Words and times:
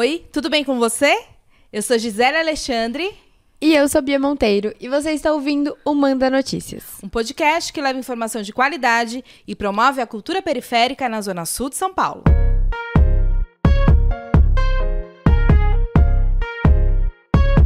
oi, 0.00 0.24
tudo 0.32 0.48
bem 0.48 0.64
com 0.64 0.78
você? 0.78 1.14
Eu 1.70 1.82
sou 1.82 1.98
Gisele 1.98 2.38
Alexandre. 2.38 3.12
E 3.60 3.74
eu 3.74 3.86
sou 3.86 4.00
Bia 4.00 4.18
Monteiro, 4.18 4.74
e 4.80 4.88
você 4.88 5.10
está 5.10 5.30
ouvindo 5.30 5.76
o 5.84 5.94
Manda 5.94 6.30
Notícias. 6.30 6.82
Um 7.04 7.08
podcast 7.10 7.70
que 7.70 7.82
leva 7.82 7.98
informação 7.98 8.40
de 8.40 8.50
qualidade 8.50 9.22
e 9.46 9.54
promove 9.54 10.00
a 10.00 10.06
cultura 10.06 10.40
periférica 10.40 11.06
na 11.06 11.20
Zona 11.20 11.44
Sul 11.44 11.68
de 11.68 11.76
São 11.76 11.92
Paulo. 11.92 12.24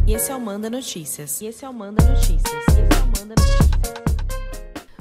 E 0.05 0.13
esse 0.13 0.33
é 0.33 0.35
o 0.35 0.41
Manda 0.41 0.69
Notícias. 0.69 1.41
E 1.41 1.47
esse 1.47 1.65
é 1.65 1.69
o 1.69 1.73
Manda 1.73 2.05
Notícias. 2.05 2.43
E 2.43 2.57
esse 2.57 2.81
é 2.81 2.83
o 2.83 3.21
Manda 3.21 3.37
Notícias. 3.41 3.84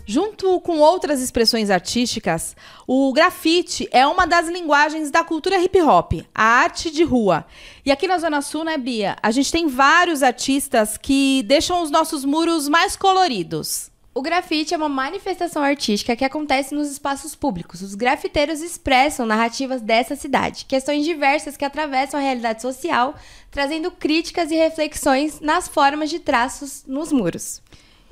Junto 0.06 0.60
com 0.60 0.80
outras 0.80 1.22
expressões 1.22 1.70
artísticas, 1.70 2.58
o 2.86 3.14
grafite 3.14 3.88
é 3.90 4.06
uma 4.06 4.28
das 4.28 4.50
linguagens 4.50 5.10
da 5.10 5.24
cultura 5.24 5.58
hip 5.58 5.82
hop, 5.82 6.14
a 6.36 6.44
arte 6.44 6.92
de 6.92 7.04
rua. 7.04 7.46
E 7.86 7.92
aqui 7.92 8.06
na 8.06 8.18
Zona 8.18 8.42
Sul, 8.42 8.66
né, 8.66 8.78
Bia? 8.78 9.16
A 9.24 9.32
gente 9.32 9.50
tem 9.50 9.68
vários 9.68 10.21
artistas 10.21 10.97
que 10.97 11.42
deixam 11.44 11.82
os 11.82 11.89
nossos 11.89 12.25
muros 12.25 12.68
mais 12.68 12.97
coloridos. 12.97 13.94
O 14.16 14.21
grafite 14.21 14.74
é 14.74 14.78
uma 14.78 14.89
manifestação 14.89 15.64
artística 15.64 16.16
que 16.16 16.25
acontece 16.25 16.75
nos 16.75 16.92
espaços 16.92 17.33
públicos. 17.33 17.82
Os 17.82 17.96
grafiteiros 17.96 18.61
expressam 18.61 19.25
narrativas 19.25 19.82
dessa 19.82 20.16
cidade, 20.18 20.66
questões 20.66 21.04
diversas 21.06 21.58
que 21.58 21.66
atravessam 21.66 22.20
a 22.20 22.24
realidade 22.24 22.61
social, 22.61 23.16
trazendo 23.50 23.89
críticas 23.89 24.52
e 24.52 24.56
reflexões 24.56 25.39
nas 25.39 25.68
formas 25.68 26.11
de 26.11 26.20
traços 26.20 26.83
nos 26.86 27.11
muros. 27.11 27.60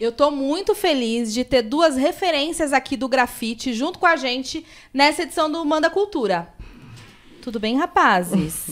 Eu 0.02 0.12
tô 0.12 0.32
muito 0.32 0.74
feliz 0.74 1.32
de 1.32 1.44
ter 1.44 1.62
duas 1.62 1.96
referências 1.96 2.74
aqui 2.74 2.98
do 2.98 3.08
grafite 3.08 3.72
junto 3.72 4.00
com 4.00 4.08
a 4.08 4.16
gente 4.16 4.66
nessa 4.92 5.22
edição 5.22 5.48
do 5.48 5.64
Manda 5.64 5.92
Cultura. 5.92 6.52
Tudo 7.40 7.60
bem, 7.60 7.78
rapazes? 7.78 8.66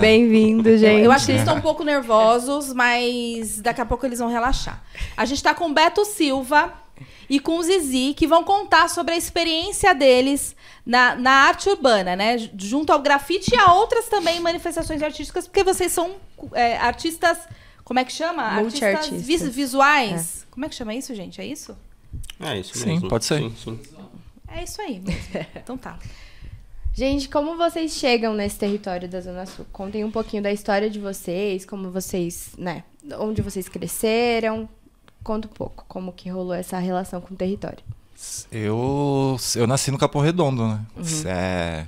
Bem-vindo, 0.00 0.74
gente. 0.78 1.04
Eu 1.04 1.12
acho 1.12 1.26
que 1.26 1.32
eles 1.32 1.42
estão 1.42 1.58
um 1.58 1.60
pouco 1.60 1.84
nervosos, 1.84 2.72
mas 2.72 3.60
daqui 3.60 3.82
a 3.82 3.84
pouco 3.84 4.06
eles 4.06 4.18
vão 4.18 4.30
relaxar. 4.30 4.82
A 5.14 5.26
gente 5.26 5.36
está 5.36 5.52
com 5.52 5.66
o 5.68 5.74
Beto 5.74 6.06
Silva 6.06 6.72
e 7.28 7.38
com 7.38 7.58
o 7.58 7.62
Zizi, 7.62 8.14
que 8.14 8.26
vão 8.26 8.42
contar 8.42 8.88
sobre 8.88 9.12
a 9.12 9.16
experiência 9.18 9.94
deles 9.94 10.56
na, 10.86 11.14
na 11.16 11.32
arte 11.32 11.68
urbana, 11.68 12.16
né? 12.16 12.38
Junto 12.56 12.94
ao 12.94 13.02
grafite 13.02 13.54
e 13.54 13.58
a 13.58 13.74
outras 13.74 14.06
também 14.08 14.40
manifestações 14.40 15.02
artísticas, 15.02 15.46
porque 15.46 15.62
vocês 15.62 15.92
são 15.92 16.12
é, 16.54 16.78
artistas. 16.78 17.36
Como 17.86 18.00
é 18.00 18.04
que 18.04 18.12
chama? 18.12 18.60
Multi-artistas. 18.60 19.22
Vis 19.22 19.42
visuais. 19.42 20.42
É. 20.42 20.46
Como 20.50 20.66
é 20.66 20.68
que 20.68 20.74
chama 20.74 20.92
isso, 20.92 21.14
gente? 21.14 21.40
É 21.40 21.46
isso? 21.46 21.76
É 22.40 22.58
isso 22.58 22.76
sim, 22.76 22.86
mesmo. 22.86 23.08
pode 23.08 23.24
ser. 23.24 23.38
Sim, 23.38 23.54
sim. 23.56 23.80
É 24.48 24.64
isso 24.64 24.82
aí 24.82 25.00
então 25.54 25.78
tá. 25.78 25.96
Gente, 26.92 27.28
como 27.28 27.56
vocês 27.56 27.92
chegam 27.92 28.34
nesse 28.34 28.58
território 28.58 29.08
da 29.08 29.20
Zona 29.20 29.46
Sul? 29.46 29.64
Contem 29.72 30.02
um 30.02 30.10
pouquinho 30.10 30.42
da 30.42 30.50
história 30.50 30.90
de 30.90 30.98
vocês, 30.98 31.64
como 31.64 31.92
vocês, 31.92 32.54
né, 32.58 32.82
onde 33.20 33.40
vocês 33.40 33.68
cresceram. 33.68 34.68
Conta 35.22 35.46
um 35.46 35.52
pouco 35.52 35.84
como 35.86 36.12
que 36.12 36.28
rolou 36.28 36.54
essa 36.54 36.80
relação 36.80 37.20
com 37.20 37.34
o 37.34 37.36
território. 37.36 37.84
Eu, 38.50 39.36
eu 39.54 39.66
nasci 39.68 39.92
no 39.92 39.98
Capão 39.98 40.22
Redondo, 40.22 40.66
né? 40.66 40.84
Uhum. 40.96 41.22
É, 41.26 41.86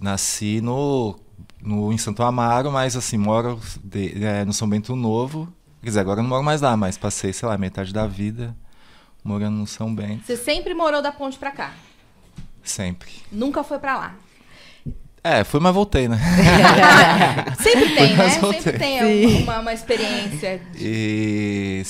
nasci 0.00 0.62
no, 0.62 1.18
no, 1.62 1.92
em 1.92 1.98
Santo 1.98 2.22
Amaro, 2.22 2.70
mas 2.70 2.96
assim, 2.96 3.16
moro 3.16 3.60
de, 3.82 4.24
é, 4.24 4.44
no 4.44 4.52
São 4.52 4.68
Bento 4.68 4.96
Novo. 4.96 5.52
Quer 5.80 5.88
dizer, 5.88 6.00
agora 6.00 6.20
eu 6.20 6.22
não 6.22 6.30
moro 6.30 6.42
mais 6.42 6.60
lá, 6.60 6.76
mas 6.76 6.98
passei, 6.98 7.32
sei 7.32 7.48
lá, 7.48 7.56
metade 7.56 7.92
da 7.92 8.06
vida 8.06 8.54
morando 9.24 9.56
no 9.56 9.66
São 9.66 9.94
Bento. 9.94 10.24
Você 10.26 10.36
sempre 10.36 10.74
morou 10.74 11.00
da 11.00 11.12
ponte 11.12 11.38
pra 11.38 11.50
cá? 11.50 11.72
Sempre. 12.62 13.10
Nunca 13.30 13.62
foi 13.62 13.78
pra 13.78 13.96
lá? 13.96 14.14
É, 15.24 15.44
fui, 15.44 15.60
mas 15.60 15.72
voltei, 15.72 16.08
né? 16.08 16.18
sempre 17.62 17.94
tem, 17.94 18.16
né? 18.16 18.28
voltei. 18.40 18.60
Sempre 18.60 18.78
tem 18.78 19.42
uma, 19.44 19.60
uma, 19.60 19.72
experiência. 19.72 20.60
De... 20.72 20.78
E... 20.80 21.82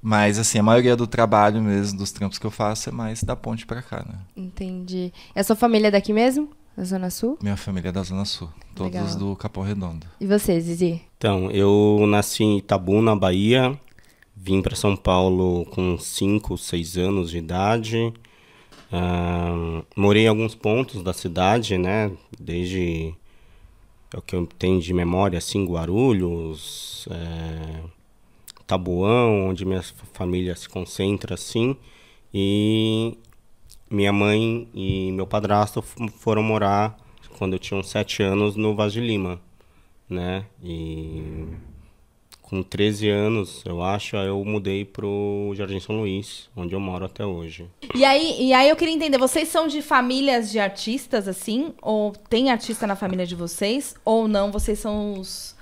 Mas, 0.00 0.38
assim, 0.38 0.58
a 0.58 0.62
maioria 0.62 0.96
do 0.96 1.06
trabalho 1.06 1.60
mesmo, 1.60 1.98
dos 1.98 2.10
trampos 2.10 2.38
que 2.38 2.46
eu 2.46 2.50
faço, 2.50 2.88
é 2.88 2.92
mais 2.92 3.22
da 3.22 3.36
ponte 3.36 3.66
pra 3.66 3.82
cá, 3.82 3.98
né? 3.98 4.14
Entendi. 4.34 5.12
E 5.36 5.40
a 5.40 5.44
sua 5.44 5.54
família 5.54 5.88
é 5.88 5.90
daqui 5.90 6.10
mesmo? 6.10 6.50
Da 6.80 6.86
Zona 6.86 7.10
Sul? 7.10 7.36
Minha 7.42 7.58
família 7.58 7.90
é 7.90 7.92
da 7.92 8.02
Zona 8.02 8.24
Sul. 8.24 8.48
Todos 8.74 8.94
Legal. 8.94 9.18
do 9.18 9.36
Capão 9.36 9.62
Redondo. 9.62 10.06
E 10.18 10.26
você, 10.26 10.58
Zizi? 10.58 11.02
Então, 11.18 11.50
eu 11.50 12.06
nasci 12.06 12.42
em 12.42 12.56
Itabuna, 12.56 13.14
Bahia. 13.14 13.78
Vim 14.34 14.62
para 14.62 14.74
São 14.74 14.96
Paulo 14.96 15.66
com 15.66 15.98
5, 15.98 16.56
6 16.56 16.96
anos 16.96 17.32
de 17.32 17.36
idade. 17.36 18.10
Uh, 18.90 19.84
morei 19.94 20.24
em 20.24 20.28
alguns 20.28 20.54
pontos 20.54 21.02
da 21.02 21.12
cidade, 21.12 21.76
né? 21.76 22.10
Desde 22.40 23.14
é 24.14 24.16
o 24.16 24.22
que 24.22 24.34
eu 24.34 24.46
tenho 24.46 24.80
de 24.80 24.94
memória, 24.94 25.36
assim, 25.36 25.66
Guarulhos, 25.66 27.06
é, 27.10 27.82
Tabuão, 28.66 29.50
onde 29.50 29.66
minha 29.66 29.82
família 30.14 30.56
se 30.56 30.66
concentra, 30.66 31.34
assim. 31.34 31.76
E 32.32 33.18
minha 33.90 34.12
mãe 34.12 34.68
e 34.72 35.10
meu 35.12 35.26
padrasto 35.26 35.82
foram 36.18 36.42
morar 36.42 36.96
quando 37.38 37.54
eu 37.54 37.58
tinha 37.58 37.78
uns 37.78 37.88
sete 37.88 38.22
anos 38.22 38.54
no 38.56 38.74
Vaz 38.74 38.92
de 38.92 39.00
Lima, 39.00 39.40
né? 40.08 40.44
E 40.62 41.46
com 42.42 42.62
13 42.64 43.08
anos, 43.08 43.62
eu 43.64 43.80
acho, 43.82 44.16
aí 44.16 44.26
eu 44.26 44.44
mudei 44.44 44.84
pro 44.84 45.52
Jardim 45.54 45.78
São 45.78 45.96
Luís, 45.96 46.50
onde 46.56 46.74
eu 46.74 46.80
moro 46.80 47.04
até 47.04 47.24
hoje. 47.24 47.70
E 47.94 48.04
aí, 48.04 48.36
e 48.40 48.52
aí 48.52 48.68
eu 48.68 48.74
queria 48.74 48.92
entender, 48.92 49.18
vocês 49.18 49.48
são 49.48 49.68
de 49.68 49.80
famílias 49.80 50.50
de 50.50 50.58
artistas, 50.58 51.28
assim? 51.28 51.72
Ou 51.80 52.12
tem 52.28 52.50
artista 52.50 52.88
na 52.88 52.96
família 52.96 53.24
de 53.24 53.36
vocês? 53.36 53.94
Ou 54.04 54.26
não, 54.26 54.50
vocês 54.50 54.80
são 54.80 55.14
os, 55.14 55.54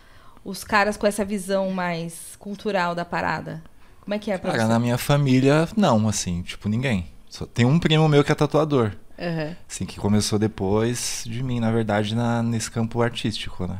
os 0.42 0.64
caras 0.64 0.96
com 0.96 1.06
essa 1.06 1.26
visão 1.26 1.70
mais 1.70 2.36
cultural 2.38 2.94
da 2.94 3.04
parada? 3.04 3.62
Como 4.00 4.14
é 4.14 4.18
que 4.18 4.30
é 4.30 4.38
pra 4.38 4.52
Cara, 4.52 4.62
você? 4.62 4.68
na 4.72 4.78
minha 4.78 4.96
família, 4.96 5.68
não, 5.76 6.08
assim, 6.08 6.40
tipo, 6.40 6.70
ninguém. 6.70 7.06
Só 7.28 7.46
tem 7.46 7.64
um 7.64 7.78
primo 7.78 8.08
meu 8.08 8.24
que 8.24 8.32
é 8.32 8.34
tatuador. 8.34 8.92
Uhum. 9.18 9.54
Assim, 9.68 9.84
que 9.84 9.98
começou 9.98 10.38
depois 10.38 11.24
de 11.26 11.42
mim, 11.42 11.60
na 11.60 11.70
verdade, 11.70 12.14
na, 12.14 12.42
nesse 12.42 12.70
campo 12.70 13.02
artístico, 13.02 13.66
né? 13.66 13.78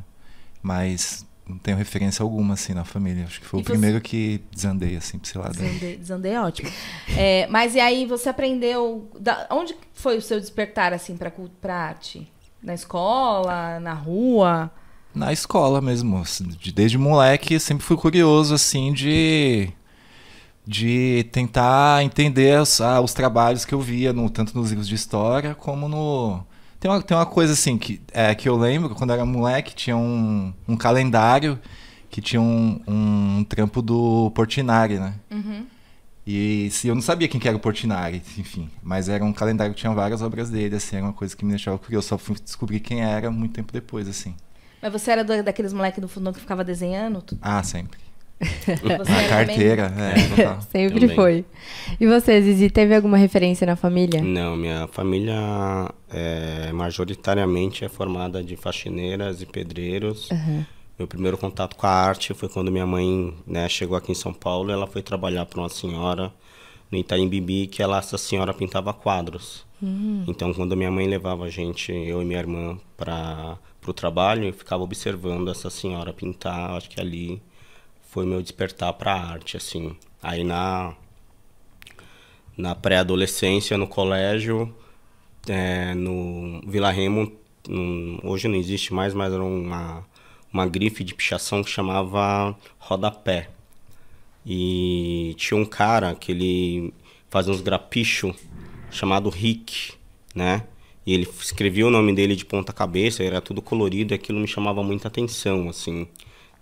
Mas 0.60 1.24
não 1.48 1.56
tenho 1.56 1.76
referência 1.76 2.22
alguma, 2.22 2.54
assim, 2.54 2.74
na 2.74 2.84
família. 2.84 3.24
Acho 3.24 3.40
que 3.40 3.46
foi 3.46 3.60
e 3.60 3.62
o 3.62 3.64
você... 3.64 3.72
primeiro 3.72 4.00
que 4.00 4.42
desandei, 4.50 4.96
assim, 4.96 5.18
esse 5.22 5.38
lado. 5.38 5.56
Desandei, 5.56 5.96
desandei 5.96 6.32
é 6.32 6.40
ótimo. 6.40 6.70
é, 7.16 7.46
mas 7.46 7.74
e 7.74 7.80
aí, 7.80 8.04
você 8.04 8.28
aprendeu... 8.28 9.10
Da, 9.18 9.46
onde 9.50 9.74
foi 9.94 10.18
o 10.18 10.22
seu 10.22 10.38
despertar, 10.38 10.92
assim, 10.92 11.16
pra, 11.16 11.32
pra 11.60 11.74
arte? 11.74 12.30
Na 12.62 12.74
escola? 12.74 13.80
Na 13.80 13.94
rua? 13.94 14.70
Na 15.14 15.32
escola 15.32 15.80
mesmo. 15.80 16.18
Assim, 16.18 16.48
desde 16.74 16.98
moleque, 16.98 17.58
sempre 17.58 17.84
fui 17.84 17.96
curioso, 17.96 18.54
assim, 18.54 18.92
de... 18.92 19.72
De 20.70 21.24
tentar 21.32 22.04
entender 22.04 22.60
os, 22.60 22.78
ah, 22.82 23.00
os 23.00 23.14
trabalhos 23.14 23.64
que 23.64 23.74
eu 23.74 23.80
via, 23.80 24.12
no, 24.12 24.28
tanto 24.28 24.54
nos 24.54 24.68
livros 24.68 24.86
de 24.86 24.94
história, 24.94 25.54
como 25.54 25.88
no 25.88 26.44
tem 26.80 26.90
uma, 26.90 27.02
tem 27.02 27.16
uma 27.16 27.26
coisa 27.26 27.54
assim 27.54 27.76
que, 27.76 28.00
é, 28.12 28.34
que 28.34 28.48
eu 28.48 28.56
lembro, 28.56 28.94
quando 28.94 29.10
eu 29.10 29.14
era 29.14 29.24
moleque, 29.24 29.74
tinha 29.74 29.96
um, 29.96 30.52
um 30.66 30.76
calendário 30.76 31.58
que 32.08 32.20
tinha 32.20 32.40
um, 32.40 32.80
um 32.86 33.44
trampo 33.44 33.82
do 33.82 34.30
Portinari, 34.30 34.98
né? 34.98 35.14
Uhum. 35.30 35.66
E 36.26 36.68
se 36.70 36.86
eu 36.86 36.94
não 36.94 37.02
sabia 37.02 37.26
quem 37.26 37.40
que 37.40 37.48
era 37.48 37.56
o 37.56 37.60
Portinari, 37.60 38.22
enfim. 38.36 38.70
Mas 38.82 39.08
era 39.08 39.24
um 39.24 39.32
calendário 39.32 39.74
que 39.74 39.80
tinha 39.80 39.92
várias 39.92 40.22
obras 40.22 40.50
dele, 40.50 40.76
assim, 40.76 40.96
era 40.96 41.04
uma 41.04 41.12
coisa 41.12 41.36
que 41.36 41.44
me 41.44 41.50
deixava 41.50 41.78
curioso. 41.78 42.08
Só 42.08 42.18
fui 42.18 42.36
descobrir 42.38 42.80
quem 42.80 43.02
era 43.02 43.30
muito 43.30 43.54
tempo 43.54 43.72
depois, 43.72 44.06
assim. 44.06 44.34
Mas 44.80 44.92
você 44.92 45.10
era 45.10 45.24
do, 45.24 45.42
daqueles 45.42 45.72
moleques 45.72 46.00
do 46.00 46.08
fundão 46.08 46.32
que 46.32 46.38
ficava 46.38 46.62
desenhando? 46.62 47.24
Ah, 47.42 47.62
sempre. 47.62 47.98
a 48.40 49.28
carteira, 49.28 49.92
é, 49.96 50.60
Sempre 50.70 51.00
também. 51.00 51.16
foi. 51.16 51.44
E 51.98 52.06
você, 52.06 52.40
Zizi, 52.40 52.70
teve 52.70 52.94
alguma 52.94 53.16
referência 53.16 53.66
na 53.66 53.74
família? 53.74 54.22
Não, 54.22 54.56
minha 54.56 54.86
família 54.88 55.34
é, 56.08 56.70
majoritariamente 56.72 57.84
é 57.84 57.88
formada 57.88 58.42
de 58.42 58.56
faxineiras 58.56 59.42
e 59.42 59.46
pedreiros. 59.46 60.30
Uhum. 60.30 60.64
Meu 60.98 61.06
primeiro 61.06 61.36
contato 61.36 61.76
com 61.76 61.86
a 61.86 61.90
arte 61.90 62.34
foi 62.34 62.48
quando 62.48 62.72
minha 62.72 62.86
mãe 62.86 63.34
né, 63.46 63.68
chegou 63.68 63.96
aqui 63.96 64.12
em 64.12 64.16
São 64.16 64.32
Paulo. 64.32 64.70
Ela 64.70 64.86
foi 64.86 65.02
trabalhar 65.02 65.44
para 65.46 65.60
uma 65.60 65.68
senhora 65.68 66.32
no 66.90 66.98
Itaim 66.98 67.28
Bibi, 67.28 67.66
que 67.66 67.82
ela, 67.82 67.98
essa 67.98 68.18
senhora 68.18 68.54
pintava 68.54 68.92
quadros. 68.92 69.66
Uhum. 69.80 70.24
Então, 70.26 70.52
quando 70.52 70.76
minha 70.76 70.90
mãe 70.90 71.06
levava 71.06 71.44
a 71.44 71.50
gente, 71.50 71.92
eu 71.92 72.20
e 72.22 72.24
minha 72.24 72.38
irmã, 72.40 72.78
para 72.96 73.58
o 73.86 73.92
trabalho, 73.92 74.44
eu 74.44 74.52
ficava 74.52 74.82
observando 74.82 75.50
essa 75.50 75.70
senhora 75.70 76.12
pintar. 76.12 76.72
Acho 76.72 76.90
que 76.90 77.00
ali 77.00 77.40
foi 78.08 78.26
meu 78.26 78.42
despertar 78.42 78.92
para 78.94 79.14
a 79.14 79.30
arte, 79.32 79.56
assim. 79.56 79.96
Aí 80.22 80.44
na 80.44 80.94
na 82.56 82.74
pré-adolescência, 82.74 83.78
no 83.78 83.86
colégio, 83.86 84.74
é, 85.48 85.94
no 85.94 86.60
Vila 86.66 86.90
Remo, 86.90 87.32
um, 87.68 88.18
hoje 88.24 88.48
não 88.48 88.56
existe 88.56 88.92
mais, 88.92 89.14
mas 89.14 89.32
era 89.32 89.42
uma, 89.42 90.04
uma 90.52 90.66
grife 90.66 91.04
de 91.04 91.14
pichação 91.14 91.62
que 91.62 91.70
chamava 91.70 92.56
Rodapé. 92.78 93.48
E 94.44 95.34
tinha 95.36 95.58
um 95.60 95.64
cara 95.64 96.14
que 96.16 96.32
ele 96.32 96.92
fazia 97.30 97.52
uns 97.52 97.60
grapichos 97.60 98.34
chamado 98.90 99.28
Rick, 99.28 99.92
né? 100.34 100.64
E 101.06 101.14
ele 101.14 101.28
escrevia 101.40 101.86
o 101.86 101.90
nome 101.90 102.12
dele 102.14 102.34
de 102.34 102.44
ponta 102.44 102.72
cabeça, 102.72 103.22
era 103.22 103.40
tudo 103.40 103.62
colorido 103.62 104.12
e 104.12 104.16
aquilo 104.16 104.40
me 104.40 104.48
chamava 104.48 104.82
muita 104.82 105.08
atenção, 105.08 105.68
assim. 105.68 106.08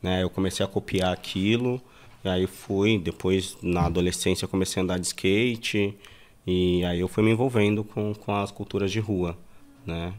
Né? 0.02 0.22
Eu 0.22 0.30
comecei 0.30 0.64
a 0.64 0.68
copiar 0.68 1.12
aquilo, 1.12 1.80
e 2.24 2.28
aí 2.28 2.46
fui, 2.46 2.98
depois 2.98 3.56
na 3.62 3.86
adolescência 3.86 4.44
eu 4.44 4.48
comecei 4.48 4.80
a 4.80 4.84
andar 4.84 4.98
de 4.98 5.06
skate, 5.06 5.96
e 6.46 6.84
aí 6.84 7.00
eu 7.00 7.08
fui 7.08 7.24
me 7.24 7.30
envolvendo 7.30 7.82
com, 7.82 8.14
com 8.14 8.34
as 8.34 8.50
culturas 8.50 8.90
de 8.90 9.00
rua, 9.00 9.36
né? 9.84 10.12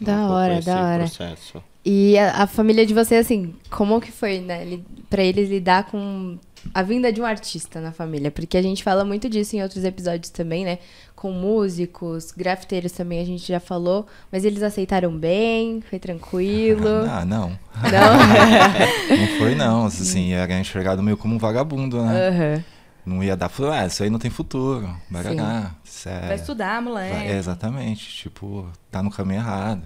Da 0.00 0.16
um 0.16 0.30
hora, 0.30 0.60
da 0.60 0.84
hora. 0.84 1.04
Processo. 1.04 1.62
E 1.84 2.16
a, 2.18 2.42
a, 2.42 2.46
família 2.46 2.86
de 2.86 2.94
você, 2.94 3.16
assim, 3.16 3.54
como 3.70 4.00
que 4.00 4.10
foi, 4.10 4.40
né? 4.40 4.80
Pra 5.10 5.22
eles 5.22 5.48
lidar 5.48 5.84
com 5.84 6.38
a 6.72 6.82
vinda 6.82 7.12
de 7.12 7.20
um 7.20 7.24
artista 7.24 7.80
na 7.80 7.92
família? 7.92 8.30
Porque 8.30 8.56
a 8.56 8.62
gente 8.62 8.82
fala 8.82 9.04
muito 9.04 9.28
disso 9.28 9.54
em 9.54 9.62
outros 9.62 9.84
episódios 9.84 10.30
também, 10.30 10.64
né? 10.64 10.78
Com 11.24 11.32
músicos, 11.32 12.32
grafiteiros 12.32 12.92
também 12.92 13.18
a 13.18 13.24
gente 13.24 13.48
já 13.48 13.58
falou. 13.58 14.06
Mas 14.30 14.44
eles 14.44 14.62
aceitaram 14.62 15.10
bem? 15.16 15.80
Foi 15.88 15.98
tranquilo? 15.98 16.84
Ah, 17.10 17.24
não. 17.24 17.48
Não? 17.48 19.16
não 19.16 19.38
foi, 19.38 19.54
não. 19.54 19.86
Assim, 19.86 20.34
era 20.34 20.60
enxergado 20.60 21.02
meio 21.02 21.16
como 21.16 21.34
um 21.34 21.38
vagabundo, 21.38 22.04
né? 22.04 22.28
Uhum. 22.28 22.62
Não 23.06 23.24
ia 23.24 23.34
dar, 23.34 23.50
ah, 23.72 23.86
isso 23.86 24.02
aí 24.02 24.10
não 24.10 24.18
tem 24.18 24.30
futuro, 24.30 24.86
vai 25.10 25.22
cagar. 25.22 25.74
É... 26.04 26.26
Vai 26.26 26.34
estudar, 26.34 26.82
moleque. 26.82 27.26
É, 27.26 27.38
exatamente, 27.38 28.06
tipo, 28.06 28.68
tá 28.90 29.02
no 29.02 29.10
caminho 29.10 29.40
errado. 29.40 29.80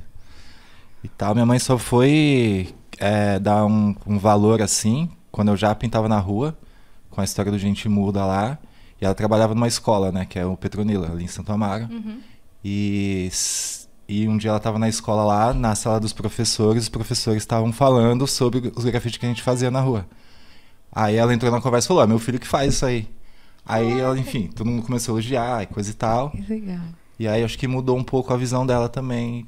E 1.04 1.08
tal, 1.08 1.34
minha 1.34 1.46
mãe 1.46 1.60
só 1.60 1.78
foi 1.78 2.74
é, 2.98 3.38
dar 3.38 3.64
um, 3.64 3.94
um 4.04 4.18
valor 4.18 4.60
assim, 4.60 5.08
quando 5.30 5.52
eu 5.52 5.56
já 5.56 5.72
pintava 5.72 6.08
na 6.08 6.18
rua, 6.18 6.58
com 7.10 7.20
a 7.20 7.24
história 7.24 7.52
do 7.52 7.58
Gente 7.60 7.88
Muda 7.88 8.26
lá. 8.26 8.58
E 9.00 9.04
ela 9.04 9.14
trabalhava 9.14 9.54
numa 9.54 9.68
escola, 9.68 10.10
né, 10.10 10.24
que 10.24 10.38
é 10.38 10.44
o 10.44 10.56
Petronila, 10.56 11.10
ali 11.10 11.24
em 11.24 11.28
Santo 11.28 11.52
Amaro. 11.52 11.88
Uhum. 11.90 12.20
E, 12.64 13.30
e 14.08 14.28
um 14.28 14.36
dia 14.36 14.50
ela 14.50 14.58
estava 14.58 14.78
na 14.78 14.88
escola 14.88 15.24
lá, 15.24 15.54
na 15.54 15.74
sala 15.74 16.00
dos 16.00 16.12
professores, 16.12 16.84
os 16.84 16.88
professores 16.88 17.42
estavam 17.42 17.72
falando 17.72 18.26
sobre 18.26 18.72
os 18.74 18.84
grafites 18.84 19.18
que 19.18 19.26
a 19.26 19.28
gente 19.28 19.42
fazia 19.42 19.70
na 19.70 19.80
rua. 19.80 20.06
Aí 20.90 21.16
ela 21.16 21.32
entrou 21.32 21.52
na 21.52 21.60
conversa 21.60 21.86
e 21.86 21.88
falou: 21.88 22.02
ah, 22.02 22.06
meu 22.06 22.18
filho 22.18 22.40
que 22.40 22.46
faz 22.46 22.74
isso 22.74 22.86
aí. 22.86 23.08
Aí 23.64 24.00
ela, 24.00 24.18
enfim, 24.18 24.48
todo 24.48 24.66
mundo 24.66 24.82
começou 24.82 25.12
a 25.12 25.14
elogiar 25.16 25.62
e 25.62 25.66
coisa 25.66 25.90
e 25.90 25.94
tal. 25.94 26.32
Legal. 26.48 26.80
E 27.18 27.28
aí 27.28 27.44
acho 27.44 27.58
que 27.58 27.68
mudou 27.68 27.96
um 27.96 28.04
pouco 28.04 28.32
a 28.32 28.36
visão 28.36 28.66
dela 28.66 28.88
também 28.88 29.46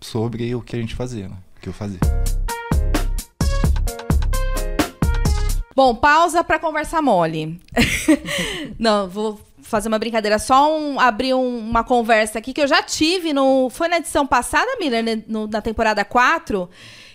sobre 0.00 0.54
o 0.54 0.62
que 0.62 0.74
a 0.74 0.78
gente 0.78 0.94
fazia, 0.94 1.28
né? 1.28 1.36
O 1.56 1.60
que 1.60 1.68
eu 1.68 1.72
fazia. 1.72 2.00
Bom, 5.74 5.94
pausa 5.94 6.44
para 6.44 6.58
conversar 6.58 7.00
mole. 7.02 7.60
Não, 8.78 9.08
vou 9.08 9.40
fazer 9.60 9.88
uma 9.88 9.98
brincadeira, 9.98 10.38
só 10.38 10.76
um, 10.76 11.00
abrir 11.00 11.34
um, 11.34 11.58
uma 11.58 11.82
conversa 11.82 12.38
aqui 12.38 12.52
que 12.52 12.60
eu 12.60 12.68
já 12.68 12.82
tive 12.82 13.32
no. 13.32 13.70
Foi 13.70 13.88
na 13.88 13.96
edição 13.96 14.26
passada, 14.26 14.76
Miller, 14.78 15.02
né, 15.02 15.22
no, 15.26 15.46
na 15.46 15.62
temporada 15.62 16.04
4 16.04 16.68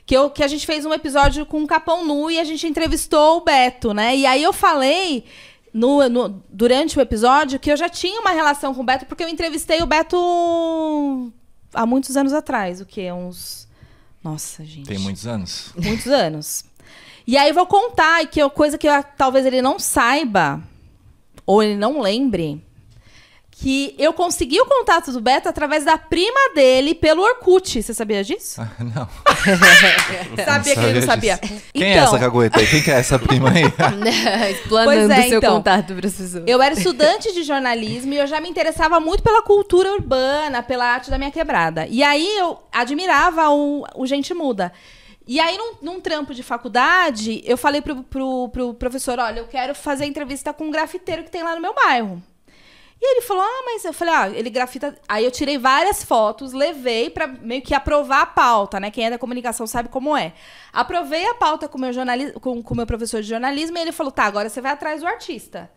que, 0.08 0.16
eu, 0.16 0.30
que 0.30 0.42
a 0.42 0.48
gente 0.48 0.66
fez 0.66 0.86
um 0.86 0.94
episódio 0.94 1.46
com 1.46 1.62
o 1.62 1.68
Capão 1.68 2.06
Nu 2.06 2.32
e 2.32 2.40
a 2.40 2.44
gente 2.46 2.66
entrevistou 2.66 3.40
o 3.40 3.42
Beto, 3.42 3.94
né? 3.94 4.16
E 4.16 4.26
aí 4.26 4.42
eu 4.42 4.54
falei 4.54 5.26
no, 5.74 6.08
no, 6.08 6.44
durante 6.50 6.98
o 6.98 7.02
episódio 7.02 7.60
que 7.60 7.70
eu 7.70 7.76
já 7.76 7.90
tinha 7.90 8.22
uma 8.22 8.32
relação 8.32 8.74
com 8.74 8.82
o 8.82 8.86
Beto, 8.86 9.06
porque 9.06 9.22
eu 9.22 9.28
entrevistei 9.28 9.84
o 9.84 9.86
Beto 9.86 11.34
há 11.74 11.86
muitos 11.86 12.16
anos 12.16 12.32
atrás. 12.32 12.80
O 12.80 12.86
quê? 12.86 13.12
Uns. 13.12 13.68
Nossa, 14.24 14.64
gente. 14.64 14.88
Tem 14.88 14.98
muitos 14.98 15.28
anos. 15.28 15.74
Muitos 15.76 16.08
anos. 16.08 16.64
E 17.28 17.38
aí 17.38 17.50
eu 17.50 17.54
vou 17.54 17.66
contar, 17.66 18.26
que 18.28 18.40
é 18.40 18.50
coisa 18.50 18.78
que 18.78 18.88
eu, 18.88 19.04
talvez 19.18 19.46
ele 19.46 19.62
não 19.62 19.78
saiba, 19.78 20.62
ou 21.46 21.62
ele 21.62 21.76
não 21.76 22.00
lembre, 22.00 22.66
que 23.60 23.96
eu 23.98 24.14
consegui 24.14 24.62
o 24.62 24.66
contato 24.66 25.12
do 25.12 25.20
Beto 25.20 25.50
através 25.50 25.84
da 25.84 25.98
prima 25.98 26.54
dele 26.54 26.94
pelo 26.94 27.24
Orkut. 27.24 27.82
Você 27.82 27.94
sabia 27.94 28.24
disso? 28.24 28.62
Ah, 28.62 28.70
não. 28.80 29.10
sabia 30.46 30.76
não 30.76 30.84
que 30.84 30.90
ele 30.90 31.00
não 31.00 31.08
sabia. 31.08 31.38
Disso. 31.38 31.64
Quem 31.74 31.84
é 31.84 31.92
então... 31.92 32.04
é 32.04 32.06
essa 32.06 32.20
cagueta 32.20 32.60
aí? 32.60 32.68
Quem 32.68 32.82
que 32.84 32.92
é 32.92 32.94
essa 32.94 33.20
prima 33.20 33.50
aí? 33.50 33.64
Explanando 34.54 35.12
é, 35.12 35.28
seu 35.28 35.40
então, 35.40 35.56
contato 35.56 35.96
para 35.96 36.08
as 36.08 36.14
pessoas. 36.14 36.44
Eu 36.46 36.62
era 36.62 36.76
estudante 36.76 37.34
de 37.34 37.42
jornalismo 37.44 38.14
e 38.14 38.18
eu 38.18 38.28
já 38.28 38.40
me 38.40 38.48
interessava 38.48 39.00
muito 39.00 39.24
pela 39.24 39.42
cultura 39.42 39.92
urbana, 39.92 40.62
pela 40.62 40.86
arte 40.86 41.10
da 41.10 41.18
minha 41.18 41.32
quebrada. 41.32 41.88
E 41.90 42.04
aí 42.04 42.38
eu 42.38 42.60
admirava 42.72 43.50
o, 43.50 43.86
o 43.96 44.06
Gente 44.06 44.36
Muda. 44.36 44.72
E 45.28 45.40
aí, 45.40 45.58
num, 45.58 45.74
num, 45.82 46.00
trampo 46.00 46.34
de 46.34 46.42
faculdade, 46.42 47.42
eu 47.46 47.58
falei 47.58 47.82
pro, 47.82 48.02
pro, 48.04 48.50
pro 48.50 48.74
professor, 48.74 49.20
olha, 49.20 49.40
eu 49.40 49.48
quero 49.48 49.76
fazer 49.76 50.06
entrevista 50.06 50.54
com 50.54 50.66
um 50.66 50.72
grafiteiro 50.72 51.24
que 51.24 51.30
tem 51.30 51.44
lá 51.44 51.54
no 51.54 51.62
meu 51.62 51.74
bairro. 51.74 52.24
E 53.00 53.12
ele 53.12 53.22
falou: 53.22 53.44
Ah, 53.44 53.64
mas 53.66 53.86
eu 53.86 53.94
falei: 53.94 54.14
Ah, 54.14 54.30
ele 54.30 54.50
grafita. 54.50 54.98
Aí 55.08 55.24
eu 55.24 55.30
tirei 55.30 55.58
várias 55.58 56.04
fotos, 56.04 56.52
levei 56.52 57.10
para 57.10 57.28
meio 57.28 57.62
que 57.62 57.76
aprovar 57.76 58.22
a 58.22 58.26
pauta, 58.26 58.80
né? 58.80 58.90
Quem 58.90 59.06
é 59.06 59.10
da 59.10 59.20
comunicação 59.20 59.68
sabe 59.68 59.90
como 59.90 60.18
é. 60.18 60.34
Aprovei 60.74 61.28
a 61.28 61.36
pauta 61.36 61.68
com 61.68 61.78
o 61.78 61.82
meu, 61.82 61.92
com, 62.42 62.64
com 62.64 62.76
meu 62.76 62.88
professor 62.88 63.22
de 63.22 63.28
jornalismo 63.28 63.78
e 63.78 63.82
ele 63.82 63.92
falou: 63.92 64.12
Tá, 64.12 64.24
agora 64.24 64.50
você 64.50 64.62
vai 64.62 64.72
atrás 64.72 65.02
do 65.02 65.08
artista. 65.08 65.70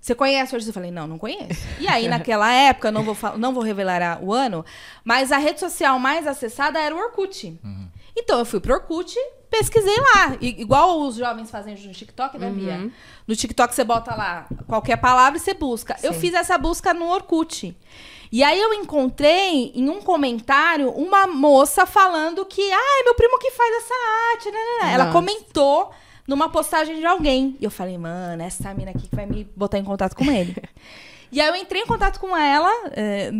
Você 0.00 0.16
conhece 0.16 0.52
o 0.52 0.56
artista? 0.56 0.70
Eu 0.70 0.74
falei, 0.74 0.90
não, 0.90 1.06
não 1.06 1.16
conheço. 1.16 1.64
E 1.78 1.86
aí, 1.86 2.08
naquela 2.08 2.50
época, 2.52 2.90
não 2.90 3.04
vou, 3.04 3.16
não 3.38 3.54
vou 3.54 3.62
revelar 3.62 4.18
o 4.20 4.32
ano, 4.32 4.64
mas 5.04 5.30
a 5.30 5.38
rede 5.38 5.60
social 5.60 5.96
mais 5.96 6.26
acessada 6.26 6.80
era 6.80 6.92
o 6.92 6.98
Orkut. 6.98 7.56
Uhum. 7.62 7.88
Então, 8.16 8.38
eu 8.38 8.44
fui 8.44 8.60
pro 8.60 8.74
Orkut, 8.74 9.14
pesquisei 9.50 9.96
lá. 9.96 10.36
I 10.40 10.60
igual 10.60 11.00
os 11.00 11.16
jovens 11.16 11.50
fazem 11.50 11.74
no 11.74 11.92
TikTok, 11.92 12.38
né, 12.38 12.50
Bia? 12.50 12.74
Uhum. 12.74 12.92
No 13.26 13.36
TikTok 13.36 13.74
você 13.74 13.84
bota 13.84 14.14
lá 14.14 14.46
qualquer 14.66 14.96
palavra 14.96 15.38
e 15.38 15.40
você 15.40 15.54
busca. 15.54 15.96
Sim. 15.98 16.06
Eu 16.06 16.12
fiz 16.14 16.34
essa 16.34 16.56
busca 16.58 16.92
no 16.92 17.08
Orkut. 17.08 17.76
E 18.30 18.42
aí 18.42 18.58
eu 18.58 18.72
encontrei 18.72 19.72
em 19.74 19.90
um 19.90 20.00
comentário 20.00 20.90
uma 20.90 21.26
moça 21.26 21.84
falando 21.84 22.46
que, 22.46 22.62
ah, 22.62 23.00
é 23.00 23.04
meu 23.04 23.14
primo 23.14 23.38
que 23.38 23.50
faz 23.50 23.76
essa 23.76 23.94
arte, 24.32 24.50
né? 24.50 24.58
né, 24.58 24.86
né. 24.86 24.94
Ela 24.94 25.12
comentou 25.12 25.90
numa 26.26 26.48
postagem 26.48 26.98
de 26.98 27.04
alguém. 27.04 27.56
E 27.60 27.64
eu 27.64 27.70
falei, 27.70 27.98
mano, 27.98 28.42
essa 28.42 28.72
mina 28.72 28.90
aqui 28.90 29.06
que 29.06 29.14
vai 29.14 29.26
me 29.26 29.44
botar 29.54 29.78
em 29.78 29.84
contato 29.84 30.16
com 30.16 30.24
ele. 30.24 30.56
e 31.30 31.40
aí 31.40 31.48
eu 31.48 31.56
entrei 31.56 31.82
em 31.82 31.86
contato 31.86 32.18
com 32.18 32.34
ela, 32.34 32.70
é, 32.92 33.30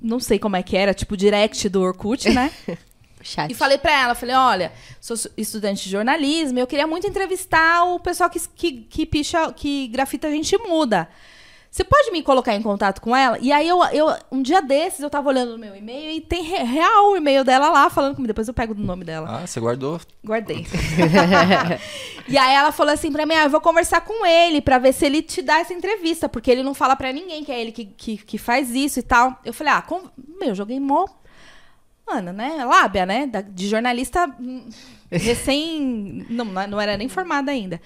não 0.00 0.20
sei 0.20 0.38
como 0.38 0.54
é 0.54 0.62
que 0.62 0.76
era, 0.76 0.94
tipo 0.94 1.16
direct 1.16 1.68
do 1.68 1.82
Orkut, 1.82 2.30
né? 2.30 2.52
Chat. 3.24 3.50
E 3.50 3.54
falei 3.54 3.78
para 3.78 3.92
ela, 3.92 4.14
falei, 4.14 4.34
olha, 4.34 4.72
sou 5.00 5.16
estudante 5.36 5.84
de 5.84 5.90
jornalismo, 5.90 6.58
eu 6.58 6.66
queria 6.66 6.86
muito 6.86 7.06
entrevistar 7.06 7.84
o 7.84 7.98
pessoal 7.98 8.30
que, 8.30 8.40
que, 8.54 8.72
que 8.82 9.06
picha, 9.06 9.52
que 9.52 9.88
grafita 9.88 10.28
a 10.28 10.30
gente 10.30 10.56
muda. 10.58 11.08
Você 11.74 11.82
pode 11.82 12.12
me 12.12 12.22
colocar 12.22 12.54
em 12.54 12.62
contato 12.62 13.00
com 13.00 13.16
ela? 13.16 13.36
E 13.40 13.50
aí, 13.50 13.66
eu, 13.66 13.82
eu 13.86 14.06
um 14.30 14.40
dia 14.40 14.62
desses, 14.62 15.00
eu 15.00 15.10
tava 15.10 15.28
olhando 15.28 15.50
no 15.50 15.58
meu 15.58 15.74
e-mail 15.74 16.08
e 16.12 16.20
tem 16.20 16.40
real 16.40 17.10
o 17.10 17.16
e-mail 17.16 17.42
dela 17.42 17.68
lá, 17.68 17.90
falando 17.90 18.14
comigo. 18.14 18.28
Depois 18.28 18.46
eu 18.46 18.54
pego 18.54 18.74
o 18.74 18.78
nome 18.78 19.04
dela. 19.04 19.40
Ah, 19.42 19.44
você 19.44 19.58
guardou? 19.58 20.00
Guardei. 20.24 20.64
e 22.28 22.38
aí 22.38 22.54
ela 22.54 22.70
falou 22.70 22.92
assim 22.92 23.10
pra 23.10 23.26
mim, 23.26 23.34
ah, 23.34 23.46
eu 23.46 23.50
vou 23.50 23.60
conversar 23.60 24.02
com 24.02 24.24
ele 24.24 24.60
pra 24.60 24.78
ver 24.78 24.92
se 24.92 25.04
ele 25.04 25.20
te 25.20 25.42
dá 25.42 25.58
essa 25.58 25.74
entrevista. 25.74 26.28
Porque 26.28 26.48
ele 26.48 26.62
não 26.62 26.74
fala 26.74 26.94
pra 26.94 27.12
ninguém 27.12 27.42
que 27.42 27.50
é 27.50 27.60
ele 27.60 27.72
que, 27.72 27.86
que, 27.86 28.18
que 28.18 28.38
faz 28.38 28.70
isso 28.70 29.00
e 29.00 29.02
tal. 29.02 29.36
Eu 29.44 29.52
falei, 29.52 29.72
ah, 29.72 29.82
com... 29.82 30.00
meu, 30.38 30.54
joguei 30.54 30.78
mó 30.78 31.06
Mano, 32.06 32.32
né? 32.32 32.64
Lábia, 32.64 33.06
né? 33.06 33.26
Da, 33.26 33.40
de 33.40 33.68
jornalista 33.68 34.26
hum, 34.38 34.68
recém. 35.10 36.26
não, 36.30 36.44
não 36.44 36.80
era 36.80 36.96
nem 36.96 37.08
formada 37.08 37.50
ainda. 37.50 37.80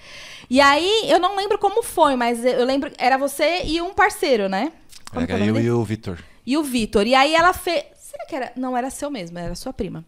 E 0.49 0.59
aí, 0.59 1.09
eu 1.09 1.19
não 1.19 1.35
lembro 1.35 1.57
como 1.57 1.81
foi, 1.81 2.15
mas 2.15 2.43
eu 2.43 2.65
lembro. 2.65 2.91
Era 2.97 3.17
você 3.17 3.63
e 3.63 3.81
um 3.81 3.93
parceiro, 3.93 4.49
né? 4.49 4.71
Como 5.11 5.23
era 5.23 5.45
eu 5.45 5.59
e 5.59 5.71
o 5.71 5.83
Vitor. 5.83 6.19
E 6.45 6.57
o 6.57 6.63
Vitor. 6.63 7.07
E 7.07 7.15
aí 7.15 7.33
ela 7.33 7.53
fez. 7.53 7.83
Será 7.97 8.25
que 8.25 8.35
era. 8.35 8.51
Não, 8.55 8.75
era 8.75 8.89
seu 8.89 9.09
mesmo, 9.09 9.39
era 9.39 9.55
sua 9.55 9.71
prima. 9.71 10.03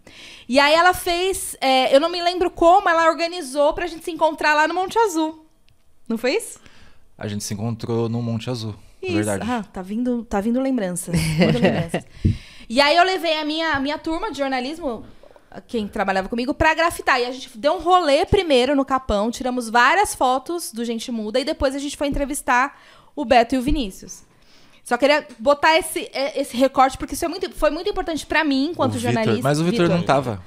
E 0.48 0.60
aí 0.60 0.74
ela 0.74 0.94
fez. 0.94 1.56
É, 1.62 1.96
eu 1.96 2.00
não 2.00 2.10
me 2.10 2.22
lembro 2.22 2.52
como, 2.52 2.90
ela 2.90 3.08
organizou 3.10 3.74
pra 3.74 3.88
gente 3.88 4.04
se 4.04 4.12
encontrar 4.12 4.54
lá 4.54 4.68
no 4.68 4.74
Monte 4.74 5.00
Azul. 5.00 5.46
Não 6.08 6.18
foi 6.18 6.36
isso? 6.36 6.60
A 7.18 7.28
gente 7.28 7.44
se 7.44 7.54
encontrou 7.54 8.10
no 8.10 8.22
Monte 8.22 8.50
Azul. 8.50 8.76
Isso. 9.02 9.14
Verdade. 9.14 9.50
Ah, 9.50 9.64
tá 9.64 9.82
vindo, 9.82 10.26
tá 10.26 10.42
vindo 10.42 10.60
lembranças. 10.60 11.16
lembranças. 11.40 12.06
E 12.72 12.80
aí 12.80 12.96
eu 12.96 13.04
levei 13.04 13.38
a 13.38 13.44
minha, 13.44 13.74
a 13.74 13.80
minha 13.82 13.98
turma 13.98 14.32
de 14.32 14.38
jornalismo, 14.38 15.04
quem 15.68 15.90
trabalhava 15.90 16.30
comigo, 16.30 16.54
pra 16.54 16.74
grafitar. 16.74 17.20
E 17.20 17.26
a 17.26 17.32
gente 17.34 17.58
deu 17.58 17.74
um 17.74 17.80
rolê 17.80 18.26
primeiro 18.26 18.78
no 18.78 18.86
Capão, 18.86 19.30
tiramos 19.30 19.68
várias 19.68 20.16
fotos 20.16 20.72
do 20.72 20.86
Gente 20.86 21.12
Muda 21.12 21.38
e 21.38 21.44
depois 21.44 21.76
a 21.76 21.80
gente 21.80 21.98
foi 21.98 22.08
entrevistar 22.08 22.82
o 23.14 23.26
Beto 23.26 23.56
e 23.56 23.58
o 23.58 23.62
Vinícius. 23.62 24.24
Só 24.86 24.96
queria 24.98 25.28
botar 25.38 25.78
esse, 25.78 26.10
é, 26.14 26.40
esse 26.40 26.56
recorte, 26.56 26.98
porque 26.98 27.14
isso 27.14 27.26
é 27.26 27.28
muito, 27.28 27.54
foi 27.54 27.72
muito 27.72 27.90
importante 27.90 28.26
para 28.26 28.42
mim, 28.42 28.70
enquanto 28.72 28.96
o 28.96 29.00
jornalista. 29.00 29.34
Victor, 29.34 29.50
mas 29.50 29.60
o 29.60 29.66
Vitor 29.66 29.90
não 29.90 30.02
tava. 30.02 30.42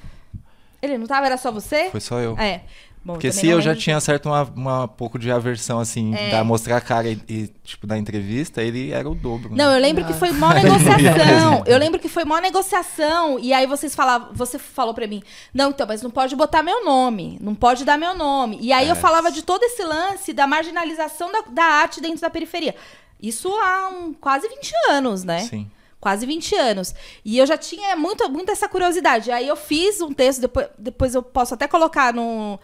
Ele 0.81 0.97
não 0.97 1.05
tava? 1.05 1.27
Era 1.27 1.37
só 1.37 1.51
você? 1.51 1.91
Foi 1.91 2.01
só 2.01 2.19
eu. 2.19 2.35
É. 2.39 2.63
Bom, 3.05 3.13
Porque 3.13 3.31
se 3.31 3.47
eu 3.47 3.61
já 3.61 3.75
tinha 3.75 3.99
certo 3.99 4.25
uma, 4.25 4.41
uma 4.55 4.87
pouco 4.87 5.19
de 5.19 5.29
aversão, 5.29 5.77
assim, 5.77 6.15
é. 6.15 6.31
da 6.31 6.43
mostrar 6.43 6.77
a 6.77 6.81
cara 6.81 7.07
e, 7.07 7.21
e, 7.29 7.47
tipo, 7.63 7.85
da 7.85 7.95
entrevista, 7.95 8.63
ele 8.63 8.91
era 8.91 9.07
o 9.07 9.13
dobro. 9.13 9.51
Né? 9.51 9.63
Não, 9.63 9.71
eu 9.71 9.79
lembro 9.79 10.03
ah. 10.03 10.07
que 10.07 10.13
foi 10.13 10.31
mó 10.31 10.49
negociação. 10.51 11.63
eu 11.67 11.77
lembro 11.77 11.99
que 11.99 12.09
foi 12.09 12.25
mó 12.25 12.39
negociação. 12.39 13.37
E 13.37 13.53
aí 13.53 13.67
vocês 13.67 13.93
falavam, 13.93 14.29
você 14.33 14.57
falou 14.57 14.91
pra 14.91 15.05
mim, 15.05 15.21
não, 15.53 15.69
então, 15.69 15.85
mas 15.85 16.01
não 16.01 16.09
pode 16.09 16.35
botar 16.35 16.63
meu 16.63 16.83
nome. 16.83 17.37
Não 17.39 17.53
pode 17.53 17.85
dar 17.85 17.95
meu 17.95 18.17
nome. 18.17 18.57
E 18.59 18.73
aí 18.73 18.87
é. 18.87 18.91
eu 18.91 18.95
falava 18.95 19.29
de 19.29 19.43
todo 19.43 19.61
esse 19.61 19.83
lance 19.83 20.33
da 20.33 20.47
marginalização 20.47 21.31
da, 21.31 21.41
da 21.41 21.63
arte 21.63 22.01
dentro 22.01 22.21
da 22.21 22.29
periferia. 22.31 22.73
Isso 23.21 23.49
há 23.49 23.87
um, 23.87 24.15
quase 24.15 24.49
20 24.49 24.73
anos, 24.89 25.23
né? 25.23 25.41
Sim. 25.41 25.69
quase 25.99 26.25
20 26.25 26.55
anos. 26.55 26.95
E 27.23 27.37
eu 27.37 27.45
já 27.45 27.55
tinha 27.55 27.95
muito, 27.95 28.27
muito 28.31 28.51
essa 28.51 28.67
curiosidade. 28.67 29.29
Aí 29.29 29.47
eu 29.47 29.55
fiz 29.55 30.01
um 30.01 30.11
texto, 30.11 30.41
depois, 30.41 30.67
depois 30.75 31.13
eu 31.13 31.21
posso 31.21 31.53
até 31.53 31.67
colocar 31.67 32.11
no. 32.11 32.59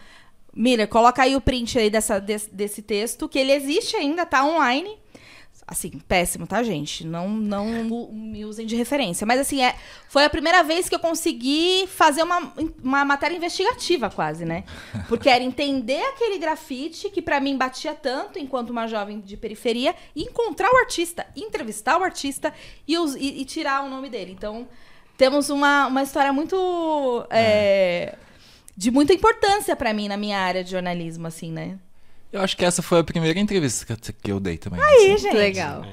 Miller, 0.54 0.88
coloca 0.88 1.22
aí 1.22 1.34
o 1.34 1.40
print 1.40 1.78
aí 1.78 1.88
dessa, 1.88 2.20
desse, 2.20 2.50
desse 2.54 2.82
texto, 2.82 3.28
que 3.28 3.38
ele 3.38 3.52
existe 3.52 3.96
ainda, 3.96 4.26
tá 4.26 4.44
online. 4.44 5.00
Assim, 5.64 5.90
péssimo, 6.06 6.46
tá, 6.46 6.62
gente? 6.62 7.06
Não, 7.06 7.28
não 7.28 7.64
me 8.12 8.44
usem 8.44 8.66
de 8.66 8.76
referência. 8.76 9.26
Mas, 9.26 9.40
assim, 9.40 9.62
é, 9.62 9.74
foi 10.08 10.24
a 10.24 10.30
primeira 10.30 10.62
vez 10.62 10.88
que 10.88 10.94
eu 10.94 10.98
consegui 10.98 11.86
fazer 11.86 12.22
uma, 12.22 12.52
uma 12.82 13.04
matéria 13.04 13.36
investigativa, 13.36 14.10
quase, 14.10 14.44
né? 14.44 14.64
Porque 15.08 15.30
era 15.30 15.42
entender 15.42 16.02
aquele 16.02 16.36
grafite 16.36 17.08
que 17.08 17.22
para 17.22 17.40
mim 17.40 17.56
batia 17.56 17.94
tanto 17.94 18.38
enquanto 18.38 18.70
uma 18.70 18.86
jovem 18.86 19.20
de 19.20 19.36
periferia 19.36 19.94
e 20.14 20.24
encontrar 20.24 20.70
o 20.70 20.76
artista, 20.76 21.26
entrevistar 21.34 21.98
o 21.98 22.02
artista 22.02 22.52
e, 22.86 22.94
e, 22.94 23.40
e 23.40 23.44
tirar 23.44 23.84
o 23.84 23.88
nome 23.88 24.10
dele. 24.10 24.32
Então, 24.32 24.68
temos 25.16 25.48
uma, 25.48 25.86
uma 25.86 26.02
história 26.02 26.32
muito. 26.32 27.24
É. 27.30 27.40
É, 27.40 28.18
de 28.76 28.90
muita 28.90 29.12
importância 29.12 29.76
para 29.76 29.92
mim 29.92 30.08
na 30.08 30.16
minha 30.16 30.38
área 30.38 30.64
de 30.64 30.70
jornalismo, 30.70 31.26
assim, 31.26 31.52
né? 31.52 31.78
Eu 32.32 32.40
acho 32.40 32.56
que 32.56 32.64
essa 32.64 32.80
foi 32.80 33.00
a 33.00 33.04
primeira 33.04 33.38
entrevista 33.38 33.94
que 34.22 34.32
eu 34.32 34.40
dei 34.40 34.56
também. 34.56 34.80
Aí, 34.82 35.12
assim. 35.12 35.24
gente. 35.24 35.36
Legal. 35.36 35.84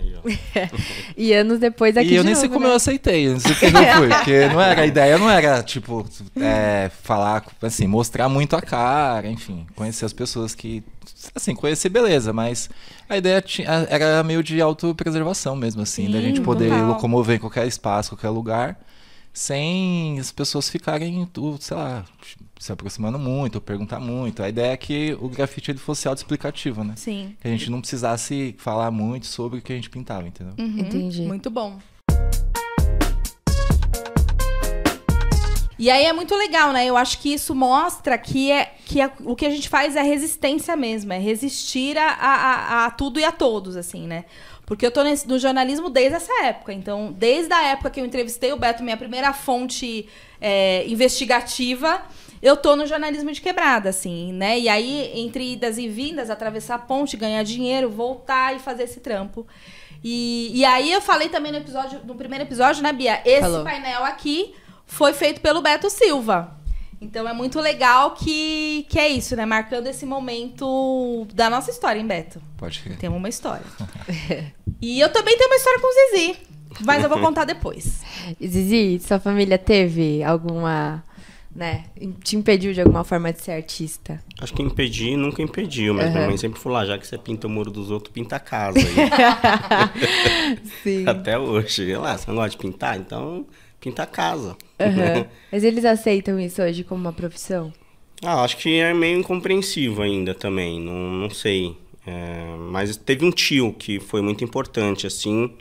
E 1.15 1.33
anos 1.33 1.59
depois 1.59 1.95
aqui 1.97 2.11
E 2.11 2.15
eu 2.15 2.23
nem 2.23 2.33
sei 2.35 2.43
novo, 2.43 2.53
como 2.55 2.65
né? 2.65 2.71
eu 2.71 2.75
aceitei, 2.75 3.27
não 3.29 3.39
sei 3.39 3.55
como 3.55 3.77
eu 3.77 3.93
fui. 3.97 4.07
Porque 4.09 4.47
não 4.47 4.61
era, 4.61 4.81
a 4.81 4.85
ideia 4.85 5.17
não 5.17 5.29
era, 5.29 5.61
tipo, 5.61 6.05
é, 6.37 6.89
falar, 7.03 7.45
assim, 7.61 7.87
mostrar 7.87 8.29
muito 8.29 8.55
a 8.55 8.61
cara, 8.61 9.27
enfim, 9.27 9.65
conhecer 9.75 10.05
as 10.05 10.13
pessoas 10.13 10.55
que. 10.55 10.81
Assim, 11.35 11.53
conhecer 11.53 11.89
beleza, 11.89 12.31
mas 12.31 12.69
a 13.09 13.17
ideia 13.17 13.41
tinha, 13.41 13.67
era 13.89 14.23
meio 14.23 14.41
de 14.41 14.61
autopreservação 14.61 15.55
mesmo, 15.55 15.81
assim, 15.81 16.05
Sim, 16.05 16.11
da 16.11 16.21
gente 16.21 16.39
poder 16.39 16.69
total. 16.69 16.87
locomover 16.87 17.35
em 17.35 17.39
qualquer 17.39 17.67
espaço, 17.67 18.11
qualquer 18.11 18.29
lugar, 18.29 18.79
sem 19.33 20.17
as 20.19 20.31
pessoas 20.31 20.69
ficarem, 20.69 21.27
sei 21.59 21.75
lá, 21.77 22.05
se 22.59 22.73
aproximando 22.73 23.17
muito, 23.17 23.55
ou 23.55 23.61
perguntar 23.61 24.01
muito. 24.01 24.43
A 24.43 24.49
ideia 24.49 24.73
é 24.73 24.77
que 24.77 25.17
o 25.21 25.29
grafite 25.29 25.71
ele 25.71 25.79
fosse 25.79 26.09
autoexplicativo, 26.09 26.83
né? 26.83 26.93
Sim. 26.97 27.35
Que 27.39 27.47
a 27.47 27.51
gente 27.51 27.71
não 27.71 27.79
precisasse 27.79 28.53
falar 28.57 28.91
muito 28.91 29.27
sobre 29.27 29.59
o 29.59 29.61
que 29.61 29.71
a 29.71 29.75
gente 29.77 29.89
pintava, 29.89 30.27
entendeu? 30.27 30.53
Uhum. 30.59 30.79
Entendi. 30.79 31.21
Muito 31.21 31.49
bom. 31.49 31.79
E 35.79 35.89
aí 35.89 36.03
é 36.03 36.11
muito 36.11 36.35
legal, 36.35 36.73
né? 36.73 36.85
Eu 36.85 36.97
acho 36.97 37.19
que 37.19 37.33
isso 37.33 37.55
mostra 37.55 38.17
que, 38.17 38.51
é, 38.51 38.73
que 38.85 38.99
é, 38.99 39.09
o 39.21 39.33
que 39.33 39.45
a 39.45 39.49
gente 39.49 39.69
faz 39.69 39.95
é 39.95 40.01
resistência 40.01 40.75
mesmo, 40.75 41.13
é 41.13 41.17
resistir 41.17 41.97
a, 41.97 42.09
a, 42.09 42.85
a 42.85 42.91
tudo 42.91 43.17
e 43.17 43.23
a 43.23 43.31
todos, 43.31 43.77
assim, 43.77 44.05
né? 44.05 44.25
Porque 44.65 44.85
eu 44.85 44.91
tô 44.91 45.01
nesse, 45.01 45.25
no 45.25 45.39
jornalismo 45.39 45.89
desde 45.89 46.17
essa 46.17 46.43
época. 46.43 46.73
Então, 46.73 47.13
desde 47.17 47.53
a 47.53 47.63
época 47.63 47.89
que 47.91 48.01
eu 48.01 48.05
entrevistei 48.05 48.51
o 48.51 48.57
Beto, 48.57 48.83
minha 48.83 48.97
primeira 48.97 49.31
fonte 49.31 50.09
é, 50.41 50.85
investigativa, 50.85 52.01
eu 52.41 52.55
tô 52.55 52.75
no 52.75 52.85
jornalismo 52.85 53.31
de 53.31 53.41
quebrada, 53.41 53.89
assim, 53.89 54.31
né? 54.33 54.59
E 54.59 54.69
aí, 54.69 55.11
entre 55.15 55.53
idas 55.53 55.77
e 55.77 55.87
vindas, 55.87 56.29
atravessar 56.29 56.75
a 56.75 56.79
ponte, 56.79 57.17
ganhar 57.17 57.43
dinheiro, 57.43 57.89
voltar 57.89 58.55
e 58.55 58.59
fazer 58.59 58.83
esse 58.83 58.99
trampo. 58.99 59.45
E, 60.03 60.51
e 60.53 60.63
aí 60.63 60.91
eu 60.91 61.01
falei 61.01 61.27
também 61.29 61.51
no 61.51 61.57
episódio, 61.57 61.99
no 62.05 62.15
primeiro 62.15 62.45
episódio, 62.45 62.81
né, 62.81 62.93
Bia? 62.93 63.21
Esse 63.25 63.41
Falou. 63.41 63.63
painel 63.63 64.03
aqui 64.05 64.53
foi 64.85 65.13
feito 65.13 65.41
pelo 65.41 65.61
Beto 65.61 65.89
Silva. 65.89 66.57
Então 67.01 67.27
é 67.27 67.33
muito 67.33 67.59
legal 67.59 68.11
que, 68.11 68.85
que 68.89 68.99
é 68.99 69.07
isso, 69.07 69.35
né? 69.35 69.45
Marcando 69.45 69.87
esse 69.87 70.05
momento 70.05 71.25
da 71.33 71.49
nossa 71.49 71.69
história, 71.71 71.99
hein, 71.99 72.07
Beto? 72.07 72.41
Pode 72.57 72.79
crer. 72.81 72.97
Temos 72.97 73.17
uma 73.17 73.29
história. 73.29 73.65
e 74.81 74.99
eu 74.99 75.09
também 75.09 75.37
tenho 75.37 75.49
uma 75.49 75.55
história 75.55 75.79
com 75.79 75.87
o 75.87 76.17
Zizi. 76.17 76.37
Mas 76.81 77.03
eu 77.03 77.09
vou 77.09 77.19
contar 77.19 77.45
depois. 77.45 78.01
Zizi, 78.45 78.99
sua 79.05 79.19
família 79.19 79.57
teve 79.57 80.23
alguma 80.23 81.03
né? 81.53 81.85
Te 82.23 82.35
impediu 82.35 82.73
de 82.73 82.81
alguma 82.81 83.03
forma 83.03 83.33
de 83.33 83.41
ser 83.41 83.51
artista? 83.51 84.21
Acho 84.39 84.53
que 84.53 84.61
impedir 84.61 85.17
nunca 85.17 85.41
impediu, 85.41 85.93
mas 85.93 86.07
uhum. 86.07 86.13
minha 86.13 86.27
mãe 86.27 86.37
sempre 86.37 86.59
falou: 86.59 86.77
ah, 86.77 86.85
já 86.85 86.97
que 86.97 87.07
você 87.07 87.17
pinta 87.17 87.47
o 87.47 87.49
muro 87.49 87.71
dos 87.71 87.91
outros, 87.91 88.13
pinta 88.13 88.35
a 88.35 88.39
casa. 88.39 88.79
Sim. 90.83 91.07
Até 91.07 91.37
hoje. 91.37 91.95
Lá, 91.95 92.17
você 92.17 92.27
não 92.27 92.35
gosta 92.35 92.51
de 92.51 92.57
pintar? 92.57 92.97
Então 92.97 93.45
pinta 93.79 94.03
a 94.03 94.05
casa. 94.05 94.55
Uhum. 94.79 95.25
mas 95.51 95.63
eles 95.63 95.85
aceitam 95.85 96.39
isso 96.39 96.61
hoje 96.61 96.83
como 96.83 97.01
uma 97.01 97.13
profissão? 97.13 97.73
Ah, 98.21 98.43
acho 98.43 98.57
que 98.57 98.79
é 98.79 98.93
meio 98.93 99.17
incompreensível 99.17 100.03
ainda 100.03 100.33
também, 100.33 100.79
não, 100.79 100.93
não 100.93 101.29
sei. 101.29 101.77
É, 102.05 102.55
mas 102.69 102.95
teve 102.97 103.25
um 103.25 103.31
tio 103.31 103.73
que 103.73 103.99
foi 103.99 104.21
muito 104.21 104.43
importante, 104.43 105.07
assim, 105.07 105.53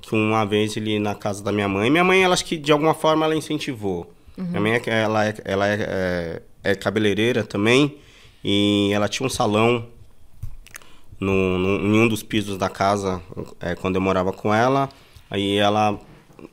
que 0.00 0.14
uma 0.14 0.44
vez 0.44 0.76
ele 0.76 0.98
na 0.98 1.14
casa 1.14 1.42
da 1.42 1.50
minha 1.50 1.68
mãe, 1.68 1.90
minha 1.90 2.04
mãe, 2.04 2.22
ela 2.22 2.34
acho 2.34 2.44
que 2.44 2.56
de 2.56 2.70
alguma 2.70 2.94
forma 2.94 3.24
ela 3.24 3.34
incentivou. 3.34 4.13
Uhum. 4.36 4.44
Minha 4.46 4.60
mãe, 4.60 4.72
é, 4.72 5.02
ela, 5.02 5.26
é, 5.26 5.34
ela 5.44 5.68
é, 5.68 5.78
é, 5.80 6.42
é, 6.72 6.74
cabeleireira 6.74 7.44
também 7.44 7.98
e 8.42 8.90
ela 8.92 9.08
tinha 9.08 9.26
um 9.26 9.30
salão 9.30 9.86
no, 11.20 11.58
no, 11.58 11.86
em 11.86 12.00
um 12.00 12.08
dos 12.08 12.22
pisos 12.22 12.58
da 12.58 12.68
casa 12.68 13.22
é, 13.60 13.74
quando 13.74 13.96
eu 13.96 14.00
morava 14.00 14.32
com 14.32 14.52
ela. 14.52 14.88
Aí 15.30 15.56
ela 15.56 15.98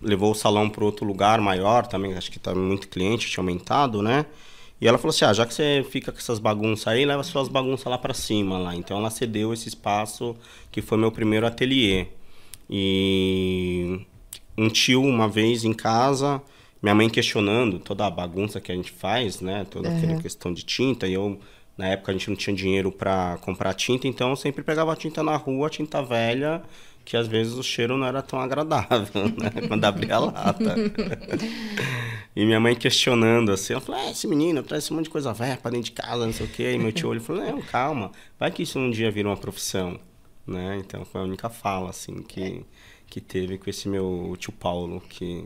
levou 0.02 0.32
o 0.32 0.36
salão 0.36 0.70
para 0.70 0.86
outro 0.86 1.06
lugar 1.06 1.42
maior 1.42 1.86
também, 1.86 2.14
acho 2.14 2.32
que 2.32 2.40
tá 2.40 2.56
muito 2.56 2.88
cliente, 2.88 3.30
tinha 3.30 3.42
aumentado, 3.42 4.02
né? 4.02 4.26
E 4.80 4.88
ela 4.88 4.98
falou 4.98 5.12
assim: 5.12 5.26
ah, 5.26 5.34
já 5.34 5.46
que 5.46 5.54
você 5.54 5.86
fica 5.90 6.12
com 6.12 6.18
essas 6.18 6.40
bagunças 6.40 6.88
aí, 6.88 7.06
leva 7.06 7.22
suas 7.24 7.48
bagunças 7.48 7.86
lá 7.86 7.98
para 7.98 8.14
cima 8.14 8.58
lá. 8.58 8.76
Então 8.76 8.98
ela 8.98 9.12
cedeu 9.12 9.54
esse 9.54 9.68
espaço 9.68 10.36
que 10.72 10.82
foi 10.82 10.98
meu 10.98 11.12
primeiro 11.12 11.46
ateliê. 11.46 12.08
E 12.70 14.06
um 14.58 14.70
tio, 14.70 15.04
uma 15.04 15.28
vez 15.28 15.64
em 15.64 15.74
casa, 15.74 16.42
minha 16.82 16.96
mãe 16.96 17.10
questionando 17.10 17.80
toda 17.80 18.06
a 18.06 18.10
bagunça 18.10 18.60
que 18.60 18.72
a 18.72 18.76
gente 18.76 18.92
faz, 18.92 19.40
né? 19.40 19.66
Toda 19.70 19.90
uhum. 19.90 19.98
aquela 19.98 20.22
questão 20.22 20.52
de 20.52 20.64
tinta. 20.64 21.08
E 21.08 21.14
eu, 21.14 21.40
na 21.78 21.88
época, 21.90 22.12
a 22.12 22.14
gente 22.14 22.30
não 22.30 22.36
tinha 22.36 22.56
dinheiro 22.56 22.92
para 22.92 23.38
comprar 23.42 23.74
tinta, 23.74 24.08
então 24.08 24.32
eu 24.32 24.36
sempre 24.36 24.64
pegava 24.64 24.96
tinta 24.96 25.22
na 25.22 25.36
rua, 25.36 25.70
tinta 25.70 26.02
velha, 26.02 26.64
que 27.06 27.16
às 27.16 27.28
vezes 27.28 27.54
o 27.54 27.62
cheiro 27.62 27.98
não 27.98 28.08
era 28.08 28.22
tão 28.24 28.40
agradável, 28.40 29.26
né? 29.38 29.68
Quando 29.68 29.86
abria 29.86 30.16
a 30.16 30.20
lata. 30.20 30.76
e 32.36 32.46
minha 32.46 32.60
mãe 32.60 32.76
questionando 32.76 33.52
assim, 33.52 33.74
ela 33.74 33.82
falou: 33.82 34.02
ah, 34.02 34.10
esse 34.10 34.28
menino 34.28 34.64
traz 34.64 34.84
esse 34.84 34.94
monte 34.94 35.04
de 35.04 35.12
coisa 35.12 35.32
velha 35.34 35.58
pra 35.58 35.70
dentro 35.70 35.86
de 35.86 35.92
casa, 35.92 36.26
não 36.26 36.34
sei 36.34 36.48
o 36.48 36.50
quê. 36.50 36.74
E 36.74 36.80
meu 36.80 36.92
tio 36.92 37.10
olho 37.10 37.22
falou: 37.22 37.44
não, 37.44 37.62
calma, 37.62 38.12
vai 38.40 38.50
que 38.50 38.64
isso 38.64 38.80
um 38.80 38.90
dia 38.90 39.12
vira 39.12 39.30
uma 39.30 39.38
profissão, 39.38 40.00
né? 40.48 40.78
Então 40.80 41.06
foi 41.06 41.22
a 41.22 41.24
única 41.26 41.48
fala, 41.48 41.92
assim, 41.92 42.24
que, 42.24 42.66
que 43.06 43.22
teve 43.22 43.60
com 43.60 43.70
esse 43.70 43.88
meu 43.88 44.36
tio 44.40 44.52
Paulo, 44.52 45.00
que 45.08 45.46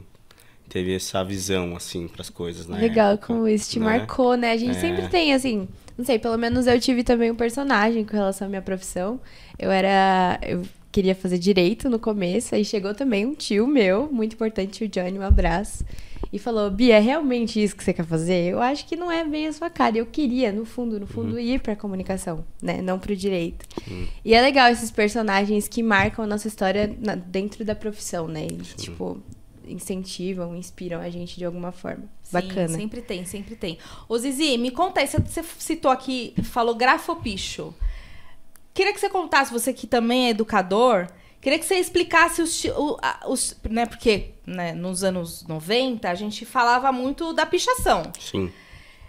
teve 0.70 0.96
essa 0.96 1.24
visão, 1.24 1.76
assim, 1.76 2.08
para 2.08 2.22
as 2.22 2.30
coisas, 2.30 2.68
né? 2.68 2.78
Legal 2.80 3.14
época, 3.14 3.28
como 3.28 3.48
isso 3.48 3.70
te 3.72 3.80
né? 3.80 3.86
marcou, 3.86 4.36
né? 4.36 4.52
A 4.52 4.58
gente 4.58 4.78
é. 4.78 4.80
sempre 4.80 5.08
tem, 5.08 5.34
assim, 5.34 5.68
não 5.98 6.04
sei, 6.04 6.20
pelo 6.20 6.38
menos 6.38 6.68
eu 6.68 6.80
tive 6.80 7.04
também 7.04 7.32
um 7.32 7.36
personagem 7.36 8.04
com 8.04 8.14
relação 8.14 8.48
à 8.48 8.50
minha 8.50 8.62
profissão. 8.62 9.20
Eu 9.58 9.72
era. 9.72 10.40
Eu 10.42 10.64
queria 10.92 11.16
fazer 11.16 11.38
direito 11.38 11.90
no 11.90 12.00
começo, 12.00 12.56
aí 12.56 12.64
chegou 12.64 12.94
também 12.94 13.26
um 13.26 13.34
tio 13.34 13.68
meu, 13.68 14.10
muito 14.10 14.34
importante, 14.34 14.86
o 14.86 14.88
Johnny, 14.88 15.20
um 15.20 15.22
abraço. 15.22 15.84
E 16.32 16.40
falou, 16.40 16.70
Bia, 16.72 16.96
é 16.96 17.00
realmente 17.00 17.62
isso 17.62 17.76
que 17.76 17.84
você 17.84 17.94
quer 17.94 18.06
fazer? 18.06 18.52
Eu 18.52 18.62
acho 18.62 18.86
que 18.86 18.96
não 18.96 19.12
é 19.12 19.24
bem 19.24 19.48
a 19.48 19.54
sua 19.54 19.70
cara. 19.70 19.98
Eu 19.98 20.06
queria, 20.06 20.52
no 20.52 20.66
fundo, 20.66 21.00
no 21.00 21.06
fundo, 21.06 21.34
uhum. 21.34 21.40
ir 21.40 21.62
pra 21.62 21.76
comunicação, 21.76 22.44
né? 22.62 22.82
Não 22.82 22.98
pro 22.98 23.16
direito. 23.16 23.66
Uhum. 23.90 24.08
E 24.24 24.34
é 24.34 24.42
legal 24.42 24.70
esses 24.70 24.92
personagens 24.92 25.68
que 25.68 25.84
marcam 25.84 26.26
a 26.26 26.28
nossa 26.28 26.48
história 26.48 26.94
na, 27.00 27.16
dentro 27.16 27.64
da 27.64 27.76
profissão, 27.76 28.28
né? 28.28 28.48
E, 28.48 28.58
tipo, 28.76 29.22
incentivam, 29.68 30.56
inspiram 30.56 31.00
a 31.00 31.10
gente 31.10 31.38
de 31.38 31.46
alguma 31.46 31.72
forma. 31.72 32.04
Sim, 32.22 32.32
Bacana. 32.32 32.70
Sempre 32.70 33.02
tem, 33.02 33.26
sempre 33.26 33.56
tem. 33.56 33.78
Ô 34.08 34.18
Zizi, 34.18 34.58
me 34.58 34.72
conta 34.72 35.02
aí, 35.02 35.08
você 35.08 35.44
citou 35.58 35.92
aqui, 35.92 36.34
falou 36.44 36.76
grafopicho. 36.76 37.74
Queria 38.74 38.94
que 38.94 39.00
você 39.00 39.10
contasse, 39.10 39.52
você 39.52 39.74
que 39.74 39.88
também 39.88 40.28
é 40.28 40.30
educador, 40.32 41.08
queria 41.40 41.58
que 41.58 41.66
você 41.66 41.76
explicasse 41.76 42.42
os. 42.42 42.64
os 43.28 43.58
né, 43.70 43.86
porque 43.86 44.32
né, 44.46 44.74
nos 44.74 45.04
anos 45.04 45.46
90 45.48 46.10
a 46.10 46.16
gente 46.16 46.46
falava 46.46 46.92
muito 46.92 47.34
da 47.34 47.46
pichação. 47.46 48.12
Sim. 48.20 48.52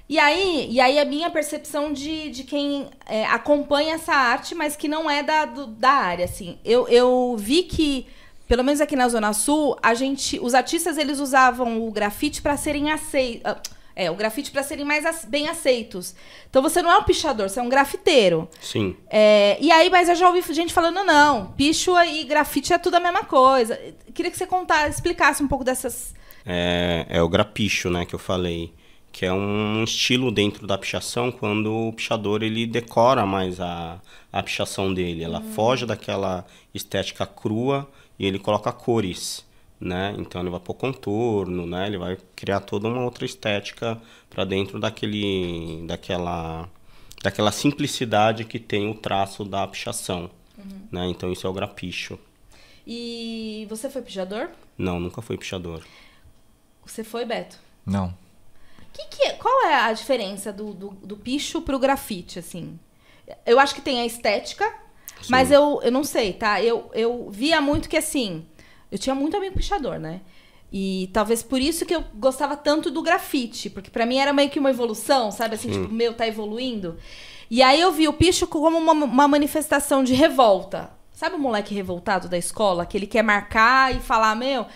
E 0.08 0.20
aí, 0.20 0.68
e 0.70 0.80
aí 0.80 1.00
a 1.00 1.04
minha 1.04 1.28
percepção 1.30 1.92
de, 1.92 2.30
de 2.30 2.44
quem 2.44 2.88
é, 3.06 3.24
acompanha 3.26 3.94
essa 3.94 4.14
arte, 4.14 4.54
mas 4.54 4.76
que 4.76 4.86
não 4.86 5.10
é 5.10 5.20
da, 5.20 5.44
do, 5.44 5.66
da 5.66 5.90
área, 5.90 6.24
assim. 6.24 6.58
Eu, 6.64 6.86
eu 6.86 7.34
vi 7.36 7.64
que 7.64 8.06
pelo 8.46 8.62
menos 8.62 8.80
aqui 8.80 8.94
na 8.94 9.08
Zona 9.08 9.32
Sul, 9.32 9.76
a 9.82 9.94
gente, 9.94 10.38
os 10.40 10.54
artistas 10.54 10.98
eles 10.98 11.18
usavam 11.18 11.86
o 11.86 11.90
grafite 11.90 12.40
para 12.40 12.56
serem 12.56 12.90
aceitos. 12.90 13.42
Ah, 13.44 13.60
é, 13.98 14.10
o 14.10 14.14
grafite 14.14 14.50
para 14.50 14.62
serem 14.62 14.84
mais 14.84 15.24
bem 15.24 15.48
aceitos. 15.48 16.14
Então 16.50 16.60
você 16.60 16.82
não 16.82 16.92
é 16.92 16.98
um 16.98 17.02
pichador, 17.02 17.48
você 17.48 17.58
é 17.58 17.62
um 17.62 17.68
grafiteiro. 17.68 18.46
Sim. 18.60 18.94
É, 19.08 19.56
e 19.58 19.72
aí, 19.72 19.88
mas 19.88 20.10
eu 20.10 20.14
já 20.14 20.28
ouvi 20.28 20.42
gente 20.52 20.74
falando, 20.74 21.02
não, 21.02 21.46
picho 21.52 21.98
e 22.02 22.22
grafite 22.24 22.74
é 22.74 22.78
tudo 22.78 22.96
a 22.96 23.00
mesma 23.00 23.24
coisa. 23.24 23.80
Queria 24.12 24.30
que 24.30 24.36
você 24.36 24.46
contasse, 24.46 24.90
explicasse 24.90 25.42
um 25.42 25.48
pouco 25.48 25.64
dessas. 25.64 26.14
É, 26.44 27.06
é 27.08 27.22
o 27.22 27.28
grapicho, 27.28 27.88
né, 27.88 28.04
que 28.04 28.14
eu 28.14 28.18
falei. 28.18 28.70
Que 29.10 29.24
é 29.24 29.32
um 29.32 29.82
estilo 29.82 30.30
dentro 30.30 30.66
da 30.66 30.76
pichação 30.76 31.32
quando 31.32 31.74
o 31.74 31.92
pichador 31.94 32.42
ele 32.42 32.66
decora 32.66 33.24
mais 33.24 33.58
a, 33.58 33.98
a 34.30 34.42
pichação 34.42 34.92
dele. 34.92 35.24
Ela 35.24 35.38
hum. 35.38 35.52
foge 35.54 35.86
daquela 35.86 36.44
estética 36.74 37.24
crua 37.24 37.88
e 38.18 38.26
ele 38.26 38.38
coloca 38.38 38.72
cores. 38.72 39.44
né? 39.80 40.14
Então 40.18 40.40
ele 40.40 40.50
vai 40.50 40.60
pôr 40.60 40.74
contorno, 40.74 41.66
né? 41.66 41.86
Ele 41.86 41.98
vai 41.98 42.16
criar 42.34 42.60
toda 42.60 42.88
uma 42.88 43.04
outra 43.04 43.24
estética 43.24 44.00
para 44.30 44.44
dentro 44.44 44.80
daquele, 44.80 45.84
daquela, 45.86 46.68
daquela 47.22 47.52
simplicidade 47.52 48.44
que 48.44 48.58
tem 48.58 48.90
o 48.90 48.94
traço 48.94 49.44
da 49.44 49.66
pichação, 49.66 50.30
uhum. 50.56 50.80
né? 50.90 51.06
Então 51.08 51.30
isso 51.30 51.46
é 51.46 51.50
o 51.50 51.52
grapicho. 51.52 52.18
E 52.86 53.66
você 53.68 53.90
foi 53.90 54.02
pichador? 54.02 54.50
Não, 54.78 55.00
nunca 55.00 55.20
fui 55.20 55.36
pichador. 55.36 55.84
Você 56.84 57.02
foi, 57.02 57.24
Beto? 57.24 57.58
Não. 57.84 58.16
Que 58.92 59.04
que 59.08 59.22
é, 59.24 59.32
qual 59.32 59.66
é 59.66 59.74
a 59.74 59.92
diferença 59.92 60.52
do, 60.52 60.72
do, 60.72 60.90
do 60.90 61.16
picho 61.16 61.60
pro 61.60 61.78
grafite, 61.78 62.38
assim? 62.38 62.78
Eu 63.44 63.58
acho 63.58 63.74
que 63.74 63.80
tem 63.80 64.00
a 64.00 64.06
estética, 64.06 64.72
Sim. 65.22 65.28
mas 65.30 65.50
eu, 65.50 65.80
eu 65.82 65.90
não 65.90 66.04
sei, 66.04 66.32
tá? 66.32 66.62
Eu, 66.62 66.90
eu 66.94 67.28
via 67.30 67.60
muito 67.60 67.88
que, 67.88 67.96
assim, 67.96 68.46
eu 68.90 68.98
tinha 68.98 69.14
muito 69.14 69.36
amigo 69.36 69.56
pichador, 69.56 69.98
né? 69.98 70.20
E 70.72 71.08
talvez 71.12 71.42
por 71.42 71.60
isso 71.60 71.86
que 71.86 71.94
eu 71.94 72.04
gostava 72.14 72.56
tanto 72.56 72.90
do 72.90 73.02
grafite, 73.02 73.70
porque 73.70 73.90
para 73.90 74.04
mim 74.04 74.18
era 74.18 74.32
meio 74.32 74.50
que 74.50 74.58
uma 74.58 74.70
evolução, 74.70 75.30
sabe? 75.30 75.54
Assim, 75.54 75.72
Sim. 75.72 75.82
tipo, 75.82 75.94
meu 75.94 76.14
tá 76.14 76.26
evoluindo. 76.26 76.96
E 77.50 77.62
aí 77.62 77.80
eu 77.80 77.92
vi 77.92 78.08
o 78.08 78.12
picho 78.12 78.46
como 78.46 78.76
uma, 78.76 78.92
uma 78.92 79.28
manifestação 79.28 80.02
de 80.02 80.12
revolta. 80.14 80.90
Sabe 81.12 81.36
o 81.36 81.38
moleque 81.38 81.74
revoltado 81.74 82.28
da 82.28 82.36
escola, 82.36 82.84
que 82.84 82.96
ele 82.96 83.06
quer 83.06 83.22
marcar 83.22 83.94
e 83.94 84.00
falar, 84.00 84.34
meu. 84.34 84.66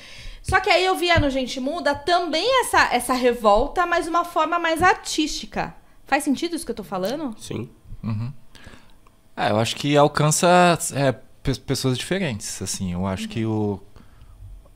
Só 0.43 0.59
que 0.59 0.71
aí 0.71 0.85
eu 0.85 0.95
via 0.95 1.19
no 1.19 1.29
Gente 1.29 1.61
Muda 1.61 1.95
também 1.95 2.61
essa, 2.61 2.95
essa 2.95 3.13
revolta, 3.13 3.85
mas 3.85 4.09
uma 4.09 4.25
forma 4.25 4.59
mais 4.59 4.83
artística. 4.83 5.75
Faz 6.07 6.25
sentido 6.25 6.57
isso 6.57 6.65
que 6.65 6.71
eu 6.71 6.77
tô 6.77 6.83
falando? 6.83 7.35
Sim. 7.39 7.69
Uhum. 8.03 8.33
É, 9.41 9.51
eu 9.51 9.59
acho 9.59 9.75
que 9.75 9.97
alcança 9.97 10.79
é, 10.93 11.15
pessoas 11.67 11.97
diferentes, 11.97 12.61
assim. 12.61 12.93
Eu 12.93 13.07
acho 13.07 13.27
que 13.27 13.45
o 13.47 13.81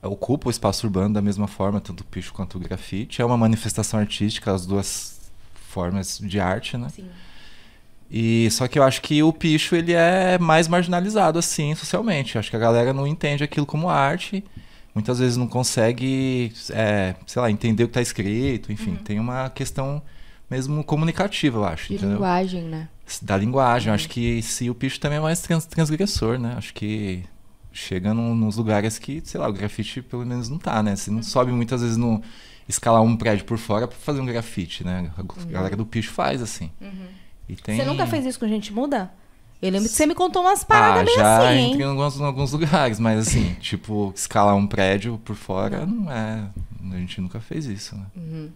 ocupa 0.03 0.49
o 0.49 0.51
espaço 0.51 0.87
urbano 0.87 1.15
da 1.15 1.23
mesma 1.23 1.47
forma, 1.47 1.81
tanto 1.81 2.01
o 2.01 2.05
picho 2.05 2.33
quanto 2.33 2.57
o 2.57 2.61
grafite. 2.61 3.21
É 3.21 3.25
uma 3.25 3.37
manifestação 3.37 4.01
artística, 4.01 4.53
as 4.53 4.67
duas 4.67 5.21
formas 5.55 6.19
de 6.19 6.41
arte, 6.41 6.77
né? 6.79 6.89
Sim. 6.89 7.09
E 8.11 8.51
só 8.51 8.69
que 8.69 8.79
eu 8.79 8.83
acho 8.83 9.03
que 9.03 9.23
o 9.23 9.33
picho 9.33 9.75
ele 9.75 9.93
é 9.93 10.39
mais 10.39 10.69
marginalizado 10.69 11.39
assim 11.39 11.75
socialmente. 11.75 12.37
Eu 12.37 12.41
acho 12.41 12.51
que 12.51 12.57
a 12.57 12.61
galera 12.61 12.93
não 12.93 13.07
entende 13.07 13.45
aquilo 13.45 13.67
como 13.67 13.89
arte. 13.89 14.45
Muitas 14.95 15.19
vezes 15.19 15.37
não 15.37 15.49
consegue, 15.49 16.53
é, 16.71 17.17
sei 17.27 17.43
lá, 17.43 17.51
entender 17.51 17.85
o 17.85 17.89
que 17.89 17.91
está 17.91 18.03
escrito. 18.03 18.73
Enfim, 18.73 18.93
uhum. 18.93 18.97
tem 18.97 19.19
uma 19.19 19.51
questão 19.51 20.01
mesmo 20.55 20.85
comunicativa, 20.85 21.59
eu 21.59 21.65
acho. 21.65 21.89
De 21.89 21.95
entendeu? 21.95 22.15
linguagem, 22.15 22.63
né? 22.63 22.89
Da 23.21 23.37
linguagem. 23.37 23.89
Uhum. 23.89 23.95
Acho 23.95 24.09
que 24.09 24.41
se 24.43 24.71
o 24.71 24.75
picho 24.75 25.01
também 25.01 25.19
é 25.19 25.21
mais 25.21 25.41
trans 25.41 25.67
transgressor, 25.67 26.39
né? 26.39 26.55
Acho 26.57 26.73
que 26.73 27.25
chega 27.73 28.15
num, 28.15 28.35
nos 28.35 28.57
lugares 28.57 28.99
que, 28.99 29.21
sei 29.25 29.41
lá, 29.41 29.49
o 29.49 29.53
grafite 29.53 30.01
pelo 30.01 30.25
menos 30.25 30.49
não 30.49 30.59
tá, 30.59 30.83
né? 30.83 30.95
Você 30.95 31.11
não 31.11 31.19
uhum. 31.19 31.23
sobe 31.23 31.51
muitas 31.51 31.83
vezes 31.83 31.97
no 31.97 32.23
escalar 32.69 33.03
um 33.03 33.17
prédio 33.17 33.45
por 33.45 33.59
fora 33.59 33.89
para 33.89 33.97
fazer 33.99 34.21
um 34.21 34.27
grafite, 34.27 34.85
né? 34.85 35.11
A 35.17 35.21
uhum. 35.21 35.51
galera 35.51 35.77
do 35.77 35.85
picho 35.85 36.13
faz 36.13 36.41
assim. 36.41 36.71
Uhum. 36.81 37.57
Tem... 37.63 37.77
Você 37.77 37.85
nunca 37.85 38.07
fez 38.07 38.25
isso 38.25 38.39
com 38.39 38.49
gente 38.49 38.73
muda? 38.73 39.11
Eu 39.61 39.71
lembro 39.71 39.89
que 39.89 39.95
você 39.95 40.07
me 40.07 40.15
contou 40.15 40.43
umas 40.43 40.63
paradas 40.63 41.03
ah, 41.03 41.05
bem 41.05 41.15
já 41.17 41.39
assim, 41.39 41.59
hein? 41.59 41.71
entrei 41.73 41.87
em 41.87 41.91
alguns, 41.91 42.21
em 42.21 42.25
alguns 42.25 42.53
lugares, 42.53 43.01
mas 43.01 43.19
assim, 43.27 43.55
tipo, 43.61 44.13
escalar 44.15 44.55
um 44.55 44.67
prédio 44.67 45.19
por 45.25 45.35
fora 45.35 45.85
não, 45.87 46.05
não 46.05 46.13
é... 46.13 46.49
A 46.93 46.97
gente 46.99 47.21
nunca 47.21 47.41
fez 47.41 47.67
isso, 47.67 47.97
né? 47.97 48.05
Uhum. 48.15 48.51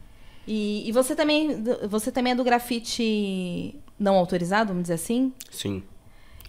E, 0.51 0.89
e, 0.89 0.93
você 0.93 1.15
também 1.15 1.63
você 1.89 2.11
também 2.11 2.33
é 2.33 2.37
do 2.37 2.43
grafite 2.43 3.79
não 3.99 4.17
autorizado, 4.17 4.69
vamos 4.69 4.85
dizer 4.85 4.95
assim? 4.95 5.33
Sim. 5.51 5.83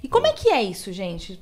E 0.02 0.08
como 0.08 0.26
é 0.26 0.32
que 0.32 0.50
é 0.50 0.64
isso, 0.64 0.94
gente? 0.94 1.40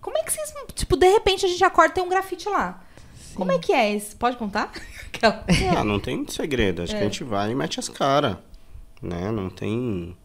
Como 0.00 0.18
é 0.18 0.22
que 0.22 0.32
vocês... 0.32 0.52
Tipo, 0.74 0.96
de 0.96 1.08
repente 1.08 1.46
a 1.46 1.48
gente 1.48 1.64
acorda 1.64 1.92
e 1.92 1.94
tem 1.94 2.04
um 2.04 2.08
grafite 2.08 2.48
lá. 2.48 2.84
Sim. 3.14 3.34
Como 3.34 3.52
é 3.52 3.58
que 3.58 3.72
é 3.72 3.94
isso? 3.94 4.16
Pode 4.16 4.36
contar? 4.36 4.70
ah, 5.74 5.82
não 5.82 5.98
tem 5.98 6.26
segredo. 6.28 6.82
Acho 6.82 6.94
é. 6.94 6.98
que 6.98 7.04
a 7.04 7.08
gente 7.08 7.24
vai 7.24 7.50
e 7.50 7.54
mete 7.54 7.80
as 7.80 7.88
caras 7.88 8.36
né? 9.02 9.30
Não 9.30 9.48
tem. 9.48 10.16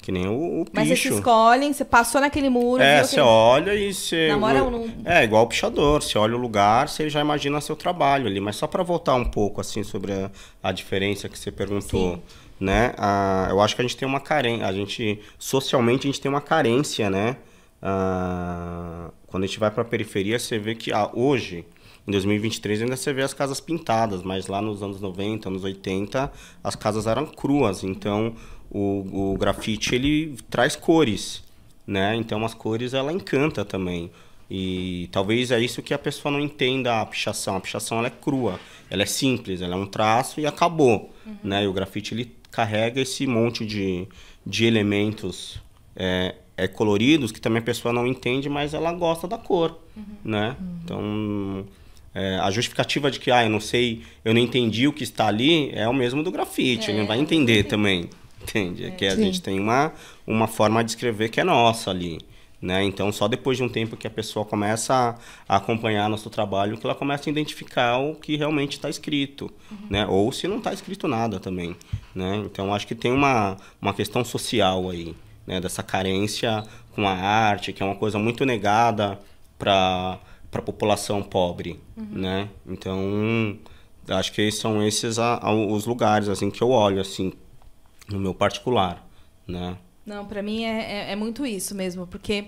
Que 0.00 0.12
nem 0.12 0.26
o, 0.26 0.62
o 0.62 0.64
picho. 0.64 0.72
Mas 0.74 0.88
vocês 0.88 1.14
escolhem, 1.14 1.72
você 1.72 1.84
passou 1.84 2.20
naquele 2.20 2.48
muro. 2.48 2.82
É, 2.82 3.02
você 3.02 3.16
aquele... 3.16 3.26
olha 3.26 3.74
e 3.74 3.92
você. 3.92 4.28
Namora 4.28 4.64
ou 4.64 4.70
não... 4.70 4.88
É, 5.04 5.22
igual 5.22 5.44
o 5.44 5.46
pichador. 5.46 6.02
Você 6.02 6.16
olha 6.16 6.34
o 6.34 6.38
lugar, 6.38 6.88
você 6.88 7.10
já 7.10 7.20
imagina 7.20 7.60
seu 7.60 7.76
trabalho 7.76 8.26
ali. 8.26 8.40
Mas 8.40 8.56
só 8.56 8.66
para 8.66 8.82
voltar 8.82 9.14
um 9.14 9.24
pouco, 9.24 9.60
assim, 9.60 9.82
sobre 9.82 10.12
a, 10.12 10.30
a 10.62 10.72
diferença 10.72 11.28
que 11.28 11.38
você 11.38 11.52
perguntou. 11.52 12.14
Sim. 12.14 12.22
Né? 12.58 12.94
Ah, 12.96 13.48
eu 13.50 13.60
acho 13.60 13.76
que 13.76 13.82
a 13.82 13.84
gente 13.84 13.96
tem 13.96 14.08
uma 14.08 14.20
carência. 14.20 14.66
A 14.66 14.72
gente, 14.72 15.20
socialmente, 15.38 16.06
a 16.06 16.10
gente 16.10 16.20
tem 16.20 16.30
uma 16.30 16.40
carência, 16.40 17.10
né? 17.10 17.36
Ah, 17.82 19.10
quando 19.26 19.44
a 19.44 19.46
gente 19.46 19.60
vai 19.60 19.70
para 19.70 19.82
a 19.82 19.84
periferia, 19.84 20.38
você 20.38 20.58
vê 20.58 20.74
que 20.74 20.92
ah, 20.92 21.10
hoje 21.12 21.66
em 22.06 22.10
2023 22.10 22.82
ainda 22.82 22.96
você 22.96 23.12
vê 23.12 23.22
as 23.22 23.34
casas 23.34 23.60
pintadas, 23.60 24.22
mas 24.22 24.46
lá 24.46 24.62
nos 24.62 24.82
anos 24.82 24.98
90, 24.98 25.50
anos 25.50 25.62
80, 25.62 26.32
as 26.64 26.74
casas 26.74 27.06
eram 27.06 27.26
cruas. 27.26 27.84
Então 27.84 28.34
o, 28.70 29.32
o 29.32 29.38
grafite 29.38 29.94
ele 29.94 30.36
traz 30.50 30.76
cores, 30.76 31.42
né? 31.86 32.14
Então 32.16 32.44
as 32.44 32.54
cores 32.54 32.94
ela 32.94 33.12
encanta 33.12 33.64
também. 33.64 34.10
E 34.50 35.08
talvez 35.12 35.50
é 35.50 35.60
isso 35.60 35.82
que 35.82 35.92
a 35.92 35.98
pessoa 35.98 36.32
não 36.32 36.40
entenda 36.40 37.00
a 37.00 37.06
pichação. 37.06 37.56
A 37.56 37.60
pichação 37.60 37.98
ela 37.98 38.06
é 38.06 38.10
crua, 38.10 38.58
ela 38.88 39.02
é 39.02 39.06
simples, 39.06 39.60
ela 39.60 39.74
é 39.74 39.78
um 39.78 39.86
traço 39.86 40.40
e 40.40 40.46
acabou, 40.46 41.14
uhum. 41.26 41.36
né? 41.44 41.64
E 41.64 41.66
o 41.66 41.72
grafite 41.72 42.14
ele 42.14 42.32
carrega 42.50 43.00
esse 43.00 43.26
monte 43.26 43.66
de, 43.66 44.06
de 44.46 44.64
elementos 44.64 45.60
é, 45.94 46.34
é, 46.56 46.66
coloridos 46.66 47.30
que 47.30 47.40
também 47.40 47.60
a 47.60 47.64
pessoa 47.64 47.92
não 47.92 48.06
entende, 48.06 48.48
mas 48.48 48.72
ela 48.72 48.92
gosta 48.92 49.28
da 49.28 49.36
cor, 49.36 49.78
uhum. 49.96 50.04
né? 50.24 50.56
Uhum. 50.58 50.80
Então 50.84 51.66
é, 52.14 52.36
a 52.38 52.50
justificativa 52.50 53.10
de 53.10 53.20
que, 53.20 53.30
ah, 53.30 53.44
eu 53.44 53.50
não 53.50 53.60
sei, 53.60 54.02
eu 54.24 54.32
não 54.32 54.40
entendi 54.40 54.88
o 54.88 54.92
que 54.92 55.04
está 55.04 55.26
ali, 55.26 55.70
é 55.74 55.86
o 55.88 55.94
mesmo 55.94 56.22
do 56.22 56.30
grafite, 56.30 56.90
é, 56.90 56.94
ele 56.94 57.06
vai 57.06 57.18
entender 57.18 57.64
também, 57.64 58.08
entende? 58.48 58.86
É. 58.86 58.90
Que 58.90 59.06
a 59.06 59.14
Sim. 59.14 59.24
gente 59.24 59.42
tem 59.42 59.60
uma, 59.60 59.92
uma 60.26 60.46
forma 60.46 60.82
de 60.82 60.90
escrever 60.90 61.28
que 61.28 61.40
é 61.40 61.44
nossa 61.44 61.90
ali, 61.90 62.18
né? 62.60 62.82
Então, 62.84 63.12
só 63.12 63.28
depois 63.28 63.56
de 63.56 63.62
um 63.62 63.68
tempo 63.68 63.96
que 63.96 64.06
a 64.06 64.10
pessoa 64.10 64.44
começa 64.44 65.16
a, 65.48 65.56
acompanhar 65.56 66.08
nosso 66.08 66.30
trabalho, 66.30 66.76
que 66.76 66.86
ela 66.86 66.94
começa 66.94 67.28
a 67.28 67.30
identificar 67.30 67.98
o 67.98 68.14
que 68.14 68.36
realmente 68.36 68.72
está 68.72 68.88
escrito, 68.88 69.50
uhum. 69.70 69.78
né? 69.90 70.06
Ou 70.06 70.32
se 70.32 70.48
não 70.48 70.58
está 70.58 70.72
escrito 70.72 71.06
nada 71.06 71.38
também, 71.38 71.76
né? 72.14 72.36
Então, 72.44 72.74
acho 72.74 72.86
que 72.86 72.94
tem 72.94 73.12
uma, 73.12 73.56
uma 73.80 73.94
questão 73.94 74.24
social 74.24 74.90
aí, 74.90 75.14
né? 75.46 75.60
Dessa 75.60 75.82
carência 75.82 76.64
com 76.94 77.06
a 77.06 77.12
arte, 77.12 77.72
que 77.72 77.82
é 77.82 77.86
uma 77.86 77.96
coisa 77.96 78.18
muito 78.18 78.44
negada 78.44 79.18
para 79.58 80.18
para 80.50 80.60
a 80.60 80.64
população 80.64 81.22
pobre, 81.22 81.78
uhum. 81.94 82.06
né? 82.10 82.48
Então, 82.66 83.58
acho 84.08 84.32
que 84.32 84.50
são 84.50 84.82
esses 84.82 85.18
a, 85.18 85.38
a, 85.42 85.52
os 85.52 85.84
lugares 85.84 86.26
assim 86.26 86.50
que 86.50 86.62
eu 86.62 86.70
olho 86.70 87.02
assim 87.02 87.34
no 88.08 88.18
meu 88.18 88.34
particular, 88.34 89.06
né? 89.46 89.76
Não, 90.04 90.24
para 90.24 90.42
mim 90.42 90.64
é, 90.64 91.08
é, 91.08 91.12
é, 91.12 91.16
muito 91.16 91.44
isso 91.44 91.74
mesmo, 91.74 92.06
porque 92.06 92.46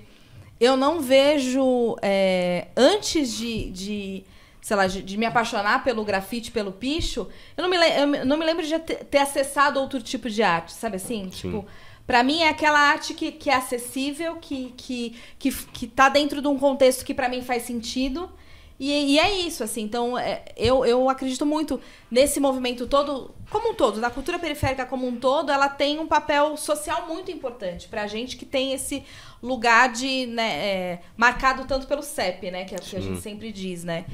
eu 0.59 0.77
não 0.77 1.01
vejo 1.01 1.97
é, 2.01 2.69
antes 2.77 3.37
de, 3.37 3.71
de 3.71 4.25
sei 4.63 4.77
lá, 4.77 4.87
de, 4.87 5.03
de, 5.03 5.19
me 5.19 5.27
apaixonar 5.27 5.85
pelo 5.85 6.05
grafite, 6.05 6.51
pelo 6.51 6.73
picho, 6.73 7.29
eu 7.57 7.63
não 7.63 7.71
me, 7.71 7.77
eu 7.77 8.25
não 8.25 8.37
me 8.37 8.45
lembro 8.45 8.67
de 8.67 8.79
ter, 8.79 9.05
ter 9.05 9.19
acessado 9.19 9.79
outro 9.79 10.01
tipo 10.01 10.31
de 10.31 10.43
arte, 10.43 10.73
sabe 10.73 10.97
assim? 10.97 11.25
Sim. 11.25 11.31
Tipo, 11.31 11.67
para 12.07 12.23
mim 12.23 12.41
é 12.41 12.49
aquela 12.49 12.79
arte 12.79 13.15
que, 13.15 13.31
que 13.31 13.51
é 13.51 13.55
acessível, 13.55 14.37
que, 14.37 14.73
que, 14.77 15.15
que, 15.39 15.53
que 15.53 15.87
tá 15.87 16.09
dentro 16.09 16.43
de 16.43 16.49
um 16.49 16.59
contexto 16.59 17.05
que 17.05 17.15
para 17.15 17.29
mim 17.29 17.43
faz 17.43 17.63
sentido. 17.63 18.31
E, 18.81 19.13
e, 19.13 19.19
é 19.19 19.31
isso, 19.41 19.63
assim. 19.63 19.83
Então, 19.83 20.17
é, 20.17 20.43
eu, 20.57 20.87
eu 20.87 21.07
acredito 21.11 21.45
muito 21.45 21.79
nesse 22.11 22.41
movimento 22.41 22.87
todo, 22.87 23.35
como 23.51 23.73
um 23.73 23.75
todo, 23.75 24.01
da 24.01 24.09
cultura 24.09 24.39
periférica 24.39 24.87
como 24.87 25.07
um 25.07 25.17
todo, 25.17 25.53
ela 25.53 25.69
tem 25.69 25.99
um 25.99 26.07
papel 26.07 26.57
social 26.57 27.07
muito 27.07 27.31
importante 27.31 27.89
pra 27.89 28.07
gente 28.07 28.39
que 28.39 28.47
tem 28.47 28.73
esse 28.73 29.05
lugar 29.43 29.93
de, 29.93 30.25
né, 30.29 30.67
é, 30.67 31.01
marcado 31.15 31.67
tanto 31.67 31.87
pelo 31.87 32.03
CEP, 32.03 32.51
né? 32.51 32.65
Que 32.65 32.75
é 32.75 32.79
o 32.79 32.81
que 32.81 32.97
a 32.97 33.01
gente 33.01 33.21
sempre 33.21 33.53
diz, 33.53 33.85
né? 33.85 34.07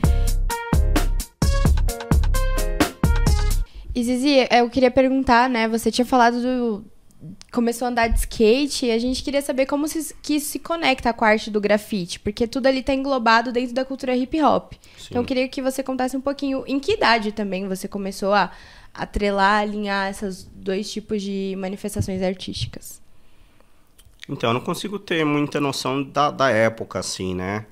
E 3.94 4.02
Zizi, 4.02 4.48
eu 4.50 4.68
queria 4.68 4.90
perguntar, 4.90 5.48
né? 5.48 5.68
Você 5.68 5.92
tinha 5.92 6.04
falado 6.04 6.42
do, 6.42 6.84
começou 7.56 7.86
a 7.86 7.88
andar 7.88 8.08
de 8.08 8.18
skate 8.18 8.84
e 8.84 8.90
a 8.90 8.98
gente 8.98 9.22
queria 9.22 9.40
saber 9.40 9.64
como 9.64 9.88
se, 9.88 10.14
que 10.20 10.34
isso 10.34 10.50
se 10.50 10.58
conecta 10.58 11.10
com 11.14 11.24
a 11.24 11.28
arte 11.28 11.50
do 11.50 11.58
grafite, 11.58 12.20
porque 12.20 12.46
tudo 12.46 12.66
ali 12.66 12.80
está 12.80 12.92
englobado 12.92 13.50
dentro 13.50 13.74
da 13.74 13.82
cultura 13.82 14.14
hip 14.14 14.42
hop. 14.42 14.74
Sim. 14.74 15.06
Então 15.08 15.22
eu 15.22 15.26
queria 15.26 15.48
que 15.48 15.62
você 15.62 15.82
contasse 15.82 16.14
um 16.14 16.20
pouquinho 16.20 16.64
em 16.66 16.78
que 16.78 16.92
idade 16.92 17.32
também 17.32 17.66
você 17.66 17.88
começou 17.88 18.34
a 18.34 18.50
atrelar, 18.92 19.62
alinhar 19.62 20.10
esses 20.10 20.44
dois 20.54 20.92
tipos 20.92 21.22
de 21.22 21.54
manifestações 21.56 22.22
artísticas. 22.22 23.00
Então, 24.28 24.50
eu 24.50 24.54
não 24.54 24.60
consigo 24.60 24.98
ter 24.98 25.24
muita 25.24 25.58
noção 25.58 26.02
da, 26.02 26.30
da 26.30 26.50
época, 26.50 26.98
assim, 26.98 27.34
né? 27.34 27.64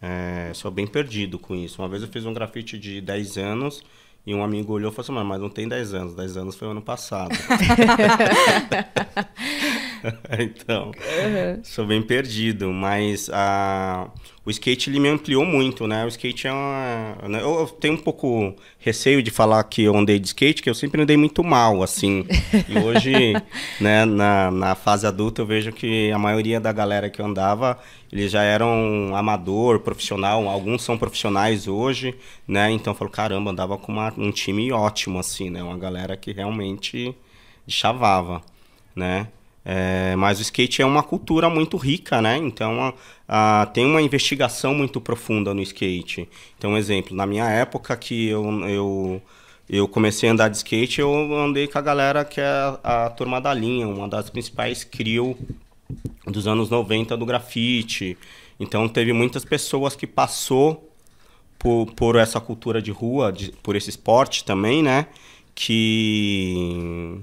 É, 0.00 0.50
sou 0.52 0.70
bem 0.70 0.86
perdido 0.86 1.38
com 1.38 1.54
isso. 1.54 1.80
Uma 1.80 1.88
vez 1.88 2.02
eu 2.02 2.08
fiz 2.08 2.26
um 2.26 2.34
grafite 2.34 2.78
de 2.78 3.00
10 3.00 3.38
anos 3.38 3.82
e 4.26 4.34
um 4.34 4.42
amigo 4.42 4.72
olhou 4.72 4.90
e 4.90 4.94
falou 4.94 5.20
assim, 5.20 5.28
mas 5.28 5.40
não 5.40 5.50
tem 5.50 5.68
10 5.68 5.94
anos, 5.94 6.14
10 6.14 6.36
anos 6.36 6.56
foi 6.56 6.68
o 6.68 6.70
ano 6.70 6.82
passado. 6.82 7.30
então, 10.38 10.86
uhum. 10.86 11.60
sou 11.62 11.86
bem 11.86 12.02
perdido, 12.02 12.72
mas 12.72 13.30
a, 13.32 14.10
o 14.44 14.50
skate 14.50 14.90
ele 14.90 14.98
me 14.98 15.08
ampliou 15.08 15.44
muito, 15.44 15.86
né? 15.86 16.04
O 16.04 16.08
skate 16.08 16.48
é 16.48 16.52
uma. 16.52 17.16
Né? 17.28 17.40
Eu 17.40 17.66
tenho 17.80 17.94
um 17.94 17.98
pouco 17.98 18.54
receio 18.78 19.22
de 19.22 19.30
falar 19.30 19.62
que 19.64 19.82
eu 19.82 19.96
andei 19.96 20.18
de 20.18 20.26
skate, 20.26 20.62
que 20.62 20.68
eu 20.68 20.74
sempre 20.74 21.02
andei 21.02 21.16
muito 21.16 21.44
mal, 21.44 21.82
assim. 21.82 22.26
e 22.68 22.78
hoje, 22.78 23.12
né, 23.80 24.04
na, 24.04 24.50
na 24.50 24.74
fase 24.74 25.06
adulta, 25.06 25.42
eu 25.42 25.46
vejo 25.46 25.72
que 25.72 26.10
a 26.10 26.18
maioria 26.18 26.60
da 26.60 26.72
galera 26.72 27.08
que 27.08 27.20
eu 27.20 27.26
andava, 27.26 27.78
eles 28.10 28.32
já 28.32 28.42
eram 28.42 29.14
amador, 29.14 29.80
profissional, 29.80 30.48
alguns 30.48 30.82
são 30.82 30.98
profissionais 30.98 31.68
hoje, 31.68 32.14
né? 32.46 32.70
Então 32.72 32.92
eu 32.92 32.96
falo, 32.96 33.10
caramba, 33.10 33.50
andava 33.50 33.78
com 33.78 33.92
uma, 33.92 34.12
um 34.18 34.32
time 34.32 34.72
ótimo, 34.72 35.20
assim, 35.20 35.50
né? 35.50 35.62
Uma 35.62 35.78
galera 35.78 36.16
que 36.16 36.32
realmente 36.32 37.14
chavava, 37.68 38.42
né? 38.96 39.28
É, 39.64 40.16
mas 40.16 40.38
o 40.38 40.42
skate 40.42 40.82
é 40.82 40.86
uma 40.86 41.02
cultura 41.02 41.48
muito 41.48 41.76
rica, 41.76 42.20
né? 42.20 42.36
Então 42.36 42.94
a, 43.28 43.62
a, 43.62 43.66
tem 43.66 43.86
uma 43.86 44.02
investigação 44.02 44.74
muito 44.74 45.00
profunda 45.00 45.54
no 45.54 45.62
skate. 45.62 46.28
Então, 46.58 46.72
um 46.72 46.76
exemplo, 46.76 47.16
na 47.16 47.26
minha 47.26 47.48
época 47.48 47.96
que 47.96 48.28
eu, 48.28 48.44
eu, 48.68 49.22
eu 49.68 49.88
comecei 49.88 50.28
a 50.28 50.32
andar 50.32 50.48
de 50.48 50.56
skate, 50.56 51.00
eu 51.00 51.34
andei 51.38 51.68
com 51.68 51.78
a 51.78 51.82
galera 51.82 52.24
que 52.24 52.40
é 52.40 52.44
a, 52.44 53.06
a 53.06 53.10
turma 53.10 53.40
da 53.40 53.54
linha, 53.54 53.86
uma 53.86 54.08
das 54.08 54.30
principais 54.30 54.82
crew 54.82 55.36
dos 56.26 56.46
anos 56.46 56.68
90 56.68 57.16
do 57.16 57.26
grafite. 57.26 58.18
Então 58.58 58.88
teve 58.88 59.12
muitas 59.12 59.44
pessoas 59.44 59.94
que 59.94 60.06
passou 60.06 60.88
por, 61.58 61.86
por 61.94 62.16
essa 62.16 62.40
cultura 62.40 62.82
de 62.82 62.90
rua, 62.90 63.32
de, 63.32 63.52
por 63.62 63.76
esse 63.76 63.90
esporte 63.90 64.44
também, 64.44 64.82
né? 64.82 65.06
Que 65.54 67.20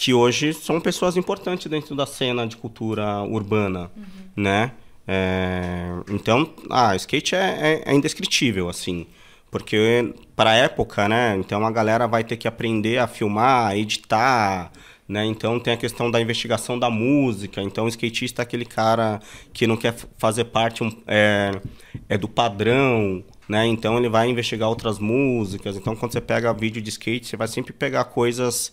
que 0.00 0.14
hoje 0.14 0.54
são 0.54 0.80
pessoas 0.80 1.18
importantes 1.18 1.66
dentro 1.66 1.94
da 1.94 2.06
cena 2.06 2.46
de 2.46 2.56
cultura 2.56 3.20
urbana, 3.20 3.90
uhum. 3.94 4.04
né? 4.34 4.72
É, 5.06 5.90
então, 6.08 6.54
ah, 6.70 6.96
skate 6.96 7.34
é, 7.34 7.38
é, 7.38 7.82
é, 7.84 7.94
indescritível, 7.94 8.70
assim, 8.70 9.06
porque 9.50 10.14
para 10.34 10.52
a 10.52 10.54
época, 10.54 11.06
né? 11.06 11.36
Então 11.36 11.66
a 11.66 11.70
galera 11.70 12.06
vai 12.06 12.24
ter 12.24 12.38
que 12.38 12.48
aprender 12.48 12.96
a 12.96 13.06
filmar, 13.06 13.66
a 13.66 13.76
editar, 13.76 14.72
né? 15.06 15.26
Então 15.26 15.60
tem 15.60 15.74
a 15.74 15.76
questão 15.76 16.10
da 16.10 16.18
investigação 16.18 16.78
da 16.78 16.88
música. 16.88 17.60
Então 17.60 17.84
o 17.84 17.88
skatista 17.88 18.40
é 18.40 18.44
aquele 18.44 18.64
cara 18.64 19.20
que 19.52 19.66
não 19.66 19.76
quer 19.76 19.94
fazer 20.16 20.44
parte 20.44 20.82
um, 20.82 20.90
é, 21.06 21.60
é 22.08 22.16
do 22.16 22.26
padrão, 22.26 23.22
né? 23.46 23.66
Então 23.66 23.98
ele 23.98 24.08
vai 24.08 24.30
investigar 24.30 24.70
outras 24.70 24.98
músicas. 24.98 25.76
Então 25.76 25.94
quando 25.94 26.12
você 26.12 26.22
pega 26.22 26.54
vídeo 26.54 26.80
de 26.80 26.88
skate, 26.88 27.26
você 27.26 27.36
vai 27.36 27.48
sempre 27.48 27.74
pegar 27.74 28.04
coisas 28.04 28.72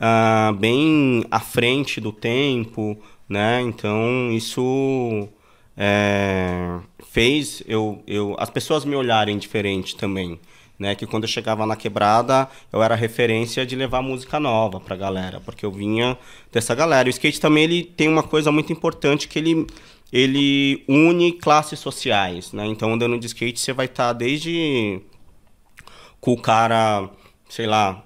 uh, 0.00 0.52
bem 0.54 1.24
à 1.30 1.40
frente 1.40 2.00
do 2.00 2.12
tempo, 2.12 2.98
né? 3.28 3.60
Então 3.62 4.30
isso 4.32 5.28
é, 5.76 6.78
fez 7.10 7.62
eu, 7.66 8.02
eu 8.06 8.34
as 8.38 8.50
pessoas 8.50 8.84
me 8.84 8.96
olharem 8.96 9.38
diferente 9.38 9.96
também. 9.96 10.38
Né, 10.78 10.94
que 10.94 11.08
quando 11.08 11.24
eu 11.24 11.28
chegava 11.28 11.66
na 11.66 11.74
quebrada, 11.74 12.48
eu 12.72 12.80
era 12.80 12.94
referência 12.94 13.66
de 13.66 13.74
levar 13.74 14.00
música 14.00 14.38
nova 14.38 14.78
pra 14.78 14.94
galera, 14.94 15.40
porque 15.40 15.66
eu 15.66 15.72
vinha 15.72 16.16
dessa 16.52 16.72
galera. 16.72 17.08
O 17.08 17.10
skate 17.10 17.40
também 17.40 17.64
ele 17.64 17.82
tem 17.82 18.08
uma 18.08 18.22
coisa 18.22 18.52
muito 18.52 18.72
importante 18.72 19.26
que 19.26 19.40
ele 19.40 19.66
ele 20.12 20.84
une 20.88 21.32
classes 21.32 21.80
sociais, 21.80 22.52
né? 22.52 22.64
Então, 22.66 22.92
andando 22.94 23.18
de 23.18 23.26
skate, 23.26 23.58
você 23.58 23.72
vai 23.72 23.86
estar 23.86 24.06
tá 24.06 24.12
desde 24.12 25.00
com 26.20 26.32
o 26.32 26.40
cara, 26.40 27.10
sei 27.48 27.66
lá, 27.66 28.04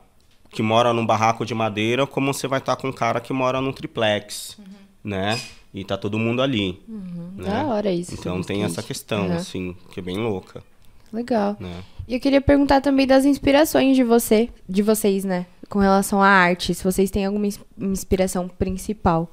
que 0.53 0.63
mora 0.63 0.93
num 0.93 1.05
barraco 1.05 1.47
de 1.47 1.55
madeira, 1.55 2.07
como 2.07 2.33
você 2.33 2.47
vai 2.47 2.59
estar 2.59 2.77
com 2.77 2.89
um 2.89 2.93
cara 2.93 3.21
que 3.21 3.33
mora 3.33 3.61
num 3.61 3.73
triplex, 3.73 4.59
uhum. 4.59 4.65
né? 5.03 5.41
E 5.73 5.83
tá 5.83 5.97
todo 5.97 6.19
mundo 6.19 6.43
ali. 6.43 6.79
Uhum. 6.87 7.33
Né? 7.37 7.49
Da 7.49 7.65
hora 7.65 7.91
isso. 7.91 8.15
Então 8.15 8.43
tem 8.43 8.63
essa 8.63 8.83
questão, 8.83 9.29
uhum. 9.29 9.37
assim, 9.37 9.77
que 9.91 9.99
é 9.99 10.03
bem 10.03 10.19
louca. 10.19 10.63
Legal. 11.11 11.57
Né? 11.59 11.83
E 12.07 12.15
eu 12.15 12.21
queria 12.21 12.41
perguntar 12.41 12.83
também 12.83 13.07
das 13.07 13.25
inspirações 13.25 13.97
de 13.97 14.05
você, 14.05 14.51
de 14.69 14.83
vocês, 14.83 15.25
né? 15.25 15.47
Com 15.71 15.79
relação 15.79 16.23
à 16.23 16.29
arte, 16.29 16.75
se 16.75 16.85
vocês 16.85 17.11
têm 17.11 17.25
alguma 17.25 17.49
inspiração 17.79 18.47
principal, 18.47 19.31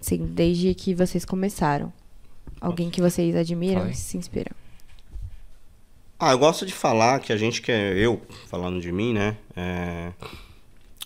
assim, 0.00 0.18
desde 0.18 0.74
que 0.74 0.94
vocês 0.94 1.24
começaram. 1.24 1.92
Alguém 2.60 2.90
que 2.90 3.00
vocês 3.00 3.36
admiram 3.36 3.88
e 3.88 3.94
se 3.94 4.16
inspiram. 4.16 4.52
Ah, 6.18 6.32
eu 6.32 6.38
gosto 6.38 6.64
de 6.64 6.72
falar 6.72 7.18
que 7.20 7.32
a 7.32 7.36
gente 7.36 7.60
que 7.60 7.72
é 7.72 7.92
eu, 7.94 8.22
falando 8.46 8.80
de 8.80 8.92
mim, 8.92 9.12
né? 9.12 9.36
É... 9.56 10.12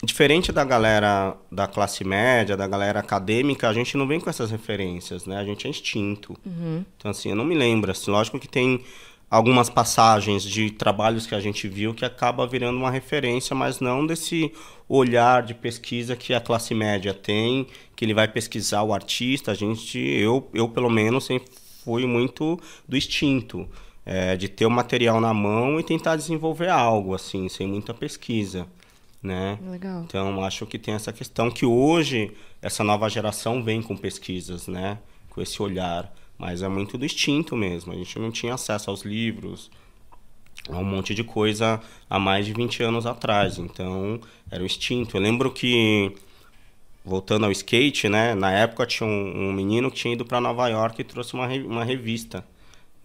Diferente 0.05 0.53
da 0.53 0.63
galera 0.63 1.37
da 1.51 1.67
classe 1.67 2.05
média, 2.05 2.57
da 2.57 2.69
galera 2.69 3.01
acadêmica, 3.01 3.69
a 3.69 3.73
gente 3.73 3.97
não 3.97 4.07
vem 4.07 4.21
com 4.21 4.31
essas 4.31 4.51
referências, 4.51 5.27
né? 5.27 5.39
A 5.39 5.45
gente 5.45 5.67
é 5.67 5.71
instinto. 5.71 6.37
Uhum. 6.47 6.85
Então, 6.97 7.11
assim, 7.11 7.31
eu 7.31 7.37
não 7.37 7.45
me 7.45 7.55
lembro. 7.57 7.91
Assim, 7.91 8.11
lógico 8.11 8.39
que 8.39 8.47
tem 8.47 8.85
algumas 9.29 9.69
passagens 9.69 10.45
de 10.45 10.71
trabalhos 10.71 11.27
que 11.27 11.35
a 11.35 11.41
gente 11.41 11.67
viu 11.67 11.95
que 11.95 12.05
acaba 12.05 12.47
virando 12.47 12.79
uma 12.79 12.91
referência, 12.91 13.57
mas 13.57 13.81
não 13.81 14.07
desse 14.07 14.53
olhar 14.89 15.43
de 15.43 15.53
pesquisa 15.53 16.15
que 16.15 16.33
a 16.33 16.41
classe 16.41 16.75
média 16.75 17.13
tem, 17.13 17.67
que 17.97 18.05
ele 18.05 18.15
vai 18.15 18.29
pesquisar 18.29 18.85
o 18.85 18.95
artista. 18.95 19.51
A 19.51 19.55
gente, 19.55 19.99
eu, 19.99 20.49
eu 20.55 20.69
pelo 20.69 20.89
menos, 20.89 21.25
sempre 21.25 21.51
fui 21.83 22.07
muito 22.07 22.61
do 22.87 22.97
instinto 22.97 23.69
é, 24.11 24.39
de 24.39 24.49
ter 24.49 24.65
o 24.65 24.71
material 24.71 25.21
na 25.21 25.35
mão 25.35 25.79
e 25.79 25.83
tentar 25.83 26.17
desenvolver 26.17 26.71
algo, 26.71 27.15
assim, 27.15 27.47
sem 27.47 27.67
muita 27.67 27.93
pesquisa. 27.93 28.67
Né? 29.23 29.59
Legal. 29.71 30.03
Então, 30.05 30.43
acho 30.43 30.65
que 30.65 30.79
tem 30.79 30.95
essa 30.95 31.13
questão 31.13 31.51
que 31.51 31.67
hoje 31.67 32.33
essa 32.63 32.83
nova 32.83 33.07
geração 33.11 33.63
vem 33.63 33.83
com 33.83 33.95
pesquisas, 33.95 34.67
né? 34.67 34.99
Com 35.29 35.43
esse 35.43 35.61
olhar. 35.61 36.11
Mas 36.39 36.63
é 36.63 36.69
muito 36.69 36.97
do 36.97 37.05
instinto 37.05 37.55
mesmo. 37.55 37.93
A 37.93 37.97
gente 37.97 38.19
não 38.19 38.31
tinha 38.31 38.55
acesso 38.55 38.89
aos 38.89 39.03
livros, 39.03 39.71
a 40.71 40.79
um 40.79 40.85
monte 40.85 41.15
de 41.15 41.23
coisa 41.23 41.79
há 42.09 42.19
mais 42.19 42.47
de 42.47 42.55
20 42.55 42.83
anos 42.85 43.05
atrás. 43.05 43.59
Então, 43.59 44.19
era 44.51 44.63
o 44.63 44.67
instinto. 44.67 45.19
Eu 45.19 45.21
lembro 45.21 45.51
que, 45.51 46.15
voltando 47.05 47.45
ao 47.45 47.53
skate, 47.53 48.09
né? 48.09 48.35
Na 48.35 48.53
época 48.53 48.87
tinha 48.87 49.07
um, 49.07 49.49
um 49.49 49.53
menino 49.53 49.91
que 49.91 49.99
tinha 49.99 50.15
ido 50.15 50.25
para 50.25 50.41
Nova 50.41 50.67
York 50.69 50.99
e 50.99 51.05
trouxe 51.05 51.35
uma, 51.35 51.47
uma 51.47 51.85
revista, 51.85 52.43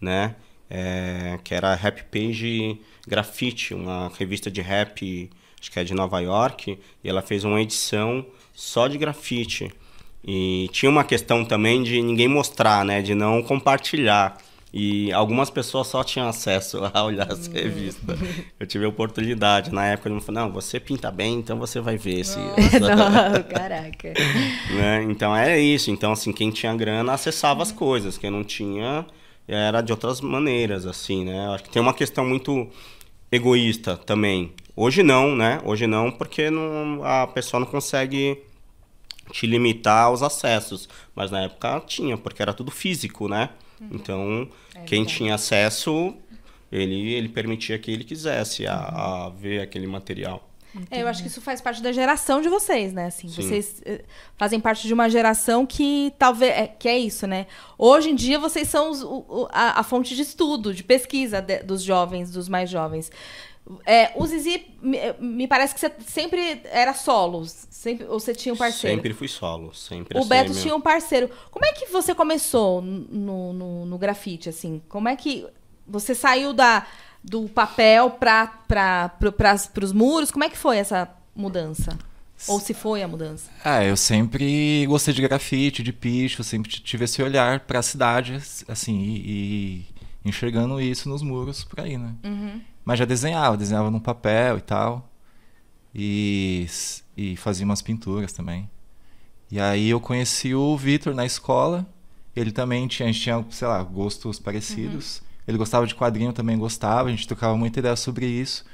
né? 0.00 0.34
É, 0.70 1.38
que 1.42 1.54
era 1.54 1.74
Rap 1.74 2.04
Page 2.04 2.80
Graffiti, 3.06 3.74
uma 3.74 4.10
revista 4.18 4.50
de 4.50 4.60
rap, 4.60 5.30
acho 5.60 5.70
que 5.70 5.78
é 5.78 5.84
de 5.84 5.94
Nova 5.94 6.20
York, 6.20 6.78
e 7.02 7.08
ela 7.08 7.22
fez 7.22 7.44
uma 7.44 7.60
edição 7.60 8.24
só 8.52 8.88
de 8.88 8.98
grafite. 8.98 9.70
E 10.26 10.68
tinha 10.72 10.88
uma 10.90 11.04
questão 11.04 11.44
também 11.44 11.82
de 11.82 12.00
ninguém 12.00 12.28
mostrar, 12.28 12.84
né, 12.84 13.02
de 13.02 13.14
não 13.14 13.42
compartilhar. 13.42 14.38
E 14.76 15.12
algumas 15.12 15.50
pessoas 15.50 15.86
só 15.86 16.02
tinham 16.02 16.28
acesso 16.28 16.80
a 16.92 17.04
olhar 17.04 17.30
essa 17.30 17.52
revista. 17.52 18.18
Eu 18.58 18.66
tive 18.66 18.84
a 18.84 18.88
oportunidade. 18.88 19.72
Na 19.72 19.86
época, 19.86 20.08
ele 20.08 20.16
me 20.16 20.20
falou, 20.20 20.42
não, 20.42 20.52
você 20.52 20.80
pinta 20.80 21.12
bem, 21.12 21.34
então 21.34 21.56
você 21.58 21.78
vai 21.78 21.96
ver 21.96 22.20
esse... 22.20 22.38
Não, 22.38 23.42
caraca. 23.48 24.12
né? 24.70 25.04
Então, 25.04 25.36
é 25.36 25.60
isso. 25.60 25.92
Então, 25.92 26.10
assim, 26.10 26.32
quem 26.32 26.50
tinha 26.50 26.74
grana 26.74 27.12
acessava 27.12 27.62
as 27.62 27.70
coisas. 27.70 28.18
Quem 28.18 28.30
não 28.30 28.42
tinha, 28.42 29.06
era 29.46 29.80
de 29.80 29.92
outras 29.92 30.20
maneiras, 30.20 30.86
assim, 30.86 31.24
né? 31.24 31.48
Acho 31.48 31.64
que 31.64 31.70
tem 31.70 31.82
uma 31.82 31.94
questão 31.94 32.24
muito 32.24 32.68
egoísta 33.30 33.96
também. 33.96 34.52
Hoje 34.76 35.02
não, 35.02 35.36
né? 35.36 35.60
Hoje 35.64 35.86
não, 35.86 36.10
porque 36.10 36.50
não, 36.50 37.04
a 37.04 37.26
pessoa 37.26 37.60
não 37.60 37.66
consegue 37.66 38.42
te 39.30 39.46
limitar 39.46 40.04
aos 40.04 40.22
acessos. 40.22 40.88
Mas 41.14 41.30
na 41.30 41.42
época 41.42 41.80
tinha, 41.86 42.16
porque 42.16 42.42
era 42.42 42.52
tudo 42.52 42.70
físico, 42.70 43.28
né? 43.28 43.50
Uhum. 43.80 43.88
Então, 43.92 44.48
é 44.74 44.80
quem 44.80 45.04
tinha 45.04 45.34
acesso, 45.34 46.14
ele, 46.70 47.12
ele 47.12 47.28
permitia 47.28 47.78
que 47.78 47.90
ele 47.90 48.04
quisesse 48.04 48.66
a, 48.66 48.76
a 48.76 49.28
ver 49.30 49.60
aquele 49.60 49.86
material. 49.86 50.48
É, 50.90 51.02
eu 51.02 51.08
acho 51.08 51.22
que 51.22 51.28
isso 51.28 51.40
faz 51.40 51.60
parte 51.60 51.82
da 51.82 51.92
geração 51.92 52.40
de 52.40 52.48
vocês, 52.48 52.92
né? 52.92 53.06
Assim, 53.06 53.28
Sim. 53.28 53.42
vocês 53.42 53.82
eh, 53.84 54.04
fazem 54.36 54.58
parte 54.58 54.86
de 54.86 54.92
uma 54.92 55.08
geração 55.08 55.64
que 55.64 56.12
talvez 56.18 56.52
é, 56.52 56.66
que 56.66 56.88
é 56.88 56.98
isso, 56.98 57.26
né? 57.26 57.46
Hoje 57.78 58.10
em 58.10 58.14
dia 58.14 58.38
vocês 58.38 58.68
são 58.68 58.90
os, 58.90 59.02
o, 59.02 59.48
a, 59.52 59.80
a, 59.80 59.82
fonte 59.82 60.14
de 60.16 60.22
estudo, 60.22 60.74
de 60.74 60.82
pesquisa 60.82 61.40
de, 61.40 61.62
dos 61.62 61.82
jovens, 61.82 62.32
dos 62.32 62.48
mais 62.48 62.68
jovens. 62.68 63.10
É, 63.86 64.12
o 64.14 64.26
Zizi, 64.26 64.66
me, 64.82 64.98
me, 65.18 65.48
parece 65.48 65.72
que 65.72 65.80
você 65.80 65.90
sempre 66.06 66.60
era 66.64 66.92
solo, 66.92 67.46
sempre, 67.46 68.06
ou 68.06 68.20
você 68.20 68.34
tinha 68.34 68.52
um 68.52 68.58
parceiro? 68.58 68.96
Sempre 68.96 69.14
fui 69.14 69.28
solo, 69.28 69.72
sempre. 69.72 70.18
O 70.18 70.24
Beto 70.24 70.52
tinha 70.52 70.74
um 70.74 70.80
parceiro. 70.80 71.30
Como 71.50 71.64
é 71.64 71.72
que 71.72 71.86
você 71.86 72.14
começou 72.14 72.82
no, 72.82 73.52
no, 73.54 73.86
no 73.86 73.98
grafite, 73.98 74.50
assim? 74.50 74.82
Como 74.88 75.08
é 75.08 75.16
que 75.16 75.46
você 75.86 76.14
saiu 76.14 76.52
da 76.52 76.86
do 77.24 77.48
papel 77.48 78.10
para 78.10 79.10
os 79.82 79.92
muros? 79.92 80.30
Como 80.30 80.44
é 80.44 80.50
que 80.50 80.58
foi 80.58 80.76
essa 80.76 81.08
mudança? 81.34 81.98
Ou 82.46 82.60
se 82.60 82.74
foi 82.74 83.02
a 83.02 83.08
mudança? 83.08 83.50
É, 83.64 83.88
eu 83.88 83.96
sempre 83.96 84.84
gostei 84.86 85.14
de 85.14 85.22
grafite, 85.22 85.82
de 85.82 85.92
picho, 85.92 86.44
sempre 86.44 86.70
tive 86.70 87.06
esse 87.06 87.22
olhar 87.22 87.60
para 87.60 87.78
a 87.78 87.82
cidade, 87.82 88.34
assim, 88.68 89.00
e, 89.00 89.16
e, 89.24 89.86
enxergando 90.28 90.78
isso 90.80 91.08
nos 91.08 91.22
muros 91.22 91.64
por 91.64 91.80
aí, 91.80 91.96
né? 91.96 92.14
Uhum. 92.22 92.60
Mas 92.84 92.98
já 92.98 93.06
desenhava, 93.06 93.56
desenhava 93.56 93.90
no 93.90 94.00
papel 94.00 94.58
e 94.58 94.60
tal. 94.60 95.10
E, 95.94 96.66
e 97.16 97.36
fazia 97.36 97.64
umas 97.64 97.80
pinturas 97.80 98.32
também. 98.32 98.68
E 99.50 99.58
aí 99.58 99.88
eu 99.88 100.00
conheci 100.00 100.54
o 100.54 100.76
Vitor 100.76 101.14
na 101.14 101.24
escola. 101.24 101.86
Ele 102.36 102.50
também 102.50 102.86
tinha, 102.88 103.08
a 103.08 103.12
gente 103.12 103.22
tinha, 103.22 103.46
sei 103.50 103.68
lá, 103.68 103.82
gostos 103.82 104.38
parecidos. 104.38 105.18
Uhum. 105.18 105.23
Ele 105.46 105.58
gostava 105.58 105.86
de 105.86 105.94
quadrinho, 105.94 106.32
também 106.32 106.58
gostava. 106.58 107.08
A 107.08 107.10
gente 107.10 107.26
trocava 107.26 107.56
muita 107.56 107.78
ideia 107.78 107.96
sobre 107.96 108.26
isso. 108.26 108.64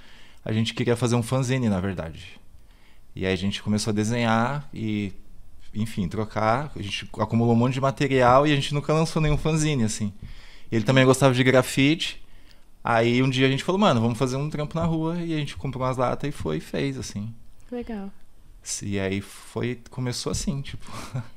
A 0.45 0.53
gente 0.53 0.73
queria 0.73 0.97
fazer 0.97 1.17
um 1.17 1.23
fanzine, 1.23 1.69
na 1.69 1.81
verdade. 1.81 2.41
E 3.15 3.27
aí 3.27 3.33
a 3.33 3.37
gente 3.37 3.63
começou 3.63 3.91
a 3.91 3.95
desenhar 3.95 4.69
e, 4.73 5.13
enfim, 5.75 6.09
trocar. 6.09 6.73
A 6.77 6.83
gente 6.83 7.09
acumulou 7.19 7.55
um 7.55 7.57
monte 7.57 7.75
de 7.75 7.81
material 7.81 8.47
e 8.47 8.53
a 8.53 8.55
gente 8.55 8.73
nunca 8.73 8.93
lançou 8.93 9.21
nenhum 9.21 9.37
fanzine, 9.37 9.85
assim. 9.85 10.13
Ele 10.71 10.85
também 10.85 11.05
gostava 11.05 11.35
de 11.35 11.43
grafite. 11.43 12.23
Aí 12.83 13.23
um 13.23 13.29
dia 13.29 13.47
a 13.47 13.51
gente 13.51 13.65
falou, 13.65 13.81
mano, 13.81 14.01
vamos 14.01 14.19
fazer 14.19 14.37
um 14.37 14.49
trampo 14.49 14.79
na 14.79 14.85
rua. 14.85 15.21
E 15.21 15.35
a 15.35 15.39
gente 15.39 15.57
comprou 15.57 15.85
umas 15.85 15.97
latas 15.97 16.29
e 16.29 16.33
foi 16.33 16.59
e 16.59 16.61
fez, 16.61 16.97
assim. 16.97 17.35
Legal. 17.71 18.11
E 18.83 18.99
aí 19.01 19.21
foi, 19.21 19.81
começou 19.91 20.31
assim, 20.31 20.61
tipo. 20.63 20.87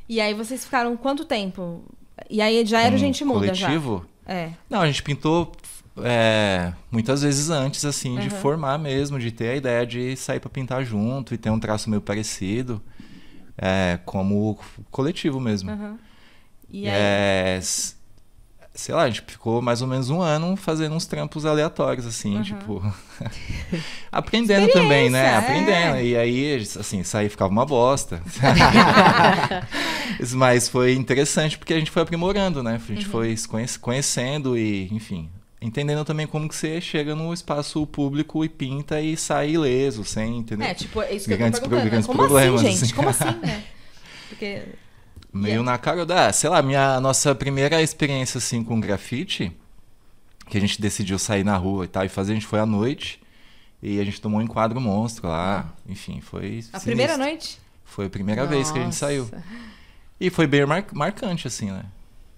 E 0.08 0.22
aí 0.22 0.34
vocês 0.34 0.63
ficaram 0.63 0.96
quanto 0.96 1.26
tempo? 1.26 1.84
E 2.30 2.41
aí 2.41 2.65
já 2.65 2.82
era 2.82 2.93
um 2.96 2.98
Gente 2.98 3.24
Muda 3.26 3.39
coletivo? 3.39 4.06
já? 4.06 4.12
É. 4.25 4.51
Não, 4.69 4.81
a 4.81 4.88
gente 4.88 5.03
pintou 5.03 5.51
é, 5.97 6.73
muitas 6.91 7.21
vezes 7.21 7.49
antes, 7.49 7.86
assim, 7.86 8.15
uhum. 8.15 8.19
de 8.21 8.29
formar 8.29 8.77
mesmo, 8.77 9.19
de 9.19 9.31
ter 9.31 9.49
a 9.49 9.55
ideia 9.55 9.86
de 9.86 10.15
sair 10.15 10.39
para 10.39 10.49
pintar 10.49 10.83
junto 10.83 11.33
e 11.33 11.38
ter 11.38 11.49
um 11.49 11.59
traço 11.59 11.89
meio 11.89 12.01
parecido, 12.01 12.81
é, 13.57 13.99
como 14.05 14.57
coletivo 14.89 15.39
mesmo. 15.39 15.71
Uhum. 15.71 15.97
E 16.69 16.88
aí? 16.88 16.95
É, 16.95 17.59
sei 18.73 18.95
lá, 18.95 19.03
a 19.03 19.07
gente 19.07 19.21
ficou 19.27 19.62
mais 19.62 19.81
ou 19.81 19.88
menos 19.88 20.09
um 20.09 20.21
ano 20.21 20.55
fazendo 20.55 20.95
uns 20.95 21.05
trampos 21.05 21.45
aleatórios, 21.45 22.07
assim, 22.07 22.38
uhum. 22.38 22.43
tipo. 22.43 22.93
aprendendo 24.12 24.71
também, 24.71 25.09
né? 25.09 25.25
É. 25.25 25.38
Aprendendo. 25.38 25.99
E 25.99 26.17
aí, 26.17 26.55
assim, 26.55 27.03
sair 27.03 27.29
ficava 27.29 27.51
uma 27.51 27.65
bosta. 27.65 28.21
Mas 30.33 30.67
foi 30.67 30.93
interessante 30.95 31.57
porque 31.57 31.73
a 31.73 31.77
gente 31.77 31.91
foi 31.91 32.01
aprimorando, 32.01 32.63
né? 32.63 32.75
A 32.75 32.93
gente 32.93 33.05
uhum. 33.05 33.12
foi 33.12 33.36
conhecendo 33.79 34.57
e, 34.57 34.91
enfim, 34.91 35.29
entendendo 35.62 36.03
também 36.03 36.25
como 36.25 36.49
que 36.49 36.55
você 36.55 36.81
chega 36.81 37.13
no 37.15 37.31
espaço 37.31 37.86
público 37.86 38.43
e 38.43 38.49
pinta 38.49 38.99
e 38.99 39.15
sai 39.15 39.51
ileso, 39.51 40.03
sem, 40.03 40.39
entender? 40.39 40.65
É, 40.65 40.73
tipo, 40.73 40.99
é 40.99 41.13
isso 41.13 41.29
que 41.29 41.38
grandes 41.38 41.59
eu 41.59 41.63
tô 41.63 41.69
perguntando. 41.69 41.91
Grandes 41.91 42.07
como 42.07 42.19
problemas, 42.19 42.62
assim, 42.62 42.71
gente? 42.71 42.83
Assim. 42.86 42.95
Como 42.95 43.09
assim, 43.09 43.38
né? 43.45 43.63
Porque 44.29 44.63
Meio 45.34 45.56
yeah. 45.56 45.72
na 45.72 45.78
cara 45.80 46.06
da. 46.06 46.32
Sei 46.32 46.50
lá, 46.50 46.62
minha 46.62 47.00
nossa 47.00 47.34
primeira 47.34 47.82
experiência 47.82 48.38
assim 48.38 48.63
com 48.63 48.80
grafite, 48.80 49.52
que 50.48 50.58
a 50.58 50.62
gente 50.62 50.80
decidiu 50.80 51.17
sair 51.17 51.43
na 51.43 51.58
rua 51.58 51.86
e 51.86 51.88
tal, 51.88 52.06
e 52.06 52.10
fazer, 52.10 52.34
a 52.34 52.36
gente 52.36 52.46
foi 52.46 52.60
à 52.60 52.65
noite. 52.65 53.19
E 53.82 54.00
a 54.00 54.04
gente 54.06 54.22
tomou 54.22 54.39
um 54.39 54.43
enquadro 54.43 54.80
monstro 54.80 55.28
lá. 55.28 55.65
Ah. 55.67 55.91
Enfim, 55.91 56.22
foi. 56.22 56.46
A 56.46 56.50
sinistro. 56.50 56.82
primeira 56.84 57.17
noite? 57.17 57.60
Foi 57.84 58.06
a 58.06 58.10
primeira 58.10 58.43
nossa. 58.43 58.56
vez 58.56 58.72
que 58.72 58.80
a 58.80 58.84
gente 58.84 58.96
saiu. 58.96 59.30
E 60.19 60.30
foi 60.30 60.48
bem 60.48 60.65
mar 60.65 60.86
marcante, 60.93 61.48
assim, 61.48 61.69
né? 61.72 61.84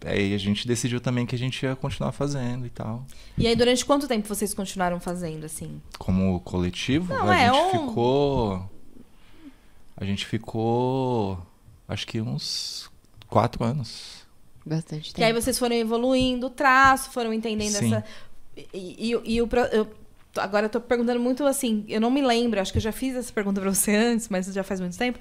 Aí 0.04 0.34
a 0.34 0.38
gente 0.38 0.68
decidiu 0.68 1.00
também 1.00 1.26
que 1.26 1.36
a 1.36 1.38
gente 1.38 1.64
ia 1.64 1.76
continuar 1.76 2.12
fazendo 2.12 2.66
e 2.66 2.70
tal. 2.70 3.06
E 3.38 3.48
aí, 3.48 3.56
durante 3.56 3.86
quanto 3.86 4.08
tempo 4.08 4.28
vocês 4.28 4.54
continuaram 4.54 5.00
fazendo, 5.00 5.46
assim? 5.46 5.82
Como 5.98 6.40
coletivo? 6.42 7.14
Não, 7.14 7.30
a 7.30 7.38
é 7.38 7.52
gente 7.52 7.78
um... 7.78 7.88
ficou. 7.88 8.70
A 9.98 10.06
gente 10.06 10.26
ficou 10.26 11.46
acho 11.88 12.08
que 12.08 12.22
uns 12.22 12.90
quatro 13.28 13.64
anos. 13.64 14.26
Bastante 14.66 15.14
tempo. 15.14 15.22
E 15.22 15.24
aí 15.24 15.34
vocês 15.34 15.60
foram 15.60 15.76
evoluindo 15.76 16.48
o 16.48 16.50
traço, 16.50 17.12
foram 17.12 17.32
entendendo 17.32 17.74
Sim. 17.74 17.94
essa. 17.94 18.04
E, 18.74 19.12
e, 19.14 19.36
e 19.36 19.42
o. 19.42 19.50
Eu, 19.72 19.88
agora 20.38 20.66
eu 20.66 20.70
tô 20.70 20.82
perguntando 20.82 21.20
muito 21.20 21.46
assim, 21.46 21.86
eu 21.88 22.02
não 22.02 22.12
me 22.12 22.22
lembro, 22.22 22.60
acho 22.60 22.72
que 22.72 22.78
eu 22.78 22.82
já 22.82 22.92
fiz 22.92 23.16
essa 23.16 23.32
pergunta 23.32 23.62
para 23.62 23.70
você 23.70 23.94
antes, 23.96 24.28
mas 24.30 24.48
já 24.48 24.64
faz 24.64 24.80
muito 24.80 24.98
tempo. 24.98 25.20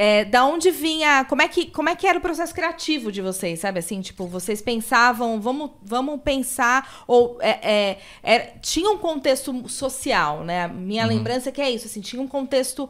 É, 0.00 0.24
da 0.24 0.44
onde 0.44 0.70
vinha. 0.70 1.24
Como 1.24 1.42
é, 1.42 1.48
que, 1.48 1.66
como 1.72 1.88
é 1.88 1.96
que 1.96 2.06
era 2.06 2.18
o 2.18 2.22
processo 2.22 2.54
criativo 2.54 3.10
de 3.10 3.20
vocês, 3.20 3.58
sabe? 3.58 3.80
Assim, 3.80 4.00
tipo, 4.00 4.28
vocês 4.28 4.62
pensavam, 4.62 5.40
vamos, 5.40 5.72
vamos 5.82 6.20
pensar. 6.20 7.02
Ou 7.04 7.36
é, 7.40 7.58
é, 7.68 7.98
é 8.22 8.38
tinha 8.62 8.88
um 8.90 8.98
contexto 8.98 9.68
social, 9.68 10.44
né? 10.44 10.68
Minha 10.68 11.02
uhum. 11.02 11.08
lembrança 11.08 11.48
é 11.48 11.52
que 11.52 11.60
é 11.60 11.68
isso, 11.68 11.86
assim, 11.86 12.00
tinha 12.00 12.22
um 12.22 12.28
contexto 12.28 12.88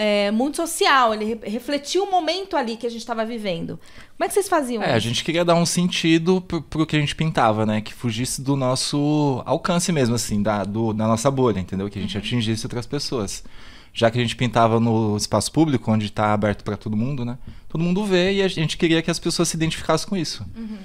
é, 0.00 0.30
muito 0.30 0.58
social, 0.58 1.12
ele 1.12 1.40
refletiu 1.42 2.04
o 2.04 2.10
momento 2.10 2.56
ali 2.56 2.76
que 2.76 2.86
a 2.86 2.90
gente 2.90 3.00
estava 3.00 3.26
vivendo. 3.26 3.80
Como 4.16 4.24
é 4.24 4.28
que 4.28 4.34
vocês 4.34 4.48
faziam? 4.48 4.80
É, 4.80 4.94
a 4.94 4.98
gente 5.00 5.24
queria 5.24 5.44
dar 5.44 5.56
um 5.56 5.66
sentido 5.66 6.40
pro, 6.40 6.62
pro 6.62 6.86
que 6.86 6.94
a 6.94 7.00
gente 7.00 7.16
pintava, 7.16 7.66
né? 7.66 7.80
Que 7.80 7.92
fugisse 7.92 8.40
do 8.40 8.54
nosso 8.54 9.42
alcance 9.44 9.90
mesmo, 9.90 10.14
assim, 10.14 10.40
da, 10.40 10.62
do, 10.62 10.92
da 10.92 11.08
nossa 11.08 11.28
bolha, 11.32 11.58
entendeu? 11.58 11.90
Que 11.90 11.98
a 11.98 12.02
gente 12.02 12.16
uhum. 12.16 12.22
atingisse 12.22 12.64
outras 12.64 12.86
pessoas. 12.86 13.42
Já 13.92 14.08
que 14.08 14.18
a 14.18 14.22
gente 14.22 14.36
pintava 14.36 14.78
no 14.78 15.16
espaço 15.16 15.50
público, 15.50 15.90
onde 15.90 16.06
está 16.06 16.32
aberto 16.32 16.62
para 16.62 16.76
todo 16.76 16.96
mundo, 16.96 17.24
né? 17.24 17.36
Todo 17.68 17.82
mundo 17.82 18.04
vê 18.04 18.34
e 18.34 18.42
a 18.42 18.46
gente 18.46 18.76
queria 18.76 19.02
que 19.02 19.10
as 19.10 19.18
pessoas 19.18 19.48
se 19.48 19.56
identificassem 19.56 20.08
com 20.08 20.16
isso. 20.16 20.46
Uhum. 20.56 20.78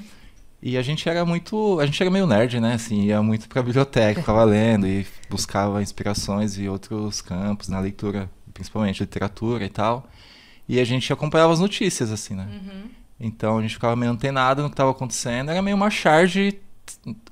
E 0.60 0.76
a 0.76 0.82
gente 0.82 1.08
era 1.08 1.24
muito. 1.24 1.80
A 1.80 1.86
gente 1.86 2.02
era 2.02 2.10
meio 2.10 2.26
nerd, 2.26 2.60
né? 2.60 2.74
Assim, 2.74 3.04
ia 3.04 3.22
muito 3.22 3.48
pra 3.48 3.62
biblioteca, 3.62 4.22
ficava 4.22 4.44
lendo 4.44 4.88
e 4.88 5.06
buscava 5.30 5.84
inspirações 5.84 6.58
em 6.58 6.68
outros 6.68 7.22
campos, 7.22 7.68
na 7.68 7.80
leitura 7.80 8.28
principalmente 8.54 9.00
literatura 9.02 9.66
e 9.66 9.70
tal. 9.70 10.08
E 10.68 10.80
a 10.80 10.84
gente 10.84 11.12
acompanhava 11.12 11.52
as 11.54 11.60
notícias, 11.60 12.12
assim, 12.12 12.36
né? 12.36 12.48
Uhum. 12.50 12.90
Então 13.20 13.58
a 13.58 13.62
gente 13.62 13.74
ficava 13.74 13.96
meio 13.96 14.12
antenado 14.12 14.62
no 14.62 14.70
que 14.70 14.74
estava 14.74 14.92
acontecendo. 14.92 15.52
Era 15.52 15.62
meio 15.62 15.76
uma 15.76 15.90
charge 15.90 16.60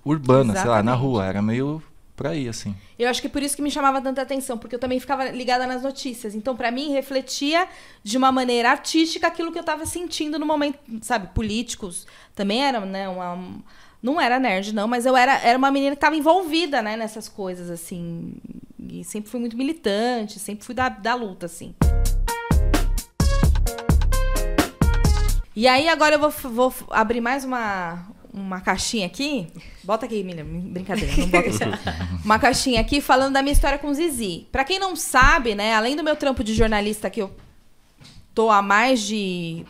urbana, 0.03 0.53
Exatamente. 0.53 0.61
sei 0.61 0.69
lá, 0.69 0.83
na 0.83 0.93
rua. 0.93 1.25
Era 1.25 1.41
meio 1.41 1.81
por 2.15 2.27
aí, 2.27 2.47
assim. 2.47 2.75
Eu 2.99 3.09
acho 3.09 3.21
que 3.21 3.27
por 3.27 3.41
isso 3.41 3.55
que 3.55 3.61
me 3.61 3.71
chamava 3.71 3.99
tanta 3.99 4.21
atenção, 4.21 4.57
porque 4.57 4.75
eu 4.75 4.79
também 4.79 4.99
ficava 4.99 5.29
ligada 5.31 5.65
nas 5.65 5.81
notícias. 5.81 6.35
Então, 6.35 6.55
para 6.55 6.69
mim, 6.69 6.91
refletia 6.91 7.67
de 8.03 8.17
uma 8.17 8.31
maneira 8.31 8.69
artística 8.69 9.27
aquilo 9.27 9.51
que 9.51 9.57
eu 9.57 9.61
estava 9.61 9.85
sentindo 9.85 10.37
no 10.37 10.45
momento, 10.45 10.77
sabe? 11.01 11.27
Políticos 11.33 12.05
também 12.35 12.63
eram, 12.63 12.85
né? 12.85 13.09
Uma, 13.09 13.39
não 14.03 14.21
era 14.21 14.39
nerd, 14.39 14.73
não, 14.73 14.87
mas 14.87 15.05
eu 15.05 15.17
era, 15.17 15.37
era 15.39 15.57
uma 15.57 15.71
menina 15.71 15.95
que 15.95 15.97
estava 15.97 16.15
envolvida, 16.15 16.81
né, 16.81 16.95
nessas 16.95 17.27
coisas, 17.27 17.69
assim. 17.69 18.33
E 18.89 19.03
sempre 19.03 19.29
fui 19.29 19.39
muito 19.39 19.55
militante, 19.55 20.39
sempre 20.39 20.65
fui 20.65 20.73
da, 20.73 20.89
da 20.89 21.13
luta, 21.13 21.45
assim. 21.45 21.75
E 25.55 25.67
aí, 25.67 25.87
agora 25.87 26.15
eu 26.15 26.19
vou, 26.19 26.31
vou 26.31 26.73
abrir 26.89 27.21
mais 27.21 27.43
uma, 27.43 28.07
uma 28.33 28.59
caixinha 28.59 29.05
aqui. 29.05 29.47
Bota 29.83 30.07
aqui, 30.07 30.23
Miriam. 30.23 30.45
Brincadeira, 30.45 31.15
não 31.15 31.27
bota 31.27 31.47
isso. 31.49 31.59
uma 32.25 32.39
caixinha 32.39 32.81
aqui 32.81 33.01
falando 33.01 33.33
da 33.33 33.43
minha 33.43 33.53
história 33.53 33.77
com 33.77 33.87
o 33.87 33.93
Zizi. 33.93 34.47
Pra 34.51 34.63
quem 34.63 34.79
não 34.79 34.95
sabe, 34.95 35.53
né, 35.53 35.75
além 35.75 35.95
do 35.95 36.03
meu 36.03 36.15
trampo 36.15 36.43
de 36.43 36.55
jornalista 36.55 37.09
que 37.09 37.21
eu 37.21 37.31
tô 38.33 38.49
há 38.49 38.63
mais 38.63 39.01
de 39.01 39.63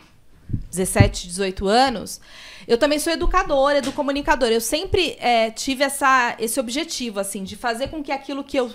17, 0.70 1.28
18 1.28 1.66
anos, 1.66 2.18
eu 2.66 2.78
também 2.78 2.98
sou 2.98 3.12
educadora, 3.12 3.78
educomunicadora. 3.78 4.54
Eu 4.54 4.60
sempre 4.60 5.16
é, 5.18 5.50
tive 5.50 5.84
essa, 5.84 6.34
esse 6.38 6.58
objetivo, 6.58 7.20
assim, 7.20 7.44
de 7.44 7.56
fazer 7.56 7.88
com 7.88 8.02
que 8.02 8.12
aquilo 8.12 8.42
que 8.42 8.56
eu 8.56 8.72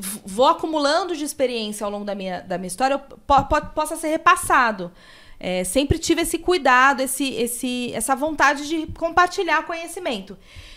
vou 0.00 0.46
acumulando 0.46 1.14
de 1.14 1.24
experiência 1.24 1.84
ao 1.84 1.90
longo 1.90 2.04
da 2.04 2.14
minha, 2.14 2.40
da 2.40 2.56
minha 2.56 2.68
história 2.68 2.98
po 2.98 3.44
po 3.44 3.66
possa 3.74 3.96
ser 3.96 4.08
repassado. 4.08 4.90
É, 5.38 5.64
sempre 5.64 5.98
tive 5.98 6.22
esse 6.22 6.38
cuidado, 6.38 7.00
esse, 7.00 7.32
esse, 7.32 7.92
essa 7.94 8.14
vontade 8.14 8.68
de 8.68 8.86
compartilhar 8.92 9.64
conhecimento. 9.64 10.36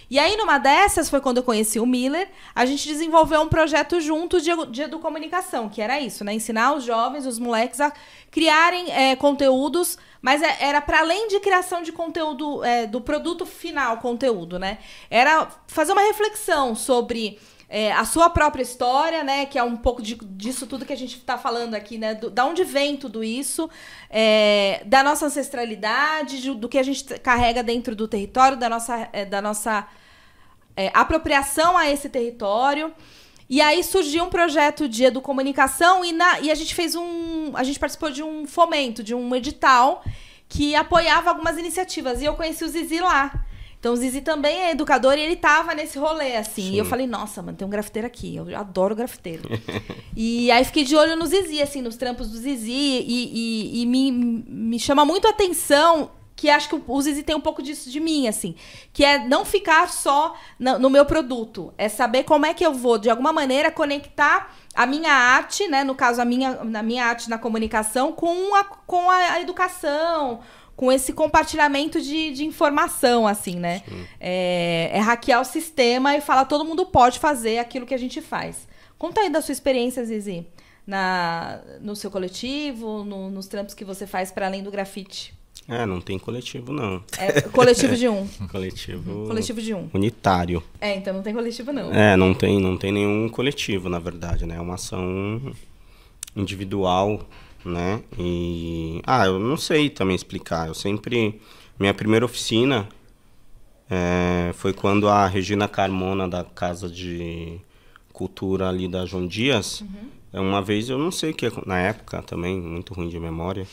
E 0.09 0.19
aí, 0.19 0.37
numa 0.37 0.57
dessas, 0.57 1.09
foi 1.09 1.19
quando 1.19 1.37
eu 1.37 1.43
conheci 1.43 1.79
o 1.79 1.85
Miller, 1.85 2.29
a 2.53 2.65
gente 2.65 2.87
desenvolveu 2.87 3.41
um 3.41 3.49
projeto 3.49 3.99
junto 3.99 4.39
de, 4.39 4.51
de 4.67 4.83
educomunicação, 4.83 5.67
que 5.67 5.81
era 5.81 5.99
isso, 5.99 6.23
né? 6.23 6.33
Ensinar 6.33 6.73
os 6.75 6.83
jovens, 6.83 7.25
os 7.25 7.39
moleques, 7.39 7.81
a 7.81 7.91
criarem 8.29 8.91
é, 8.91 9.15
conteúdos, 9.15 9.97
mas 10.21 10.41
é, 10.41 10.57
era 10.59 10.79
para 10.81 10.99
além 10.99 11.27
de 11.27 11.39
criação 11.39 11.81
de 11.81 11.91
conteúdo, 11.91 12.63
é, 12.63 12.85
do 12.85 13.01
produto 13.01 13.45
final, 13.45 13.97
conteúdo, 13.97 14.59
né? 14.59 14.77
Era 15.09 15.47
fazer 15.67 15.93
uma 15.93 16.03
reflexão 16.03 16.75
sobre 16.75 17.39
é, 17.69 17.91
a 17.91 18.05
sua 18.05 18.29
própria 18.29 18.61
história, 18.61 19.23
né? 19.23 19.45
Que 19.45 19.57
é 19.57 19.63
um 19.63 19.75
pouco 19.75 20.01
de, 20.01 20.15
disso 20.15 20.67
tudo 20.67 20.85
que 20.85 20.93
a 20.93 20.97
gente 20.97 21.17
está 21.17 21.37
falando 21.37 21.73
aqui, 21.73 21.97
né? 21.97 22.13
Do, 22.13 22.29
da 22.29 22.45
onde 22.45 22.63
vem 22.63 22.95
tudo 22.95 23.23
isso, 23.23 23.69
é, 24.09 24.83
da 24.85 25.03
nossa 25.03 25.25
ancestralidade, 25.25 26.41
do, 26.41 26.55
do, 26.55 26.69
que 26.69 26.77
a 26.77 26.83
gente 26.83 27.03
carrega 27.19 27.63
dentro 27.63 27.95
do 27.95 28.07
território, 28.07 28.57
da 28.57 28.69
nossa, 28.69 29.09
é, 29.11 29.25
da 29.25 29.41
nossa 29.41 29.87
é, 30.75 30.91
apropriação 30.93 31.77
a 31.77 31.89
esse 31.89 32.09
território. 32.09 32.93
E 33.49 33.61
aí 33.61 33.83
surgiu 33.83 34.23
um 34.23 34.29
projeto 34.29 34.87
de 34.87 35.03
educomunicação 35.03 36.03
e, 36.03 36.11
na, 36.11 36.39
e 36.39 36.49
a 36.49 36.55
gente 36.55 36.73
fez 36.73 36.95
um. 36.95 37.55
A 37.55 37.63
gente 37.63 37.79
participou 37.79 38.09
de 38.09 38.23
um 38.23 38.47
fomento, 38.47 39.03
de 39.03 39.13
um 39.13 39.35
edital 39.35 40.03
que 40.47 40.75
apoiava 40.75 41.29
algumas 41.29 41.57
iniciativas. 41.57 42.21
E 42.21 42.25
eu 42.25 42.35
conheci 42.35 42.63
o 42.63 42.67
Zizi 42.67 42.99
lá. 42.99 43.45
Então 43.83 43.91
o 43.91 43.97
Zizi 43.97 44.21
também 44.21 44.61
é 44.61 44.71
educador 44.71 45.17
e 45.17 45.19
ele 45.19 45.35
tava 45.35 45.75
nesse 45.75 45.99
rolê, 45.99 46.37
assim. 46.37 46.69
Sim. 46.69 46.71
E 46.71 46.77
eu 46.77 46.85
falei, 46.85 47.05
nossa, 47.05 47.41
mano, 47.41 47.57
tem 47.57 47.67
um 47.67 47.69
grafiteiro 47.69 48.07
aqui. 48.07 48.33
Eu 48.33 48.57
adoro 48.57 48.95
grafiteiro. 48.95 49.43
e 50.15 50.49
aí 50.51 50.63
fiquei 50.63 50.85
de 50.85 50.95
olho 50.95 51.17
no 51.17 51.25
Zizi, 51.25 51.61
assim, 51.61 51.81
nos 51.81 51.97
trampos 51.97 52.31
do 52.31 52.37
Zizi. 52.37 52.71
E, 52.71 53.01
e, 53.05 53.81
e 53.81 53.85
me, 53.85 54.09
me 54.09 54.79
chama 54.79 55.03
muito 55.03 55.27
a 55.27 55.31
atenção 55.31 56.11
que 56.33 56.49
acho 56.49 56.69
que 56.69 56.81
o 56.87 57.01
Zizi 57.01 57.23
tem 57.23 57.35
um 57.35 57.41
pouco 57.41 57.61
disso 57.61 57.89
de 57.89 57.99
mim, 57.99 58.25
assim. 58.25 58.55
Que 58.93 59.03
é 59.03 59.19
não 59.19 59.43
ficar 59.43 59.89
só 59.89 60.33
no, 60.57 60.79
no 60.79 60.89
meu 60.89 61.05
produto. 61.05 61.73
É 61.77 61.89
saber 61.89 62.23
como 62.23 62.45
é 62.45 62.53
que 62.53 62.65
eu 62.65 62.73
vou, 62.73 62.97
de 62.97 63.09
alguma 63.09 63.33
maneira, 63.33 63.69
conectar 63.69 64.55
a 64.73 64.85
minha 64.85 65.11
arte, 65.11 65.67
né? 65.67 65.83
No 65.83 65.93
caso, 65.93 66.21
a 66.21 66.25
minha, 66.25 66.63
na 66.63 66.81
minha 66.81 67.05
arte 67.05 67.29
na 67.29 67.37
comunicação, 67.37 68.13
com 68.13 68.55
a, 68.55 68.63
com 68.63 69.09
a 69.09 69.41
educação, 69.41 70.39
com 70.75 70.91
esse 70.91 71.13
compartilhamento 71.13 72.01
de, 72.01 72.31
de 72.31 72.45
informação, 72.45 73.27
assim, 73.27 73.55
né? 73.55 73.83
É, 74.19 74.89
é, 74.93 74.99
hackear 74.99 75.41
o 75.41 75.45
sistema 75.45 76.15
e 76.15 76.21
falar 76.21 76.45
todo 76.45 76.65
mundo 76.65 76.85
pode 76.85 77.19
fazer 77.19 77.59
aquilo 77.59 77.85
que 77.85 77.93
a 77.93 77.97
gente 77.97 78.21
faz. 78.21 78.67
Conta 78.97 79.21
aí 79.21 79.29
da 79.29 79.41
sua 79.41 79.51
experiência, 79.51 80.03
Zizi, 80.03 80.45
na, 80.85 81.61
no 81.81 81.95
seu 81.95 82.09
coletivo, 82.09 83.03
no, 83.03 83.29
nos 83.29 83.47
trampos 83.47 83.73
que 83.73 83.85
você 83.85 84.07
faz 84.07 84.31
para 84.31 84.47
além 84.47 84.63
do 84.63 84.71
grafite. 84.71 85.33
É, 85.67 85.85
não 85.85 86.01
tem 86.01 86.19
coletivo, 86.19 86.73
não. 86.73 87.01
É 87.17 87.41
coletivo 87.41 87.95
de 87.95 88.07
um. 88.07 88.27
coletivo. 88.51 89.27
Coletivo 89.27 89.61
de 89.61 89.73
um. 89.73 89.89
Unitário. 89.93 90.61
É, 90.81 90.95
então 90.95 91.13
não 91.13 91.21
tem 91.21 91.33
coletivo, 91.33 91.71
não. 91.71 91.93
É, 91.93 92.17
não 92.17 92.33
tem, 92.33 92.59
não 92.59 92.75
tem 92.77 92.91
nenhum 92.91 93.29
coletivo, 93.29 93.87
na 93.87 93.99
verdade, 93.99 94.45
né? 94.45 94.55
É 94.57 94.61
uma 94.61 94.75
ação 94.75 95.53
individual, 96.35 97.21
né? 97.65 98.03
E. 98.17 99.01
Ah, 99.05 99.25
eu 99.25 99.39
não 99.39 99.57
sei 99.57 99.89
também 99.89 100.15
explicar. 100.15 100.67
Eu 100.67 100.73
sempre. 100.73 101.39
Minha 101.79 101.93
primeira 101.93 102.25
oficina 102.25 102.87
é, 103.89 104.51
foi 104.53 104.73
quando 104.73 105.07
a 105.07 105.27
Regina 105.27 105.67
Carmona, 105.67 106.27
da 106.27 106.43
Casa 106.43 106.89
de 106.89 107.59
Cultura 108.11 108.69
ali 108.69 108.87
da 108.87 109.05
João 109.05 109.27
Dias, 109.27 109.81
uhum. 109.81 110.41
uma 110.41 110.61
vez, 110.61 110.89
eu 110.89 110.97
não 110.97 111.11
sei 111.11 111.31
o 111.31 111.33
que, 111.33 111.51
na 111.65 111.79
época 111.79 112.21
também, 112.21 112.59
muito 112.59 112.93
ruim 112.93 113.09
de 113.09 113.19
memória. 113.19 113.67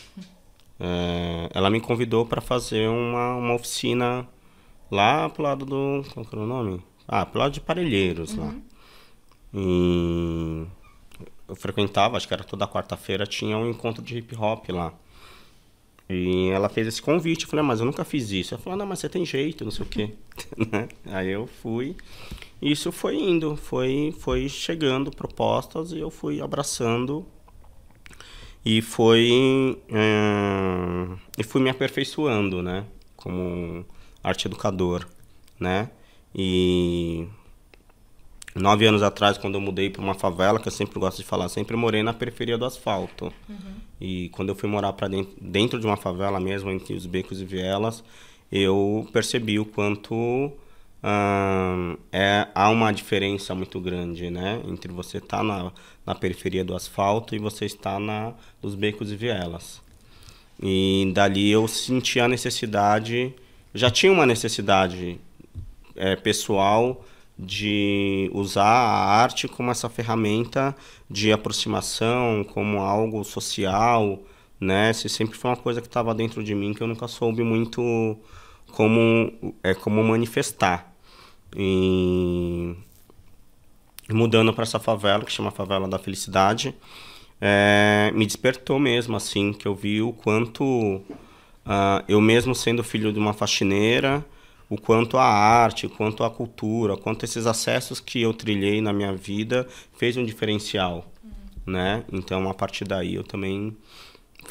É, 0.78 1.50
ela 1.54 1.68
me 1.70 1.80
convidou 1.80 2.24
para 2.24 2.40
fazer 2.40 2.88
uma, 2.88 3.36
uma 3.36 3.54
oficina 3.54 4.26
lá 4.90 5.28
pro 5.28 5.42
lado 5.42 5.64
do. 5.64 6.02
Qual 6.12 6.24
que 6.24 6.34
era 6.34 6.44
o 6.44 6.46
nome? 6.46 6.82
Ah, 7.06 7.24
pro 7.26 7.38
lado 7.38 7.52
de 7.52 7.60
Parelheiros 7.60 8.34
uhum. 8.34 8.44
lá. 8.44 8.54
E 9.52 10.66
eu 11.50 11.56
frequentava, 11.56 12.16
acho 12.16 12.26
que 12.26 12.34
era 12.34 12.44
toda 12.44 12.66
quarta-feira, 12.66 13.26
tinha 13.26 13.58
um 13.58 13.68
encontro 13.68 14.02
de 14.02 14.18
hip 14.18 14.34
hop 14.36 14.68
lá. 14.70 14.94
E 16.08 16.48
ela 16.50 16.68
fez 16.68 16.86
esse 16.86 17.02
convite, 17.02 17.44
eu 17.44 17.48
falei, 17.50 17.64
ah, 17.64 17.68
mas 17.68 17.80
eu 17.80 17.86
nunca 17.86 18.04
fiz 18.04 18.30
isso. 18.30 18.54
Ela 18.54 18.62
falou, 18.62 18.78
não, 18.78 18.86
mas 18.86 18.98
você 18.98 19.08
tem 19.08 19.24
jeito, 19.24 19.64
não 19.64 19.70
sei 19.70 19.84
o 19.84 19.88
quê. 19.88 20.14
Né? 20.72 20.88
Aí 21.06 21.28
eu 21.28 21.46
fui, 21.46 21.96
e 22.62 22.72
isso 22.72 22.90
foi 22.90 23.16
indo, 23.16 23.56
foi, 23.56 24.14
foi 24.18 24.48
chegando 24.48 25.10
propostas 25.10 25.92
e 25.92 25.98
eu 25.98 26.10
fui 26.10 26.40
abraçando 26.40 27.26
e 28.64 28.82
foi 28.82 29.78
é, 29.88 31.16
e 31.38 31.42
fui 31.42 31.62
me 31.62 31.70
aperfeiçoando 31.70 32.62
né 32.62 32.84
como 33.16 33.84
arte 34.22 34.46
educador 34.46 35.06
né 35.58 35.90
e 36.34 37.26
nove 38.54 38.86
anos 38.86 39.02
atrás 39.02 39.38
quando 39.38 39.54
eu 39.54 39.60
mudei 39.60 39.90
para 39.90 40.02
uma 40.02 40.14
favela 40.14 40.58
que 40.58 40.68
eu 40.68 40.72
sempre 40.72 40.98
gosto 40.98 41.18
de 41.18 41.24
falar 41.24 41.48
sempre 41.48 41.76
morei 41.76 42.02
na 42.02 42.12
periferia 42.12 42.58
do 42.58 42.64
asfalto 42.64 43.32
uhum. 43.48 43.74
e 44.00 44.28
quando 44.30 44.48
eu 44.48 44.54
fui 44.54 44.68
morar 44.68 44.92
para 44.92 45.08
dentro, 45.08 45.34
dentro 45.40 45.78
de 45.78 45.86
uma 45.86 45.96
favela 45.96 46.40
mesmo 46.40 46.70
entre 46.70 46.94
os 46.94 47.06
becos 47.06 47.40
e 47.40 47.44
vielas 47.44 48.02
eu 48.50 49.08
percebi 49.12 49.58
o 49.58 49.64
quanto 49.64 50.52
é, 52.12 52.48
há 52.54 52.68
uma 52.68 52.92
diferença 52.92 53.54
muito 53.54 53.80
grande 53.80 54.30
né, 54.30 54.60
entre 54.66 54.92
você 54.92 55.18
estar 55.18 55.38
tá 55.38 55.42
na, 55.42 55.72
na 56.04 56.14
periferia 56.14 56.64
do 56.64 56.74
asfalto 56.74 57.34
e 57.34 57.38
você 57.38 57.64
estar 57.64 57.98
na, 57.98 58.34
nos 58.62 58.74
becos 58.74 59.10
e 59.10 59.16
vielas. 59.16 59.80
E 60.62 61.10
dali 61.14 61.50
eu 61.50 61.66
senti 61.66 62.20
a 62.20 62.28
necessidade, 62.28 63.32
já 63.74 63.90
tinha 63.90 64.12
uma 64.12 64.26
necessidade 64.26 65.18
é, 65.96 66.16
pessoal 66.16 67.02
de 67.40 68.30
usar 68.34 68.64
a 68.64 69.22
arte 69.22 69.48
como 69.48 69.70
essa 69.70 69.88
ferramenta 69.88 70.76
de 71.08 71.32
aproximação, 71.32 72.44
como 72.44 72.80
algo 72.80 73.24
social, 73.24 74.20
né? 74.60 74.90
Isso 74.90 75.08
sempre 75.08 75.36
foi 75.36 75.50
uma 75.50 75.56
coisa 75.56 75.80
que 75.80 75.86
estava 75.86 76.14
dentro 76.14 76.44
de 76.44 76.54
mim 76.54 76.74
que 76.74 76.82
eu 76.82 76.86
nunca 76.86 77.08
soube 77.08 77.42
muito 77.42 78.16
como 78.72 79.32
é 79.62 79.74
como 79.74 80.02
manifestar. 80.04 80.92
E 81.56 82.76
mudando 84.08 84.52
para 84.52 84.64
essa 84.64 84.78
favela, 84.78 85.24
que 85.24 85.32
chama 85.32 85.50
Favela 85.50 85.88
da 85.88 85.98
Felicidade, 85.98 86.74
é, 87.40 88.12
me 88.14 88.26
despertou 88.26 88.78
mesmo, 88.78 89.16
assim, 89.16 89.52
que 89.52 89.66
eu 89.66 89.74
vi 89.74 90.02
o 90.02 90.12
quanto, 90.12 90.64
uh, 90.64 92.04
eu 92.06 92.20
mesmo 92.20 92.54
sendo 92.54 92.84
filho 92.84 93.12
de 93.12 93.18
uma 93.18 93.32
faxineira, 93.32 94.24
o 94.70 94.80
quanto 94.80 95.18
a 95.18 95.24
arte, 95.24 95.84
o 95.84 95.90
quanto 95.90 96.22
a 96.22 96.30
cultura, 96.30 96.94
o 96.94 96.96
quanto 96.96 97.24
esses 97.24 97.44
acessos 97.44 97.98
que 97.98 98.22
eu 98.22 98.32
trilhei 98.32 98.80
na 98.80 98.92
minha 98.92 99.12
vida 99.12 99.66
fez 99.98 100.16
um 100.16 100.24
diferencial, 100.24 101.12
uhum. 101.22 101.72
né? 101.72 102.04
Então, 102.12 102.48
a 102.48 102.54
partir 102.54 102.84
daí, 102.84 103.16
eu 103.16 103.24
também 103.24 103.76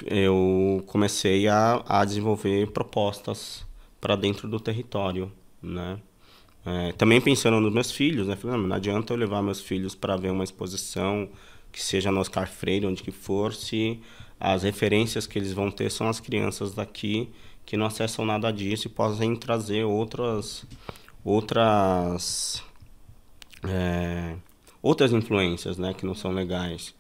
eu 0.06 0.84
comecei 0.88 1.48
a, 1.48 1.84
a 1.88 2.06
desenvolver 2.06 2.68
propostas 2.72 3.66
para 4.00 4.16
dentro 4.16 4.48
do 4.48 4.60
território, 4.60 5.32
né? 5.64 5.98
É, 6.66 6.92
também 6.92 7.22
pensando 7.22 7.60
nos 7.62 7.74
meus 7.74 7.90
filhos, 7.90 8.28
né? 8.28 8.36
Falei, 8.36 8.58
não, 8.58 8.68
não 8.68 8.76
adianta 8.76 9.14
eu 9.14 9.18
levar 9.18 9.42
meus 9.42 9.62
filhos 9.62 9.96
para 9.96 10.18
ver 10.18 10.32
uma 10.32 10.44
exposição 10.44 11.30
que 11.72 11.82
seja 11.82 12.12
no 12.12 12.20
Oscar 12.20 12.50
Freire, 12.50 12.86
onde 12.86 13.02
que 13.02 13.12
for, 13.12 13.54
se 13.54 14.02
as 14.38 14.64
referências 14.64 15.26
que 15.26 15.40
eles 15.40 15.54
vão 15.54 15.72
ter 15.72 15.90
são 15.90 16.10
as 16.10 16.20
crianças 16.20 16.74
daqui 16.74 17.30
que 17.70 17.78
não 17.78 17.86
acessam 17.86 18.26
nada 18.26 18.52
disso 18.52 18.88
e 18.88 18.90
podem 18.90 19.36
trazer 19.36 19.84
outras 19.84 20.66
outras 21.24 22.64
é, 23.64 24.36
outras 24.82 25.14
influências, 25.14 25.78
né, 25.78 25.94
que 25.94 26.04
não 26.04 26.16
são 26.16 26.32
legais. 26.32 26.96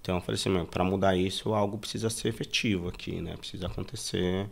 Então 0.00 0.14
eu 0.14 0.20
falei 0.20 0.40
assim, 0.40 0.64
para 0.66 0.84
mudar 0.84 1.16
isso, 1.16 1.52
algo 1.52 1.76
precisa 1.76 2.08
ser 2.08 2.28
efetivo 2.28 2.88
aqui, 2.88 3.20
né? 3.20 3.36
Precisa 3.36 3.66
acontecer 3.66 4.48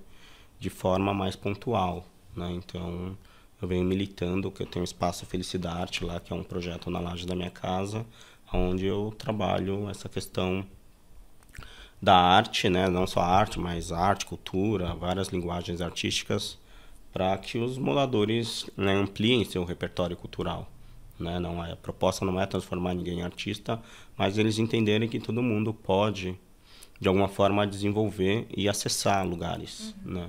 de 0.59 0.70
forma 0.70 1.14
mais 1.14 1.37
pontual, 1.37 2.04
né? 2.35 2.50
Então 2.50 3.16
eu 3.62 3.68
venho 3.68 3.85
militando, 3.85 4.50
que 4.50 4.62
eu 4.62 4.66
tenho 4.66 4.83
o 4.83 4.85
Espaço 4.85 5.24
Felicidade 5.24 6.04
lá, 6.04 6.18
que 6.18 6.33
é 6.33 6.37
um 6.37 6.42
projeto 6.42 6.90
na 6.90 6.98
laje 6.98 7.26
da 7.26 7.37
minha 7.37 7.50
casa, 7.50 8.04
onde 8.52 8.87
eu 8.87 9.14
trabalho 9.16 9.88
essa 9.88 10.09
questão 10.09 10.66
da 12.01 12.17
arte, 12.17 12.69
né? 12.69 12.89
não 12.89 13.07
só 13.07 13.21
arte, 13.21 13.59
mas 13.59 13.93
arte, 13.93 14.25
cultura, 14.25 14.95
várias 14.95 15.29
linguagens 15.29 15.81
artísticas, 15.81 16.59
para 17.13 17.37
que 17.39 17.59
os 17.59 17.77
moradores 17.77 18.69
né, 18.77 18.95
ampliem 18.95 19.45
seu 19.45 19.65
repertório 19.65 20.17
cultural. 20.17 20.69
Né? 21.19 21.39
Não 21.39 21.65
é, 21.65 21.73
a 21.73 21.77
proposta 21.77 22.25
não 22.25 22.41
é 22.41 22.47
transformar 22.47 22.95
ninguém 22.95 23.19
em 23.19 23.23
artista, 23.23 23.81
mas 24.17 24.39
eles 24.39 24.59
entenderem 24.59 25.09
que 25.09 25.21
todo 25.21 25.43
mundo 25.43 25.75
pode, 25.75 26.39
de 26.99 27.09
alguma 27.09 27.29
forma, 27.29 27.67
desenvolver 27.67 28.47
e 28.57 28.69
acessar 28.69 29.27
lugares. 29.27 29.95
Uhum. 30.05 30.15
Né? 30.15 30.29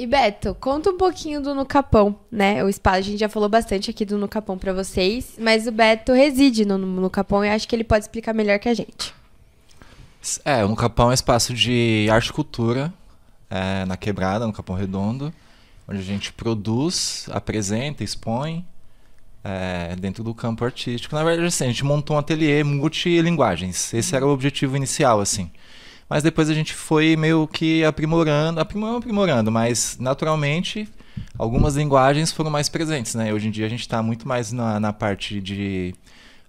E 0.00 0.06
Beto, 0.06 0.56
conta 0.58 0.88
um 0.88 0.96
pouquinho 0.96 1.42
do 1.42 1.54
No 1.54 1.66
Capão, 1.66 2.16
né? 2.32 2.64
O 2.64 2.70
espaço, 2.70 2.96
a 2.96 3.02
gente 3.02 3.18
já 3.20 3.28
falou 3.28 3.50
bastante 3.50 3.90
aqui 3.90 4.02
do 4.02 4.16
No 4.16 4.26
Capão 4.26 4.56
para 4.56 4.72
vocês, 4.72 5.34
mas 5.38 5.66
o 5.66 5.72
Beto 5.72 6.14
reside 6.14 6.64
no, 6.64 6.78
no 6.78 7.10
Capão 7.10 7.44
e 7.44 7.50
acho 7.50 7.68
que 7.68 7.76
ele 7.76 7.84
pode 7.84 8.04
explicar 8.04 8.32
melhor 8.32 8.58
que 8.58 8.70
a 8.70 8.72
gente. 8.72 9.12
É, 10.42 10.64
o 10.64 10.68
No 10.68 10.74
Capão 10.74 11.08
é 11.08 11.10
um 11.10 11.12
espaço 11.12 11.52
de 11.52 12.08
arte 12.10 12.28
e 12.28 12.32
cultura, 12.32 12.90
é, 13.50 13.84
na 13.84 13.94
Quebrada, 13.94 14.46
no 14.46 14.54
Capão 14.54 14.74
Redondo, 14.74 15.30
onde 15.86 16.00
a 16.00 16.02
gente 16.02 16.32
produz, 16.32 17.28
apresenta, 17.30 18.02
expõe 18.02 18.64
é, 19.44 19.94
dentro 19.96 20.24
do 20.24 20.32
campo 20.32 20.64
artístico. 20.64 21.14
Na 21.14 21.22
verdade, 21.22 21.46
assim, 21.46 21.64
a 21.64 21.66
gente 21.66 21.84
montou 21.84 22.16
um 22.16 22.18
ateliê 22.18 22.64
multilinguagens. 22.64 23.92
Esse 23.92 24.16
era 24.16 24.26
o 24.26 24.30
objetivo 24.30 24.78
inicial, 24.78 25.20
assim. 25.20 25.50
Mas 26.10 26.24
depois 26.24 26.50
a 26.50 26.54
gente 26.54 26.74
foi 26.74 27.14
meio 27.14 27.46
que 27.46 27.84
aprimorando, 27.84 28.58
aprimorando, 28.58 28.98
aprimorando, 28.98 29.52
mas 29.52 29.96
naturalmente 30.00 30.88
algumas 31.38 31.76
linguagens 31.76 32.32
foram 32.32 32.50
mais 32.50 32.68
presentes, 32.68 33.14
né? 33.14 33.32
Hoje 33.32 33.46
em 33.46 33.50
dia 33.52 33.64
a 33.64 33.68
gente 33.68 33.82
está 33.82 34.02
muito 34.02 34.26
mais 34.26 34.50
na, 34.50 34.80
na 34.80 34.92
parte 34.92 35.40
de 35.40 35.94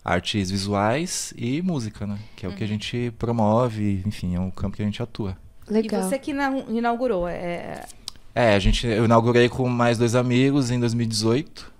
artes 0.03 0.49
visuais 0.49 1.31
e 1.37 1.61
música, 1.61 2.07
né? 2.07 2.17
Que 2.35 2.47
é 2.47 2.49
uhum. 2.49 2.55
o 2.55 2.57
que 2.57 2.63
a 2.63 2.65
uhum. 2.65 2.71
gente 2.71 3.13
promove, 3.19 4.01
enfim, 4.03 4.35
é 4.35 4.39
o 4.39 4.51
campo 4.51 4.77
que 4.77 4.81
a 4.81 4.85
gente 4.85 5.03
atua. 5.03 5.37
Legal. 5.69 6.01
E 6.01 6.03
você 6.05 6.17
que 6.17 6.31
inaugurou, 6.31 7.27
é... 7.27 7.85
É, 8.33 8.55
a 8.55 8.59
gente, 8.59 8.87
eu 8.87 9.05
inaugurei 9.05 9.47
com 9.47 9.69
mais 9.69 9.95
dois 9.95 10.15
amigos 10.15 10.71
em 10.71 10.79
2018. 10.79 11.71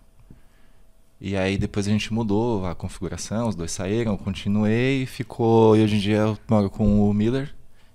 E 1.20 1.36
aí 1.36 1.58
depois 1.58 1.88
a 1.88 1.92
gente 1.92 2.14
mudou 2.14 2.64
a 2.64 2.76
configuração, 2.76 3.48
os 3.48 3.56
dois 3.56 3.72
saíram, 3.72 4.12
eu 4.12 4.18
continuei, 4.20 5.08
ficou, 5.08 5.76
e 5.76 5.84
hoje 5.84 5.96
em 5.96 6.00
dia 6.00 6.18
eu 6.18 6.38
moro 6.48 6.70
com 6.70 7.10
o 7.10 7.14
Miller, 7.14 7.52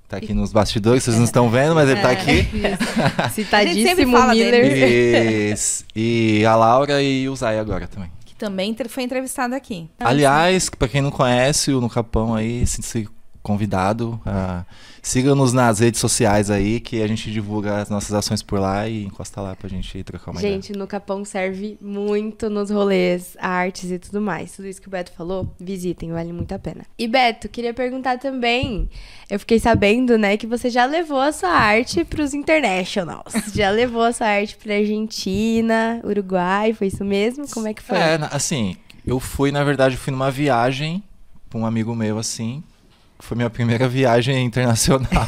Tá 0.09 0.19
aqui 0.19 0.33
nos 0.33 0.53
bastidores, 0.53 1.03
vocês 1.03 1.17
não 1.17 1.25
estão 1.25 1.51
vendo, 1.51 1.75
mas 1.75 1.91
ele 1.91 2.01
tá 2.01 2.11
é, 2.11 2.13
aqui. 2.13 2.49
Citadíssimo 3.35 4.29
Miller. 4.29 5.53
Isso. 5.53 5.85
E 5.97 6.45
a 6.47 6.55
Laura 6.55 7.03
e 7.03 7.29
o 7.29 7.35
Zay 7.35 7.59
agora 7.59 7.89
também. 7.89 8.09
Que 8.25 8.35
também 8.37 8.77
foi 8.89 9.03
entrevistado 9.03 9.55
aqui. 9.55 9.91
Aliás, 9.99 10.71
para 10.71 10.87
quem 10.87 11.03
não 11.03 11.11
conhece, 11.11 11.73
o 11.73 11.81
No 11.81 11.91
Capão 11.91 12.37
aí, 12.37 12.65
se, 12.67 12.83
se 12.83 13.09
convidado. 13.47 14.21
Uh, 14.27 14.67
Siga-nos 15.01 15.53
nas 15.53 15.79
redes 15.79 16.01
sociais 16.01 16.51
aí, 16.51 16.81
que 16.81 17.01
a 17.01 17.07
gente 17.07 17.31
divulga 17.31 17.77
as 17.77 17.89
nossas 17.89 18.13
ações 18.13 18.43
por 18.43 18.59
lá 18.59 18.89
e 18.89 19.05
encosta 19.05 19.41
lá 19.41 19.55
pra 19.55 19.69
gente 19.69 20.03
trocar 20.03 20.33
uma 20.33 20.41
gente, 20.41 20.71
ideia. 20.71 20.81
no 20.81 20.85
Capão 20.89 21.25
serve 21.25 21.79
muito 21.81 22.51
nos 22.51 22.71
rolês, 22.71 23.37
artes 23.39 23.93
e 23.93 24.01
tudo 24.01 24.21
mais. 24.21 24.57
Tudo 24.57 24.67
isso 24.67 24.83
que 24.83 24.89
o 24.89 24.91
Beto 24.91 25.13
falou, 25.13 25.55
visitem, 25.61 26.11
vale 26.11 26.33
muito 26.33 26.51
a 26.53 26.59
pena. 26.59 26.85
E 26.99 27.07
Beto, 27.07 27.49
queria 27.49 27.73
perguntar 27.73 28.19
também, 28.19 28.91
eu 29.31 29.39
fiquei 29.39 29.61
sabendo, 29.61 30.19
né, 30.19 30.37
que 30.37 30.47
você 30.47 30.69
já 30.69 30.85
levou 30.85 31.21
a 31.21 31.31
sua 31.31 31.51
arte 31.51 32.05
pros 32.05 32.35
internationals. 32.35 33.33
já 33.55 33.71
levou 33.71 34.03
a 34.03 34.13
sua 34.13 34.27
arte 34.27 34.57
pra 34.57 34.75
Argentina, 34.75 36.01
Uruguai, 36.03 36.73
foi 36.73 36.89
isso 36.89 37.05
mesmo? 37.05 37.49
Como 37.49 37.69
é 37.69 37.75
que 37.75 37.83
foi? 37.83 37.97
É, 37.97 38.19
assim, 38.33 38.77
eu 39.07 39.21
fui, 39.21 39.53
na 39.53 39.63
verdade, 39.63 39.97
fui 39.97 40.11
numa 40.11 40.33
viagem 40.33 41.01
com 41.49 41.61
um 41.61 41.67
amigo 41.67 41.95
meu, 41.95 42.19
assim, 42.19 42.65
foi 43.19 43.37
minha 43.37 43.51
primeira 43.51 43.89
viagem 43.89 44.45
internacional. 44.45 45.27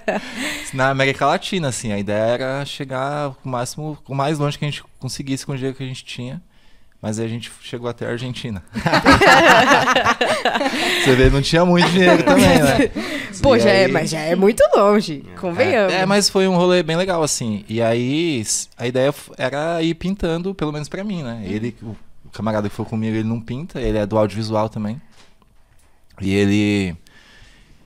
Na 0.72 0.90
América 0.90 1.26
Latina, 1.26 1.68
assim. 1.68 1.92
A 1.92 1.98
ideia 1.98 2.32
era 2.32 2.64
chegar 2.64 3.34
o 3.44 3.48
máximo, 3.48 3.98
o 4.06 4.14
mais 4.14 4.38
longe 4.38 4.58
que 4.58 4.64
a 4.64 4.70
gente 4.70 4.82
conseguisse 4.98 5.44
com 5.44 5.52
o 5.52 5.56
dinheiro 5.56 5.76
que 5.76 5.82
a 5.82 5.86
gente 5.86 6.04
tinha. 6.04 6.42
Mas 7.00 7.20
aí 7.20 7.26
a 7.26 7.28
gente 7.28 7.52
chegou 7.62 7.88
até 7.88 8.06
a 8.06 8.10
Argentina. 8.10 8.60
Você 11.04 11.14
vê, 11.14 11.30
não 11.30 11.40
tinha 11.40 11.64
muito 11.64 11.88
dinheiro 11.90 12.24
também, 12.24 12.60
né? 12.60 12.90
Pô, 13.40 13.56
já 13.56 13.70
é, 13.70 13.86
mas 13.86 14.10
já 14.10 14.18
é 14.18 14.34
muito 14.34 14.64
longe, 14.74 15.24
convenhamos. 15.40 15.92
É, 15.92 16.00
é, 16.00 16.06
mas 16.06 16.28
foi 16.28 16.48
um 16.48 16.56
rolê 16.56 16.82
bem 16.82 16.96
legal, 16.96 17.22
assim. 17.22 17.64
E 17.68 17.80
aí, 17.80 18.44
a 18.76 18.88
ideia 18.88 19.14
era 19.36 19.80
ir 19.80 19.94
pintando, 19.94 20.52
pelo 20.56 20.72
menos 20.72 20.88
pra 20.88 21.04
mim, 21.04 21.22
né? 21.22 21.40
Ele, 21.44 21.76
o 21.80 21.96
camarada 22.32 22.68
que 22.68 22.74
foi 22.74 22.84
comigo, 22.84 23.14
ele 23.14 23.28
não 23.28 23.40
pinta, 23.40 23.80
ele 23.80 23.96
é 23.96 24.04
do 24.04 24.18
audiovisual 24.18 24.68
também. 24.68 25.00
E 26.20 26.34
ele 26.34 26.96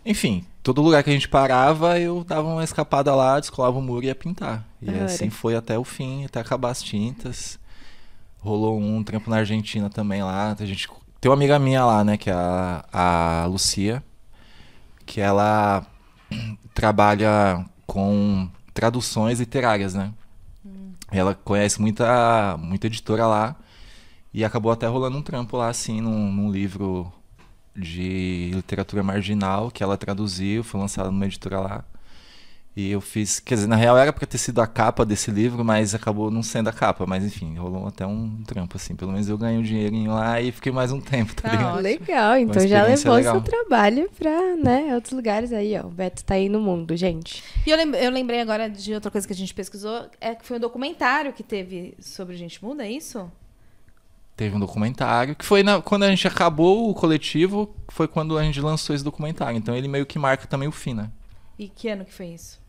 enfim, 0.05 0.45
todo 0.63 0.83
lugar 0.83 1.03
que 1.03 1.11
a 1.11 1.13
gente 1.13 1.29
parava, 1.29 1.99
eu 1.99 2.25
dava 2.25 2.49
uma 2.49 2.65
escapada 2.65 3.15
lá, 3.15 3.39
descolava 3.39 3.79
o 3.79 3.83
muro 3.83 4.05
e 4.05 4.09
ia 4.09 4.15
pintar. 4.15 4.67
E 4.81 4.91
assim 4.91 5.31
foi 5.31 5.55
até 5.55 5.79
o 5.79 5.85
fim, 5.85 6.25
até 6.25 6.41
acabar 6.41 6.71
as 6.71 6.83
tintas. 6.83 7.59
Rolou 8.41 8.79
um 8.81 9.03
trampo 9.05 9.31
na 9.31 9.37
Argentina 9.37 9.89
também 9.89 10.23
lá. 10.23 10.57
A 10.59 10.67
gente 10.67 10.89
tem 11.21 11.31
uma 11.31 11.37
amiga 11.37 11.59
minha 11.59 11.85
lá, 11.85 12.03
né, 12.03 12.17
que 12.17 12.31
é 12.31 12.33
a, 12.33 12.85
a 12.93 13.47
Lucia, 13.47 14.03
que 15.07 15.21
ela 15.21 15.87
trabalha 16.75 17.65
com 17.87 18.49
traduções 18.75 19.39
literárias, 19.39 19.95
né? 19.95 20.13
Hum. 20.67 20.93
Ela 21.11 21.35
conhece 21.35 21.81
muita, 21.81 22.57
muita 22.59 22.89
editora 22.89 23.27
lá 23.27 23.57
e 24.35 24.45
acabou 24.45 24.73
até 24.73 24.87
rolando 24.87 25.19
um 25.19 25.23
trampo 25.23 25.57
lá, 25.57 25.69
assim, 25.69 26.01
num, 26.01 26.33
num 26.33 26.51
livro 26.51 27.13
de 27.75 28.51
literatura 28.55 29.03
marginal 29.03 29.71
que 29.71 29.83
ela 29.83 29.97
traduziu, 29.97 30.63
foi 30.63 30.81
lançada 30.81 31.11
numa 31.11 31.27
editora 31.27 31.61
lá. 31.61 31.85
E 32.75 32.91
eu 32.91 33.03
fiz, 33.03 33.39
quer 33.39 33.57
dizer, 33.57 33.67
na 33.67 33.77
real 33.77 33.99
era 33.99 34.11
para 34.15 34.27
ter 34.27 34.39
sido 34.39 34.59
a 34.59 34.67
capa 34.67 35.05
desse 35.05 35.31
livro, 35.31 35.63
mas 35.63 35.95
acabou 35.95 36.31
não 36.31 36.43
sendo 36.43 36.69
a 36.69 36.73
capa, 36.73 37.05
mas 37.05 37.23
enfim, 37.23 37.55
rolou 37.55 37.87
até 37.87 38.07
um 38.07 38.43
trampo 38.47 38.79
assim, 38.79 38.97
pelo 38.97 39.13
menos 39.13 39.29
eu 39.29 39.37
ganhei 39.37 39.59
um 39.59 39.63
dinheirinho 39.63 40.11
lá 40.11 40.41
e 40.41 40.51
fiquei 40.51 40.73
mais 40.73 40.91
um 40.91 40.99
tempo, 40.99 41.35
tá, 41.35 41.51
ligado? 41.51 41.81
Legal, 41.81 42.39
então 42.39 42.67
já 42.67 42.85
levou 42.85 43.15
legal. 43.15 43.35
seu 43.35 43.43
trabalho 43.43 44.11
para, 44.19 44.57
né, 44.57 44.95
outros 44.95 45.13
lugares 45.13 45.53
aí, 45.53 45.79
ó. 45.79 45.87
O 45.87 45.91
Beto 45.91 46.25
tá 46.25 46.33
aí 46.33 46.49
no 46.49 46.61
mundo, 46.61 46.97
gente. 46.97 47.45
E 47.67 47.71
eu, 47.71 47.77
eu 47.77 48.11
lembrei 48.11 48.41
agora 48.41 48.71
de 48.71 48.95
outra 48.95 49.11
coisa 49.11 49.27
que 49.27 49.35
a 49.35 49.37
gente 49.37 49.53
pesquisou, 49.53 50.07
é 50.19 50.35
que 50.35 50.47
foi 50.47 50.57
um 50.57 50.61
documentário 50.61 51.35
que 51.35 51.43
teve 51.43 51.95
sobre 52.01 52.37
Gente 52.37 52.65
Muda, 52.65 52.87
é 52.87 52.91
isso? 52.91 53.31
Teve 54.43 54.57
um 54.57 54.59
documentário, 54.59 55.37
que 55.37 55.45
foi 55.45 55.63
na, 55.63 55.81
quando 55.81 56.03
a 56.03 56.11
gente 56.11 56.27
acabou 56.27 56.91
o 56.91 56.95
coletivo, 56.95 57.73
foi 57.89 58.09
quando 58.09 58.37
a 58.37 58.43
gente 58.43 58.61
lançou 58.61 58.93
esse 58.93 59.05
documentário. 59.05 59.57
Então 59.57 59.77
ele 59.77 59.87
meio 59.87 60.05
que 60.05 60.19
marca 60.19 60.49
também 60.49 60.67
o 60.67 60.73
fim, 60.73 60.95
né? 60.95 61.11
E 61.57 61.69
que 61.69 61.89
ano 61.89 62.05
que 62.05 62.13
foi 62.13 62.27
isso? 62.27 62.61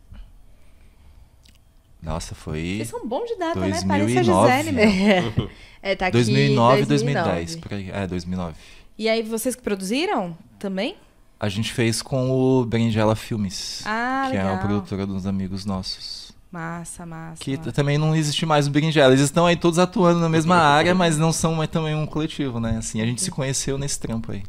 Nossa, 2.00 2.36
foi. 2.36 2.76
Vocês 2.76 2.90
são 2.90 3.08
bons 3.08 3.26
de 3.26 3.38
data, 3.38 3.60
2009. 3.60 3.72
né? 3.72 3.88
Parece 3.88 4.20
a 4.20 4.24
Gisele, 4.24 4.72
meu. 4.72 5.50
é, 5.82 5.96
tá 5.96 6.06
aqui 6.08 6.14
2009 6.14 6.82
e 6.84 6.86
2010. 6.86 7.56
Por 7.56 7.74
aí. 7.74 7.90
É, 7.90 8.06
2009. 8.06 8.56
E 8.96 9.10
aí, 9.10 9.24
vocês 9.24 9.56
que 9.56 9.64
produziram 9.64 10.38
também? 10.60 10.96
A 11.40 11.50
gente 11.50 11.74
fez 11.74 12.04
com 12.04 12.30
o 12.30 12.66
Berinjela 12.66 13.16
Filmes. 13.16 13.82
Ah, 13.84 14.28
que 14.28 14.38
legal. 14.38 14.50
é 14.50 14.52
uma 14.52 14.62
produtora 14.62 15.08
dos 15.08 15.26
amigos 15.26 15.66
nossos. 15.66 16.33
Massa, 16.54 17.04
massa. 17.04 17.44
Que 17.44 17.58
massa. 17.58 17.72
também 17.72 17.98
não 17.98 18.16
existe 18.16 18.46
mais 18.46 18.68
o 18.68 18.70
Berinjela. 18.70 19.12
Eles 19.12 19.26
estão 19.26 19.48
aí 19.48 19.56
todos 19.56 19.80
atuando 19.80 20.20
na 20.20 20.30
mesma 20.30 20.58
área, 20.58 20.94
mas 20.94 21.18
não 21.18 21.34
são 21.34 21.56
mais 21.56 21.68
também 21.68 21.96
um 21.96 22.06
coletivo, 22.06 22.60
né? 22.60 22.76
Assim, 22.78 23.02
a 23.02 23.06
gente 23.08 23.24
se 23.24 23.32
conheceu 23.32 23.76
nesse 23.76 24.00
trampo 24.00 24.32
aí. 24.32 24.44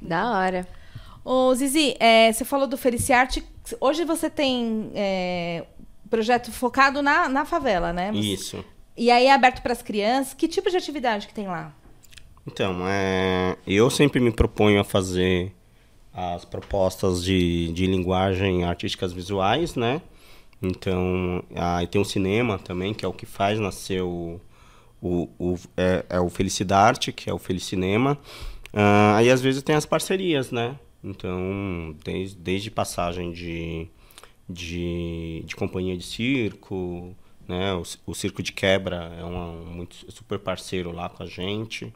Da 0.00 0.30
hora. 0.30 0.66
Ô, 1.22 1.54
Zizi, 1.54 1.94
é, 2.00 2.32
você 2.32 2.42
falou 2.42 2.66
do 2.66 2.78
Feliciarte. 2.78 3.44
Hoje 3.78 4.02
você 4.06 4.30
tem 4.30 4.90
é, 4.94 5.66
projeto 6.08 6.50
focado 6.50 7.02
na, 7.02 7.28
na 7.28 7.44
favela, 7.44 7.92
né? 7.92 8.10
Isso. 8.14 8.64
E 8.96 9.10
aí 9.10 9.26
é 9.26 9.34
aberto 9.34 9.60
para 9.60 9.74
as 9.74 9.82
crianças. 9.82 10.32
Que 10.32 10.48
tipo 10.48 10.70
de 10.70 10.78
atividade 10.78 11.26
que 11.26 11.34
tem 11.34 11.46
lá? 11.46 11.70
Então, 12.46 12.88
é, 12.88 13.58
eu 13.66 13.90
sempre 13.90 14.20
me 14.20 14.32
proponho 14.32 14.80
a 14.80 14.84
fazer 14.84 15.54
as 16.14 16.46
propostas 16.46 17.22
de, 17.22 17.70
de 17.74 17.86
linguagem 17.86 18.64
artísticas 18.64 19.12
visuais, 19.12 19.74
né? 19.74 20.00
Então, 20.62 21.42
aí 21.54 21.86
tem 21.86 22.00
o 22.00 22.04
cinema 22.04 22.58
também, 22.58 22.92
que 22.92 23.04
é 23.04 23.08
o 23.08 23.12
que 23.12 23.24
faz 23.26 23.58
nascer 23.58 24.02
o, 24.02 24.40
o, 25.00 25.28
o 25.38 25.58
é, 25.76 26.04
é, 26.08 26.20
o 26.20 26.28
Felicidade, 26.28 27.12
que 27.12 27.30
é 27.30 27.32
o 27.32 27.38
Felicinema. 27.38 28.18
Uh, 28.72 29.14
aí 29.16 29.30
às 29.30 29.40
vezes 29.40 29.62
tem 29.62 29.74
as 29.74 29.86
parcerias, 29.86 30.50
né? 30.50 30.78
Então, 31.02 31.96
desde, 32.04 32.36
desde 32.36 32.70
passagem 32.70 33.32
de, 33.32 33.88
de, 34.48 35.42
de 35.46 35.56
companhia 35.56 35.96
de 35.96 36.04
circo, 36.04 37.16
né? 37.48 37.74
O, 37.74 37.82
o 38.06 38.14
Circo 38.14 38.42
de 38.42 38.52
Quebra 38.52 39.12
é 39.18 39.24
um 39.24 39.64
muito 39.64 39.96
super 40.12 40.38
parceiro 40.38 40.92
lá 40.92 41.08
com 41.08 41.22
a 41.22 41.26
gente, 41.26 41.92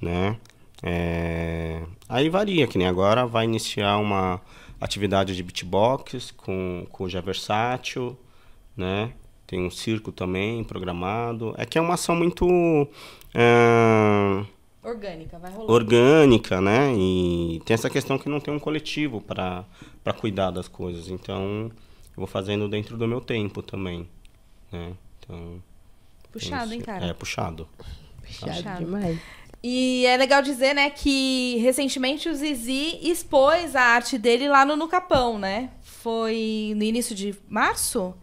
né? 0.00 0.36
É, 0.82 1.82
aí 2.08 2.28
varia, 2.28 2.66
que 2.66 2.78
nem 2.78 2.86
agora 2.86 3.26
vai 3.26 3.44
iniciar 3.44 3.98
uma 3.98 4.40
atividade 4.80 5.36
de 5.36 5.42
beatbox 5.42 6.30
com, 6.32 6.86
com 6.90 7.04
o 7.04 7.08
Já 7.08 7.20
Versátil, 7.20 8.18
né? 8.76 9.12
Tem 9.46 9.60
um 9.60 9.70
circo 9.70 10.10
também 10.12 10.64
programado. 10.64 11.54
É 11.58 11.66
que 11.66 11.76
é 11.76 11.80
uma 11.80 11.94
ação 11.94 12.14
muito... 12.14 12.46
É, 13.34 14.44
orgânica, 14.82 15.38
vai 15.38 15.50
rolar. 15.52 15.72
Orgânica, 15.72 16.60
né? 16.60 16.94
E 16.96 17.60
tem 17.64 17.74
essa 17.74 17.90
questão 17.90 18.18
que 18.18 18.28
não 18.28 18.40
tem 18.40 18.54
um 18.54 18.58
coletivo 18.58 19.20
para 19.20 19.66
cuidar 20.18 20.50
das 20.50 20.68
coisas. 20.68 21.08
Então, 21.08 21.70
eu 21.70 22.16
vou 22.16 22.26
fazendo 22.26 22.68
dentro 22.68 22.96
do 22.96 23.06
meu 23.06 23.20
tempo 23.20 23.62
também, 23.62 24.08
né? 24.70 24.92
Então... 25.18 25.62
Puxado, 26.32 26.72
hein, 26.72 26.80
cara? 26.80 27.06
É, 27.06 27.12
puxado. 27.12 27.68
Puxado, 28.22 28.52
puxado. 28.52 28.84
demais. 28.84 29.20
E 29.62 30.06
é 30.06 30.16
legal 30.16 30.40
dizer, 30.40 30.74
né, 30.74 30.88
que 30.88 31.58
recentemente 31.58 32.28
o 32.28 32.34
Zizi 32.34 32.98
expôs 33.02 33.76
a 33.76 33.82
arte 33.82 34.16
dele 34.16 34.48
lá 34.48 34.64
no 34.64 34.74
Nucapão, 34.74 35.38
né? 35.38 35.68
Foi 35.82 36.72
no 36.76 36.82
início 36.82 37.14
de 37.14 37.34
março? 37.46 38.14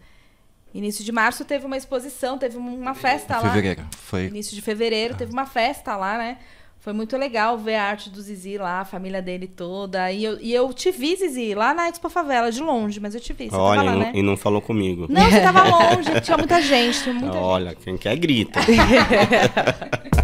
Início 0.74 1.04
de 1.04 1.12
março 1.12 1.44
teve 1.44 1.64
uma 1.64 1.76
exposição, 1.76 2.36
teve 2.38 2.56
uma 2.56 2.94
festa 2.94 3.36
lá. 3.36 3.50
Fevereiro, 3.52 3.84
foi. 3.96 4.26
Início 4.26 4.54
de 4.54 4.60
fevereiro, 4.60 5.14
teve 5.14 5.32
uma 5.32 5.46
festa 5.46 5.96
lá, 5.96 6.18
né? 6.18 6.38
Foi 6.80 6.92
muito 6.92 7.16
legal 7.16 7.58
ver 7.58 7.74
a 7.74 7.84
arte 7.84 8.10
do 8.10 8.20
Zizi 8.20 8.56
lá, 8.56 8.80
a 8.80 8.84
família 8.84 9.20
dele 9.20 9.46
toda. 9.46 10.10
E 10.12 10.24
eu, 10.24 10.38
e 10.40 10.52
eu 10.54 10.72
te 10.72 10.90
vi, 10.90 11.16
Zizi, 11.16 11.54
lá 11.54 11.74
na 11.74 11.88
Expo 11.88 12.08
Favela, 12.08 12.50
de 12.50 12.60
longe, 12.60 13.00
mas 13.00 13.14
eu 13.14 13.20
te 13.20 13.32
vi. 13.32 13.48
Você 13.48 13.56
Olha, 13.56 13.82
lá, 13.82 13.90
e, 13.90 13.92
não, 13.92 13.98
né? 13.98 14.12
e 14.14 14.22
não 14.22 14.36
falou 14.36 14.60
comigo. 14.60 15.06
Não, 15.08 15.28
você 15.28 15.40
tava 15.40 15.64
longe, 15.68 16.20
tinha 16.20 16.36
muita 16.36 16.60
gente, 16.62 17.02
tinha 17.02 17.14
muita 17.14 17.36
Olha, 17.36 17.70
gente. 17.70 17.80
quem 17.80 17.96
quer 17.96 18.16
grita. 18.16 18.60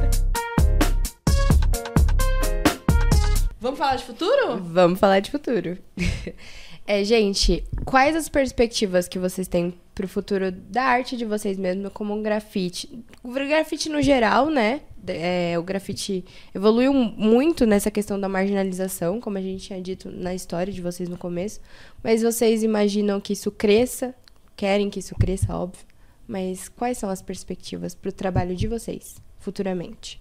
Vamos 3.65 3.79
falar 3.79 3.97
de 3.97 4.05
futuro? 4.05 4.59
Vamos 4.59 5.01
falar 5.01 5.21
de 5.21 5.31
futuro. 5.31 5.79
é, 6.87 7.03
gente, 7.03 7.65
quais 7.87 8.15
as 8.15 8.29
perspectivas 8.29 9.09
que 9.09 9.19
vocês 9.19 9.49
têm 9.49 9.73
pro 9.95 10.07
futuro 10.07 10.53
da 10.53 10.83
arte 10.83 11.17
de 11.17 11.25
vocês 11.25 11.57
mesmos 11.57 11.91
como 11.95 12.13
um 12.13 12.23
grafite? 12.23 13.03
O 13.23 13.33
grafite 13.33 13.89
no 13.89 14.03
geral, 14.03 14.51
né? 14.51 14.83
É, 15.07 15.59
o 15.59 15.63
grafite 15.63 16.23
evoluiu 16.55 16.93
muito 16.93 17.65
nessa 17.65 17.91
questão 17.91 18.21
da 18.21 18.29
marginalização, 18.29 19.19
como 19.19 19.39
a 19.39 19.41
gente 19.41 19.65
tinha 19.65 19.81
dito 19.81 20.11
na 20.11 20.35
história 20.35 20.71
de 20.71 20.83
vocês 20.83 21.09
no 21.09 21.17
começo. 21.17 21.59
Mas 22.03 22.21
vocês 22.21 22.63
imaginam 22.63 23.19
que 23.19 23.33
isso 23.33 23.51
cresça? 23.51 24.15
Querem 24.55 24.91
que 24.91 24.99
isso 24.99 25.15
cresça, 25.15 25.57
óbvio. 25.57 25.87
Mas 26.29 26.69
quais 26.69 26.99
são 26.99 27.09
as 27.09 27.23
perspectivas 27.23 27.95
para 27.95 28.11
o 28.11 28.13
trabalho 28.13 28.55
de 28.55 28.69
vocês 28.69 29.17
futuramente? 29.39 30.21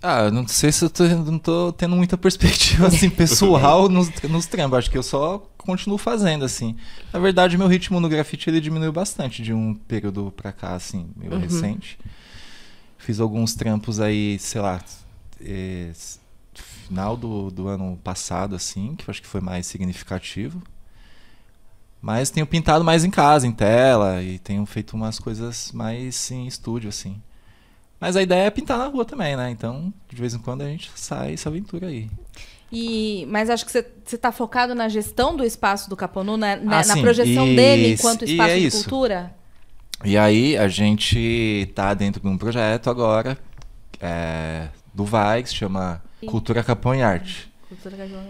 Ah, 0.00 0.30
não 0.30 0.46
sei 0.46 0.70
se 0.70 0.84
eu 0.84 0.90
tô, 0.90 1.04
não 1.04 1.38
tô 1.38 1.72
tendo 1.72 1.96
muita 1.96 2.16
perspectiva 2.16 2.86
assim 2.88 3.10
pessoal 3.10 3.88
nos, 3.88 4.08
nos 4.22 4.46
trampos. 4.46 4.78
Acho 4.78 4.90
que 4.90 4.98
eu 4.98 5.02
só 5.02 5.38
continuo 5.56 5.98
fazendo 5.98 6.44
assim. 6.44 6.76
Na 7.12 7.18
verdade, 7.18 7.58
meu 7.58 7.66
ritmo 7.66 7.98
no 7.98 8.08
grafite 8.08 8.48
ele 8.48 8.60
diminuiu 8.60 8.92
bastante 8.92 9.42
de 9.42 9.52
um 9.52 9.74
período 9.74 10.32
pra 10.36 10.52
cá, 10.52 10.74
assim, 10.74 11.08
meio 11.16 11.32
uhum. 11.32 11.40
recente. 11.40 11.98
Fiz 12.96 13.18
alguns 13.18 13.54
trampos 13.54 13.98
aí, 13.98 14.38
sei 14.38 14.60
lá, 14.60 14.80
é, 15.40 15.90
final 16.54 17.16
do, 17.16 17.50
do 17.50 17.68
ano 17.68 17.98
passado, 18.02 18.54
assim, 18.54 18.94
que 18.94 19.08
eu 19.08 19.10
acho 19.10 19.20
que 19.20 19.28
foi 19.28 19.40
mais 19.40 19.66
significativo. 19.66 20.62
Mas 22.00 22.30
tenho 22.30 22.46
pintado 22.46 22.84
mais 22.84 23.04
em 23.04 23.10
casa, 23.10 23.46
em 23.46 23.52
tela, 23.52 24.22
e 24.22 24.38
tenho 24.38 24.64
feito 24.64 24.94
umas 24.94 25.18
coisas 25.18 25.72
mais 25.72 26.30
em 26.30 26.46
estúdio, 26.46 26.88
assim. 26.88 27.20
Mas 28.00 28.16
a 28.16 28.22
ideia 28.22 28.44
é 28.46 28.50
pintar 28.50 28.78
na 28.78 28.86
rua 28.86 29.04
também, 29.04 29.36
né? 29.36 29.50
Então, 29.50 29.92
de 30.08 30.16
vez 30.16 30.34
em 30.34 30.38
quando 30.38 30.62
a 30.62 30.66
gente 30.66 30.90
sai 30.94 31.34
essa 31.34 31.48
aventura 31.48 31.88
aí. 31.88 32.08
E, 32.70 33.26
mas 33.30 33.48
acho 33.50 33.64
que 33.64 33.72
você 33.72 33.84
está 34.12 34.30
focado 34.30 34.74
na 34.74 34.88
gestão 34.88 35.34
do 35.36 35.42
espaço 35.44 35.88
do 35.88 35.96
Caponu, 35.96 36.36
na, 36.36 36.52
Ah, 36.52 36.56
na, 36.56 36.76
na 36.76 36.84
sim, 36.84 37.00
projeção 37.02 37.46
e- 37.48 37.56
dele 37.56 37.94
enquanto 37.94 38.24
e 38.24 38.32
espaço 38.32 38.50
é 38.50 38.58
de 38.58 38.66
isso. 38.66 38.76
cultura? 38.84 39.34
E 40.04 40.16
aí 40.16 40.56
a 40.56 40.68
gente 40.68 41.72
tá 41.74 41.92
dentro 41.94 42.20
de 42.20 42.28
um 42.28 42.38
projeto 42.38 42.88
agora 42.90 43.36
é, 44.00 44.68
do 44.94 45.04
VAI, 45.04 45.42
que 45.42 45.48
se 45.48 45.54
chama 45.56 46.00
Cultura 46.26 46.62
Capão 46.62 46.94
e 46.94 47.02
Arte. 47.02 47.50
Cultura 47.68 47.96
Capão. 47.96 48.22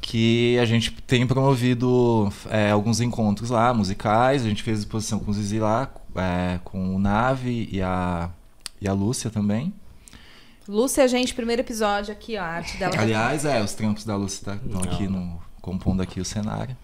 que 0.00 0.58
a 0.58 0.64
gente 0.64 0.92
tem 1.06 1.26
promovido 1.26 2.32
é, 2.48 2.70
alguns 2.70 3.00
encontros 3.00 3.50
lá, 3.50 3.74
musicais. 3.74 4.44
A 4.44 4.48
gente 4.48 4.62
fez 4.62 4.78
exposição 4.78 5.18
com 5.18 5.30
o 5.30 5.34
Zizi 5.34 5.58
lá, 5.58 5.90
é, 6.16 6.58
com 6.64 6.94
o 6.96 6.98
Nave 6.98 7.68
e 7.70 7.82
a, 7.82 8.30
e 8.80 8.88
a 8.88 8.92
Lúcia 8.92 9.30
também. 9.30 9.72
Lúcia, 10.68 11.06
gente, 11.08 11.34
primeiro 11.34 11.62
episódio 11.62 12.12
aqui, 12.12 12.36
ó, 12.36 12.42
a 12.42 12.46
arte 12.46 12.76
dela. 12.76 12.92
tá- 12.92 13.00
Aliás, 13.02 13.44
é, 13.44 13.62
os 13.62 13.72
trampos 13.74 14.04
da 14.04 14.16
Lúcia 14.16 14.54
estão 14.54 14.82
aqui 14.82 15.06
no, 15.08 15.40
compondo 15.60 16.00
aqui 16.02 16.20
o 16.20 16.24
cenário. 16.24 16.76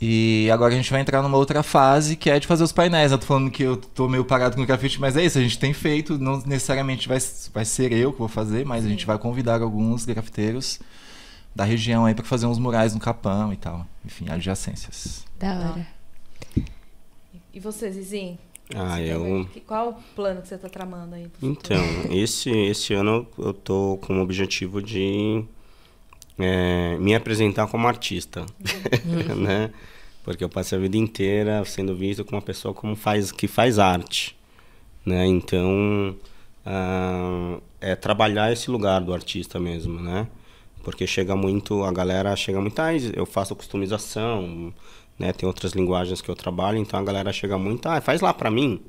E 0.00 0.50
agora 0.52 0.74
a 0.74 0.76
gente 0.76 0.90
vai 0.90 1.00
entrar 1.00 1.22
numa 1.22 1.38
outra 1.38 1.62
fase 1.62 2.16
que 2.16 2.28
é 2.28 2.38
de 2.38 2.46
fazer 2.46 2.62
os 2.62 2.70
painéis. 2.70 3.12
Eu 3.12 3.18
tô 3.18 3.24
falando 3.26 3.50
que 3.50 3.62
eu 3.62 3.76
tô 3.78 4.06
meio 4.08 4.24
parado 4.26 4.54
com 4.54 4.62
o 4.62 4.66
grafite, 4.66 5.00
mas 5.00 5.16
é 5.16 5.24
isso, 5.24 5.38
a 5.38 5.40
gente 5.40 5.58
tem 5.58 5.72
feito, 5.72 6.18
não 6.18 6.38
necessariamente 6.44 7.08
vai, 7.08 7.18
vai 7.52 7.64
ser 7.64 7.92
eu 7.92 8.12
que 8.12 8.18
vou 8.18 8.28
fazer, 8.28 8.64
mas 8.66 8.84
a 8.84 8.88
gente 8.88 9.06
vai 9.06 9.18
convidar 9.18 9.62
alguns 9.62 10.04
grafiteiros 10.04 10.78
da 11.54 11.64
região 11.64 12.04
aí 12.04 12.14
para 12.14 12.24
fazer 12.26 12.44
uns 12.46 12.58
murais 12.58 12.92
no 12.92 13.00
Capão 13.00 13.52
e 13.52 13.56
tal. 13.56 13.86
Enfim, 14.04 14.28
adjacências. 14.28 15.24
Da 15.38 15.54
hora. 15.54 15.86
E 17.52 17.58
você, 17.58 17.90
Zizi? 17.90 18.38
Ah, 18.74 19.00
eu. 19.00 19.48
Qual 19.66 19.90
o 19.90 19.94
plano 20.14 20.42
que 20.42 20.48
você 20.48 20.58
tá 20.58 20.68
tramando 20.68 21.14
aí? 21.14 21.28
Então, 21.40 21.80
esse, 22.10 22.50
esse 22.50 22.94
ano 22.94 23.26
eu 23.38 23.52
tô 23.52 23.98
com 24.02 24.18
o 24.18 24.22
objetivo 24.22 24.82
de 24.82 25.44
é, 26.38 26.96
me 26.98 27.14
apresentar 27.14 27.66
como 27.68 27.86
artista, 27.86 28.44
né? 29.36 29.70
Porque 30.24 30.42
eu 30.42 30.48
passei 30.48 30.76
a 30.76 30.80
vida 30.80 30.96
inteira 30.96 31.64
sendo 31.64 31.94
visto 31.94 32.24
como 32.24 32.36
uma 32.38 32.42
pessoa 32.42 32.74
como 32.74 32.96
faz, 32.96 33.30
que 33.30 33.46
faz 33.46 33.78
arte, 33.78 34.36
né? 35.04 35.24
Então, 35.26 36.16
ah, 36.64 37.58
é 37.80 37.94
trabalhar 37.94 38.52
esse 38.52 38.68
lugar 38.70 39.00
do 39.00 39.14
artista 39.14 39.60
mesmo, 39.60 40.00
né? 40.00 40.26
Porque 40.82 41.06
chega 41.06 41.36
muito, 41.36 41.84
a 41.84 41.92
galera 41.92 42.34
chega 42.34 42.60
muito, 42.60 42.78
ah, 42.80 42.92
eu 42.94 43.24
faço 43.26 43.54
customização, 43.54 44.72
né? 45.18 45.32
Tem 45.32 45.46
outras 45.46 45.72
linguagens 45.72 46.20
que 46.20 46.28
eu 46.28 46.36
trabalho, 46.36 46.78
então 46.78 46.98
a 47.00 47.02
galera 47.02 47.32
chega 47.32 47.58
muito, 47.58 47.86
ah, 47.86 48.00
faz 48.00 48.20
lá 48.20 48.32
pra 48.34 48.50
mim, 48.50 48.80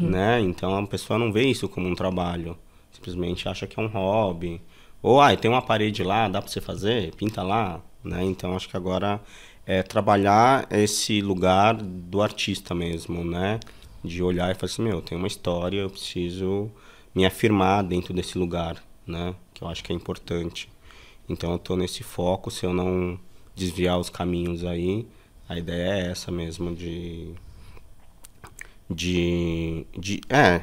né? 0.00 0.40
Então 0.40 0.76
a 0.76 0.86
pessoa 0.86 1.18
não 1.18 1.32
vê 1.32 1.44
isso 1.46 1.68
como 1.68 1.88
um 1.88 1.94
trabalho, 1.94 2.56
simplesmente 2.92 3.48
acha 3.48 3.66
que 3.66 3.78
é 3.78 3.82
um 3.82 3.86
hobby. 3.86 4.60
Ou, 5.02 5.20
ah, 5.20 5.34
tem 5.36 5.50
uma 5.50 5.62
parede 5.62 6.02
lá, 6.02 6.28
dá 6.28 6.42
pra 6.42 6.50
você 6.50 6.60
fazer, 6.60 7.14
pinta 7.14 7.42
lá, 7.42 7.80
né? 8.02 8.24
Então 8.24 8.56
acho 8.56 8.68
que 8.68 8.76
agora 8.76 9.20
é 9.64 9.82
trabalhar 9.82 10.66
esse 10.70 11.20
lugar 11.20 11.74
do 11.76 12.22
artista 12.22 12.74
mesmo, 12.74 13.24
né? 13.24 13.60
De 14.02 14.22
olhar 14.22 14.50
e 14.50 14.54
falar 14.54 14.72
assim, 14.72 14.82
meu, 14.82 15.02
tem 15.02 15.16
uma 15.16 15.26
história, 15.26 15.80
eu 15.80 15.90
preciso 15.90 16.70
me 17.14 17.24
afirmar 17.26 17.82
dentro 17.84 18.12
desse 18.14 18.38
lugar, 18.38 18.82
né? 19.06 19.34
Que 19.54 19.62
eu 19.62 19.68
acho 19.68 19.84
que 19.84 19.92
é 19.92 19.94
importante. 19.94 20.68
Então 21.28 21.52
eu 21.52 21.58
tô 21.58 21.76
nesse 21.76 22.02
foco, 22.02 22.50
se 22.50 22.64
eu 22.64 22.72
não 22.72 23.18
desviar 23.54 23.98
os 23.98 24.08
caminhos 24.08 24.64
aí, 24.64 25.06
a 25.48 25.56
ideia 25.58 26.06
é 26.06 26.10
essa 26.10 26.30
mesmo 26.30 26.74
de 26.74 27.32
de, 28.90 29.86
de 29.98 30.20
é 30.28 30.60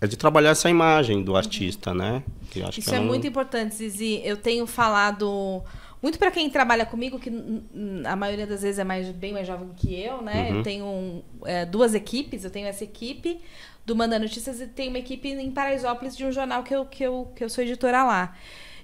é 0.00 0.06
de 0.06 0.16
trabalhar 0.16 0.50
essa 0.50 0.68
imagem 0.68 1.22
do 1.22 1.36
artista, 1.36 1.94
né? 1.94 2.24
Que 2.50 2.58
eu 2.58 2.66
acho 2.66 2.80
Isso 2.80 2.92
é 2.92 2.96
eu 2.96 3.00
não- 3.02 3.06
muito 3.06 3.24
importante, 3.24 3.76
Zizi. 3.76 4.20
Eu 4.24 4.36
tenho 4.36 4.66
falado 4.66 5.62
muito 6.02 6.18
para 6.18 6.32
quem 6.32 6.50
trabalha 6.50 6.84
comigo, 6.84 7.20
que 7.20 7.30
a 8.04 8.16
maioria 8.16 8.44
das 8.44 8.62
vezes 8.62 8.80
é 8.80 8.84
mais, 8.84 9.08
bem 9.10 9.32
mais 9.32 9.46
jovem 9.46 9.68
que 9.76 9.94
eu, 9.94 10.20
né? 10.20 10.50
Uhum. 10.50 10.56
Eu 10.56 10.62
tenho 10.64 10.84
um, 10.84 11.22
é, 11.44 11.64
duas 11.64 11.94
equipes. 11.94 12.42
Eu 12.42 12.50
tenho 12.50 12.66
essa 12.66 12.82
equipe 12.82 13.40
do 13.86 13.94
Manda 13.94 14.18
Notícias 14.18 14.60
e 14.60 14.66
tenho 14.66 14.90
uma 14.90 14.98
equipe 14.98 15.28
em 15.28 15.50
Paraisópolis 15.52 16.16
de 16.16 16.24
um 16.24 16.32
jornal 16.32 16.64
que 16.64 16.74
eu, 16.74 16.84
que 16.84 17.04
eu, 17.04 17.32
que 17.36 17.44
eu 17.44 17.48
sou 17.48 17.62
editora 17.62 18.02
lá. 18.02 18.36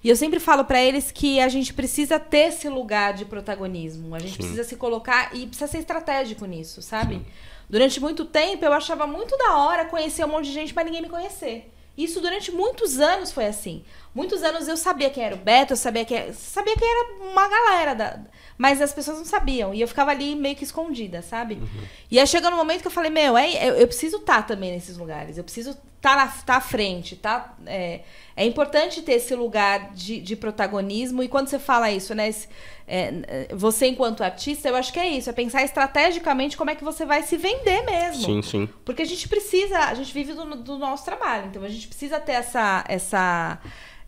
E 0.03 0.09
eu 0.09 0.17
sempre 0.17 0.39
falo 0.39 0.65
para 0.65 0.83
eles 0.83 1.11
que 1.11 1.41
a 1.41 1.49
gente 1.49 1.75
precisa 1.75 2.19
ter 2.19 2.49
esse 2.49 2.69
lugar 2.69 3.15
de 3.15 3.25
protagonismo. 3.25 4.15
A 4.15 4.19
gente 4.19 4.33
Sim. 4.33 4.39
precisa 4.39 4.65
se 4.65 4.77
colocar 4.77 5.35
e 5.35 5.47
precisa 5.47 5.67
ser 5.67 5.79
estratégico 5.79 6.45
nisso, 6.47 6.81
sabe? 6.83 7.25
Durante 7.69 8.01
muito 8.01 8.25
tempo 8.25 8.65
eu 8.65 8.73
achava 8.73 9.07
muito 9.07 9.37
da 9.37 9.57
hora 9.57 9.85
conhecer 9.85 10.25
um 10.25 10.29
monte 10.29 10.47
de 10.47 10.53
gente, 10.53 10.75
mas 10.75 10.85
ninguém 10.85 11.03
me 11.03 11.09
conhecer. 11.09 11.73
Isso 11.99 12.21
durante 12.21 12.53
muitos 12.53 13.01
anos 13.01 13.33
foi 13.33 13.47
assim. 13.47 13.83
Muitos 14.15 14.45
anos 14.45 14.69
eu 14.69 14.77
sabia 14.77 15.11
quem 15.11 15.25
era 15.25 15.35
o 15.35 15.39
Beto, 15.39 15.73
eu 15.73 15.77
sabia 15.77 16.05
quem, 16.05 16.33
sabia 16.33 16.77
quem 16.77 16.89
era 16.89 17.29
uma 17.29 17.49
galera, 17.49 17.95
da, 17.95 18.21
mas 18.57 18.81
as 18.81 18.93
pessoas 18.93 19.19
não 19.19 19.25
sabiam. 19.25 19.75
E 19.75 19.81
eu 19.81 19.89
ficava 19.89 20.13
ali 20.13 20.37
meio 20.37 20.55
que 20.55 20.63
escondida, 20.63 21.23
sabe? 21.23 21.61
E 22.09 22.21
aí 22.21 22.27
chegou 22.27 22.53
no 22.53 22.57
momento 22.57 22.83
que 22.83 22.87
eu 22.87 22.93
falei, 22.93 23.11
meu, 23.11 23.37
é, 23.37 23.69
eu, 23.69 23.75
eu 23.75 23.87
preciso 23.89 24.19
estar 24.19 24.47
também 24.47 24.71
nesses 24.71 24.97
lugares. 24.97 25.39
Eu 25.39 25.45
preciso 25.45 25.77
estar 25.99 26.17
na, 26.17 26.27
tá 26.27 26.57
à 26.57 26.61
frente, 26.61 27.17
tá? 27.17 27.55
É, 27.67 28.01
é 28.37 28.45
importante 28.47 29.03
ter 29.03 29.13
esse 29.13 29.35
lugar 29.35 29.93
de, 29.93 30.21
de 30.21 30.35
protagonismo. 30.37 31.23
E 31.23 31.29
quando 31.29 31.49
você 31.49 31.59
fala 31.59 31.91
isso, 31.91 32.15
né? 32.15 32.29
esse- 32.29 32.49
é, 32.87 33.49
você 33.55 33.87
enquanto 33.89 34.23
artista, 34.25 34.69
eu 34.69 34.75
acho 34.77 34.93
que 34.93 34.99
é 34.99 35.07
isso. 35.09 35.29
É 35.29 35.33
pensar 35.33 35.63
estrategicamente 35.63 36.57
como 36.57 36.71
é 36.71 36.75
que 36.75 36.83
você 36.85 37.05
vai 37.05 37.23
se 37.23 37.37
vender 37.37 37.83
mesmo. 37.85 38.25
Sim, 38.25 38.43
sim. 38.43 38.69
Porque 38.85 39.03
a 39.03 39.05
gente 39.05 39.29
precisa, 39.29 39.79
a 39.81 39.95
gente 39.95 40.13
vive 40.15 40.33
do, 40.33 40.45
do 40.57 40.79
nosso 40.79 41.05
trabalho, 41.05 41.47
então 41.49 41.63
a 41.63 41.69
gente 41.69 41.87
precisa 41.87 42.19
ter 42.19 42.33
essa, 42.33 42.85
essa, 42.89 43.59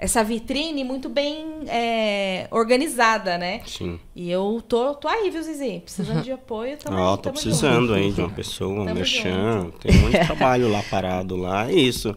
essa 0.01 0.25
vitrine 0.25 0.83
muito 0.83 1.11
bem 1.11 1.45
é, 1.69 2.49
organizada, 2.51 3.37
né? 3.37 3.61
Sim. 3.67 4.01
E 4.17 4.31
eu 4.31 4.65
tô, 4.67 4.95
tô 4.95 5.07
aí, 5.07 5.29
viu, 5.29 5.43
Zizi? 5.43 5.81
Precisando 5.81 6.23
de 6.23 6.33
apoio, 6.33 6.79
tamo 6.79 6.97
Ó, 6.97 7.19
tô 7.19 7.31
precisando 7.31 7.93
aí 7.93 8.11
de 8.11 8.19
uma 8.19 8.31
pessoa, 8.31 8.81
um 8.81 8.95
merchan. 8.95 9.71
Tem 9.79 9.95
um 9.95 10.01
monte 10.01 10.19
de 10.19 10.25
trabalho 10.25 10.71
lá 10.71 10.83
parado 10.85 11.37
lá. 11.37 11.71
É 11.71 11.75
isso. 11.75 12.17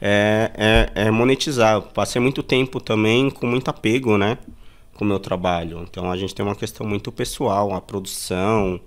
É, 0.00 0.88
é, 0.96 1.04
é 1.06 1.10
monetizar. 1.12 1.74
Eu 1.74 1.82
passei 1.82 2.20
muito 2.20 2.42
tempo 2.42 2.80
também 2.80 3.30
com 3.30 3.46
muito 3.46 3.68
apego, 3.68 4.18
né? 4.18 4.36
Com 4.94 5.04
o 5.04 5.08
meu 5.08 5.20
trabalho. 5.20 5.86
Então 5.88 6.10
a 6.10 6.16
gente 6.16 6.34
tem 6.34 6.44
uma 6.44 6.56
questão 6.56 6.84
muito 6.84 7.12
pessoal, 7.12 7.72
a 7.72 7.80
produção. 7.80 8.80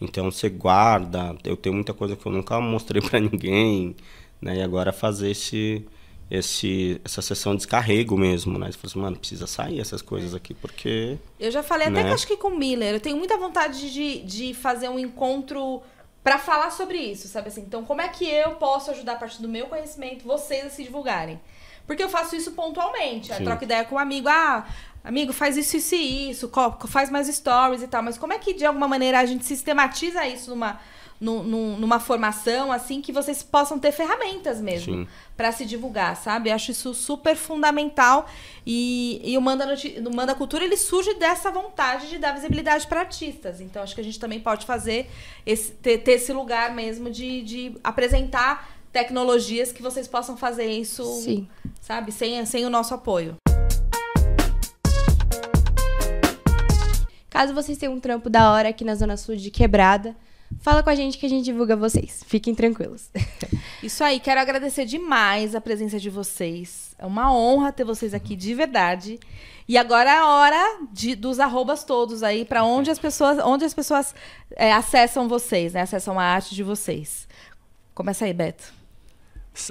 Então 0.00 0.30
você 0.30 0.48
guarda. 0.48 1.34
Eu 1.42 1.56
tenho 1.56 1.74
muita 1.74 1.92
coisa 1.92 2.14
que 2.14 2.24
eu 2.24 2.30
nunca 2.30 2.60
mostrei 2.60 3.02
pra 3.02 3.18
ninguém. 3.18 3.96
Né? 4.40 4.58
E 4.58 4.62
agora 4.62 4.92
fazer 4.92 5.32
esse, 5.32 5.84
esse, 6.30 7.00
essa 7.04 7.20
sessão 7.20 7.52
de 7.52 7.58
descarrego 7.58 8.16
mesmo, 8.16 8.58
né? 8.58 8.66
Você 8.70 8.78
fala 8.78 8.90
assim, 8.90 8.98
mano, 9.00 9.16
precisa 9.16 9.46
sair 9.46 9.80
essas 9.80 10.00
coisas 10.00 10.34
aqui, 10.34 10.54
porque. 10.54 11.18
Eu 11.38 11.50
já 11.50 11.62
falei 11.62 11.88
até 11.88 12.02
Né? 12.02 12.08
que 12.08 12.14
acho 12.14 12.26
que 12.26 12.36
com 12.36 12.48
o 12.48 12.56
Miller, 12.56 12.94
eu 12.94 13.00
tenho 13.00 13.16
muita 13.16 13.36
vontade 13.36 13.92
de, 13.92 14.20
de 14.22 14.54
fazer 14.54 14.88
um 14.88 14.98
encontro 14.98 15.82
pra 16.22 16.38
falar 16.38 16.70
sobre 16.70 16.98
isso, 16.98 17.26
sabe 17.26 17.48
assim? 17.48 17.62
Então, 17.62 17.84
como 17.84 18.00
é 18.00 18.08
que 18.08 18.24
eu 18.24 18.52
posso 18.52 18.90
ajudar 18.90 19.14
a 19.14 19.16
partir 19.16 19.42
do 19.42 19.48
meu 19.48 19.66
conhecimento 19.66 20.24
vocês 20.24 20.66
a 20.66 20.70
se 20.70 20.84
divulgarem? 20.84 21.40
Porque 21.86 22.02
eu 22.02 22.08
faço 22.08 22.36
isso 22.36 22.52
pontualmente. 22.52 23.30
Eu 23.30 23.38
Sim. 23.38 23.44
troco 23.44 23.64
ideia 23.64 23.84
com 23.84 23.96
um 23.96 23.98
amigo, 23.98 24.28
ah, 24.28 24.64
amigo, 25.02 25.32
faz 25.32 25.56
isso, 25.56 25.76
isso 25.76 25.94
e 25.96 26.30
isso, 26.30 26.50
faz 26.86 27.10
mais 27.10 27.26
stories 27.26 27.82
e 27.82 27.88
tal. 27.88 28.02
Mas 28.02 28.16
como 28.16 28.32
é 28.32 28.38
que, 28.38 28.54
de 28.54 28.64
alguma 28.64 28.86
maneira, 28.86 29.18
a 29.18 29.26
gente 29.26 29.44
sistematiza 29.44 30.24
isso 30.28 30.50
numa, 30.50 30.78
num- 31.20 31.76
numa 31.76 32.00
formação, 32.00 32.72
assim, 32.72 33.02
que 33.02 33.12
vocês 33.12 33.42
possam 33.42 33.78
ter 33.78 33.92
ferramentas 33.92 34.60
mesmo 34.60 35.06
pra 35.36 35.52
se 35.52 35.66
divulgar, 35.66 36.16
sabe? 36.16 36.50
Acho 36.50 36.70
isso 36.70 36.94
super 36.94 37.36
fundamental. 37.36 38.26
E, 38.66 39.20
e 39.22 39.36
o 39.36 39.40
Manda, 39.42 39.66
Noti- 39.66 40.02
o 40.04 40.14
Manda 40.16 40.34
Cultura 40.34 40.64
ele 40.64 40.76
surge 40.76 41.12
dessa 41.14 41.50
vontade 41.50 42.08
de 42.08 42.18
dar 42.18 42.32
visibilidade 42.32 42.86
para 42.86 43.00
artistas. 43.00 43.60
Então 43.60 43.82
acho 43.82 43.94
que 43.94 44.00
a 44.00 44.04
gente 44.04 44.18
também 44.18 44.40
pode 44.40 44.64
fazer 44.64 45.10
esse, 45.44 45.72
ter, 45.72 45.98
ter 45.98 46.12
esse 46.12 46.32
lugar 46.32 46.74
mesmo 46.74 47.10
de, 47.10 47.42
de 47.42 47.74
apresentar 47.84 48.70
tecnologias 48.92 49.70
que 49.72 49.82
vocês 49.82 50.08
possam 50.08 50.36
fazer 50.36 50.66
isso, 50.66 51.04
Sim. 51.22 51.46
sabe? 51.80 52.10
Sem, 52.12 52.44
sem 52.46 52.64
o 52.64 52.70
nosso 52.70 52.92
apoio. 52.94 53.36
Caso 57.28 57.54
vocês 57.54 57.78
tenham 57.78 57.94
um 57.94 58.00
trampo 58.00 58.28
da 58.28 58.50
hora 58.52 58.68
aqui 58.70 58.84
na 58.84 58.94
Zona 58.94 59.16
Sul 59.16 59.36
de 59.36 59.50
Quebrada, 59.50 60.16
fala 60.60 60.82
com 60.82 60.90
a 60.90 60.94
gente 60.94 61.18
que 61.18 61.26
a 61.26 61.28
gente 61.28 61.44
divulga 61.44 61.76
vocês. 61.76 62.22
Fiquem 62.26 62.54
tranquilos. 62.54 63.10
Isso 63.82 64.02
aí, 64.02 64.20
quero 64.20 64.40
agradecer 64.40 64.84
demais 64.84 65.54
a 65.54 65.60
presença 65.60 65.98
de 65.98 66.10
vocês. 66.10 66.94
É 66.98 67.06
uma 67.06 67.32
honra 67.32 67.72
ter 67.72 67.84
vocês 67.84 68.12
aqui 68.12 68.36
de 68.36 68.54
verdade. 68.54 69.18
E 69.68 69.78
agora 69.78 70.10
é 70.10 70.18
a 70.18 70.26
hora 70.26 70.78
de, 70.92 71.14
dos 71.14 71.38
arrobas 71.38 71.84
todos 71.84 72.22
aí, 72.22 72.44
para 72.44 72.64
onde 72.64 72.90
as 72.90 72.98
pessoas, 72.98 73.38
onde 73.44 73.64
as 73.64 73.72
pessoas 73.72 74.14
é, 74.56 74.72
acessam 74.72 75.28
vocês, 75.28 75.72
né? 75.72 75.82
Acessam 75.82 76.18
a 76.18 76.24
arte 76.24 76.54
de 76.54 76.62
vocês. 76.62 77.28
Começa 77.94 78.24
aí, 78.24 78.32
Beto. 78.32 78.72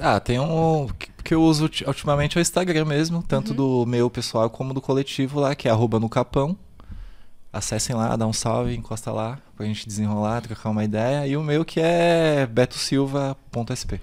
Ah, 0.01 0.19
tem 0.19 0.39
um 0.39 0.88
que 1.23 1.34
eu 1.34 1.41
uso 1.41 1.69
ultimamente 1.86 2.38
é 2.38 2.39
o 2.39 2.41
Instagram 2.41 2.86
mesmo, 2.86 3.23
tanto 3.23 3.49
uhum. 3.49 3.55
do 3.55 3.86
meu 3.86 4.09
pessoal 4.09 4.49
como 4.49 4.73
do 4.73 4.82
coletivo 4.82 5.39
lá, 5.39 5.55
que 5.55 5.67
é 5.67 5.71
arroba 5.71 5.99
no 5.99 6.09
capão. 6.09 6.57
Acessem 7.52 7.95
lá, 7.95 8.16
dá 8.16 8.28
um 8.28 8.34
salve, 8.34 8.76
encosta 8.76 9.12
lá 9.12 9.39
pra 9.56 9.66
gente 9.66 9.88
desenrolar, 9.88 10.41
trocar 10.41 10.70
uma 10.70 10.84
ideia. 10.84 11.26
E 11.26 11.36
o 11.36 11.43
meu 11.43 11.66
que 11.66 11.80
é 11.80 12.45
betosilva.sp. 12.45 14.00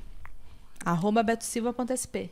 Arroba 0.85 1.23
betosilva.sp. 1.23 2.31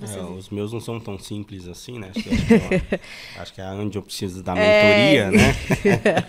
É, 0.00 0.20
os 0.20 0.50
meus 0.50 0.72
não 0.72 0.80
são 0.80 0.98
tão 0.98 1.18
simples 1.18 1.68
assim, 1.68 1.98
né? 1.98 2.10
Acho 2.10 2.22
que, 2.22 2.30
acho 2.34 2.46
que, 2.46 2.54
é, 2.54 3.00
acho 3.36 3.54
que 3.54 3.60
é 3.60 3.66
onde 3.66 3.96
eu 3.96 4.02
preciso 4.02 4.42
da 4.42 4.54
mentoria, 4.54 5.24
é... 5.24 5.30
né? 5.30 5.54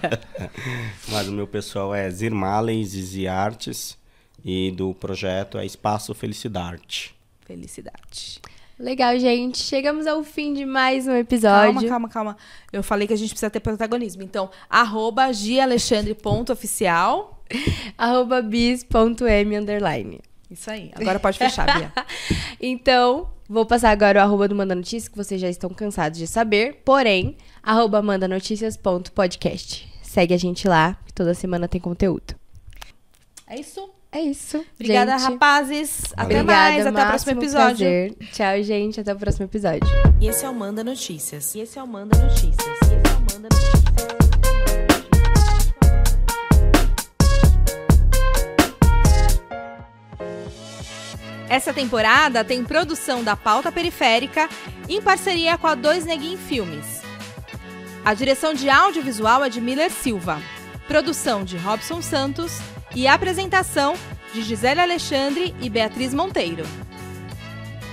Mas 1.10 1.28
o 1.28 1.32
meu 1.32 1.48
pessoal 1.48 1.94
é 1.94 2.10
Zirmalen, 2.10 2.84
Zizi 2.86 3.28
Artes 3.28 3.98
e 4.46 4.72
do 4.72 4.94
projeto 4.94 5.58
é 5.58 5.66
Espaço 5.66 6.14
Felicidade. 6.14 7.16
Felicidade. 7.46 8.40
Legal, 8.80 9.18
gente. 9.18 9.58
Chegamos 9.58 10.06
ao 10.06 10.24
fim 10.24 10.54
de 10.54 10.64
mais 10.64 11.08
um 11.08 11.16
episódio. 11.16 11.74
Calma, 11.74 11.90
calma, 11.90 12.10
calma. 12.10 12.38
Eu 12.72 12.84
falei 12.84 13.08
que 13.08 13.14
a 13.14 13.18
gente 13.18 13.30
precisa 13.30 13.50
ter 13.50 13.60
protagonismo. 13.60 14.22
Então, 14.22 14.52
arroba 14.70 15.34
gialexandre.oficial. 15.34 17.44
arroba 17.98 18.40
bis.m 18.42 19.58
underline. 19.58 20.22
Isso 20.52 20.70
aí. 20.70 20.92
Agora 20.96 21.20
pode 21.20 21.40
fechar, 21.40 21.66
Bia. 21.66 21.92
então, 22.62 23.32
vou 23.50 23.66
passar 23.66 23.90
agora 23.90 24.20
o 24.20 24.24
arroba 24.24 24.48
do 24.48 24.56
Manda 24.56 24.76
Notícias, 24.76 25.08
que 25.08 25.18
vocês 25.18 25.42
já 25.42 25.50
estão 25.50 25.72
cansados 25.72 26.20
de 26.20 26.28
saber. 26.28 26.84
Porém, 26.86 27.36
arroba 27.64 28.00
mandanoticias.podcast. 28.04 29.92
Segue 30.04 30.36
a 30.36 30.38
gente 30.38 30.68
lá, 30.68 30.96
toda 31.16 31.34
semana 31.34 31.68
tem 31.68 31.82
conteúdo. 31.82 32.36
É 33.48 33.60
isso? 33.60 33.97
É 34.18 34.22
isso. 34.22 34.66
Obrigada, 34.74 35.16
gente. 35.16 35.32
rapazes. 35.32 36.06
Até 36.14 36.24
Obrigada, 36.24 36.72
mais. 36.72 36.88
Até 36.88 37.04
o 37.04 37.08
próximo 37.08 37.32
episódio. 37.34 37.78
Prazer. 37.78 38.16
Tchau, 38.34 38.64
gente. 38.64 39.00
Até 39.00 39.14
o 39.14 39.16
próximo 39.16 39.46
episódio. 39.46 39.88
E 40.20 40.28
esse 40.28 40.44
é 40.44 40.50
o 40.50 40.56
Manda 40.56 40.84
Notícias. 40.84 41.54
E 41.54 41.60
esse 41.60 41.78
é 41.78 41.84
o 41.84 41.88
Manda 41.88 42.18
Notícias. 42.18 42.56
E 42.58 42.72
esse 42.72 42.94
é 42.96 43.16
o 43.16 43.22
Manda 43.22 43.48
Notícias. 43.56 43.78
Essa 51.48 51.72
temporada 51.72 52.44
tem 52.44 52.64
produção 52.64 53.24
da 53.24 53.36
Pauta 53.36 53.72
Periférica 53.72 54.50
em 54.90 55.00
parceria 55.00 55.60
com 55.60 55.68
a 55.68 55.76
Dois 55.76 56.06
Neguin 56.06 56.38
Filmes. 56.38 57.04
A 58.04 58.16
direção 58.16 58.56
de 58.56 58.68
audiovisual 58.68 59.46
é 59.46 59.50
de 59.50 59.62
Miller 59.62 59.92
Silva. 59.92 60.42
Produção 60.88 61.44
de 61.44 61.56
Robson 61.58 62.02
Santos 62.02 62.60
e 62.98 63.08
apresentação 63.08 63.94
de 64.34 64.42
Gisele 64.42 64.82
Alexandre 64.82 65.54
e 65.62 65.70
Beatriz 65.70 66.16
Monteiro. 66.16 66.66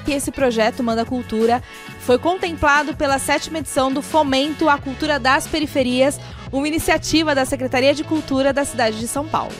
Esse 0.08 0.32
projeto 0.32 0.82
Manda 0.82 1.04
Cultura 1.04 1.62
foi 2.00 2.18
contemplado 2.18 2.96
pela 2.96 3.18
sétima 3.18 3.58
edição 3.58 3.92
do 3.92 4.00
Fomento 4.00 4.66
à 4.66 4.78
Cultura 4.78 5.18
das 5.18 5.46
Periferias, 5.46 6.18
uma 6.50 6.66
iniciativa 6.66 7.34
da 7.34 7.44
Secretaria 7.44 7.92
de 7.92 8.02
Cultura 8.02 8.50
da 8.50 8.64
cidade 8.64 8.98
de 8.98 9.06
São 9.06 9.28
Paulo. 9.28 9.52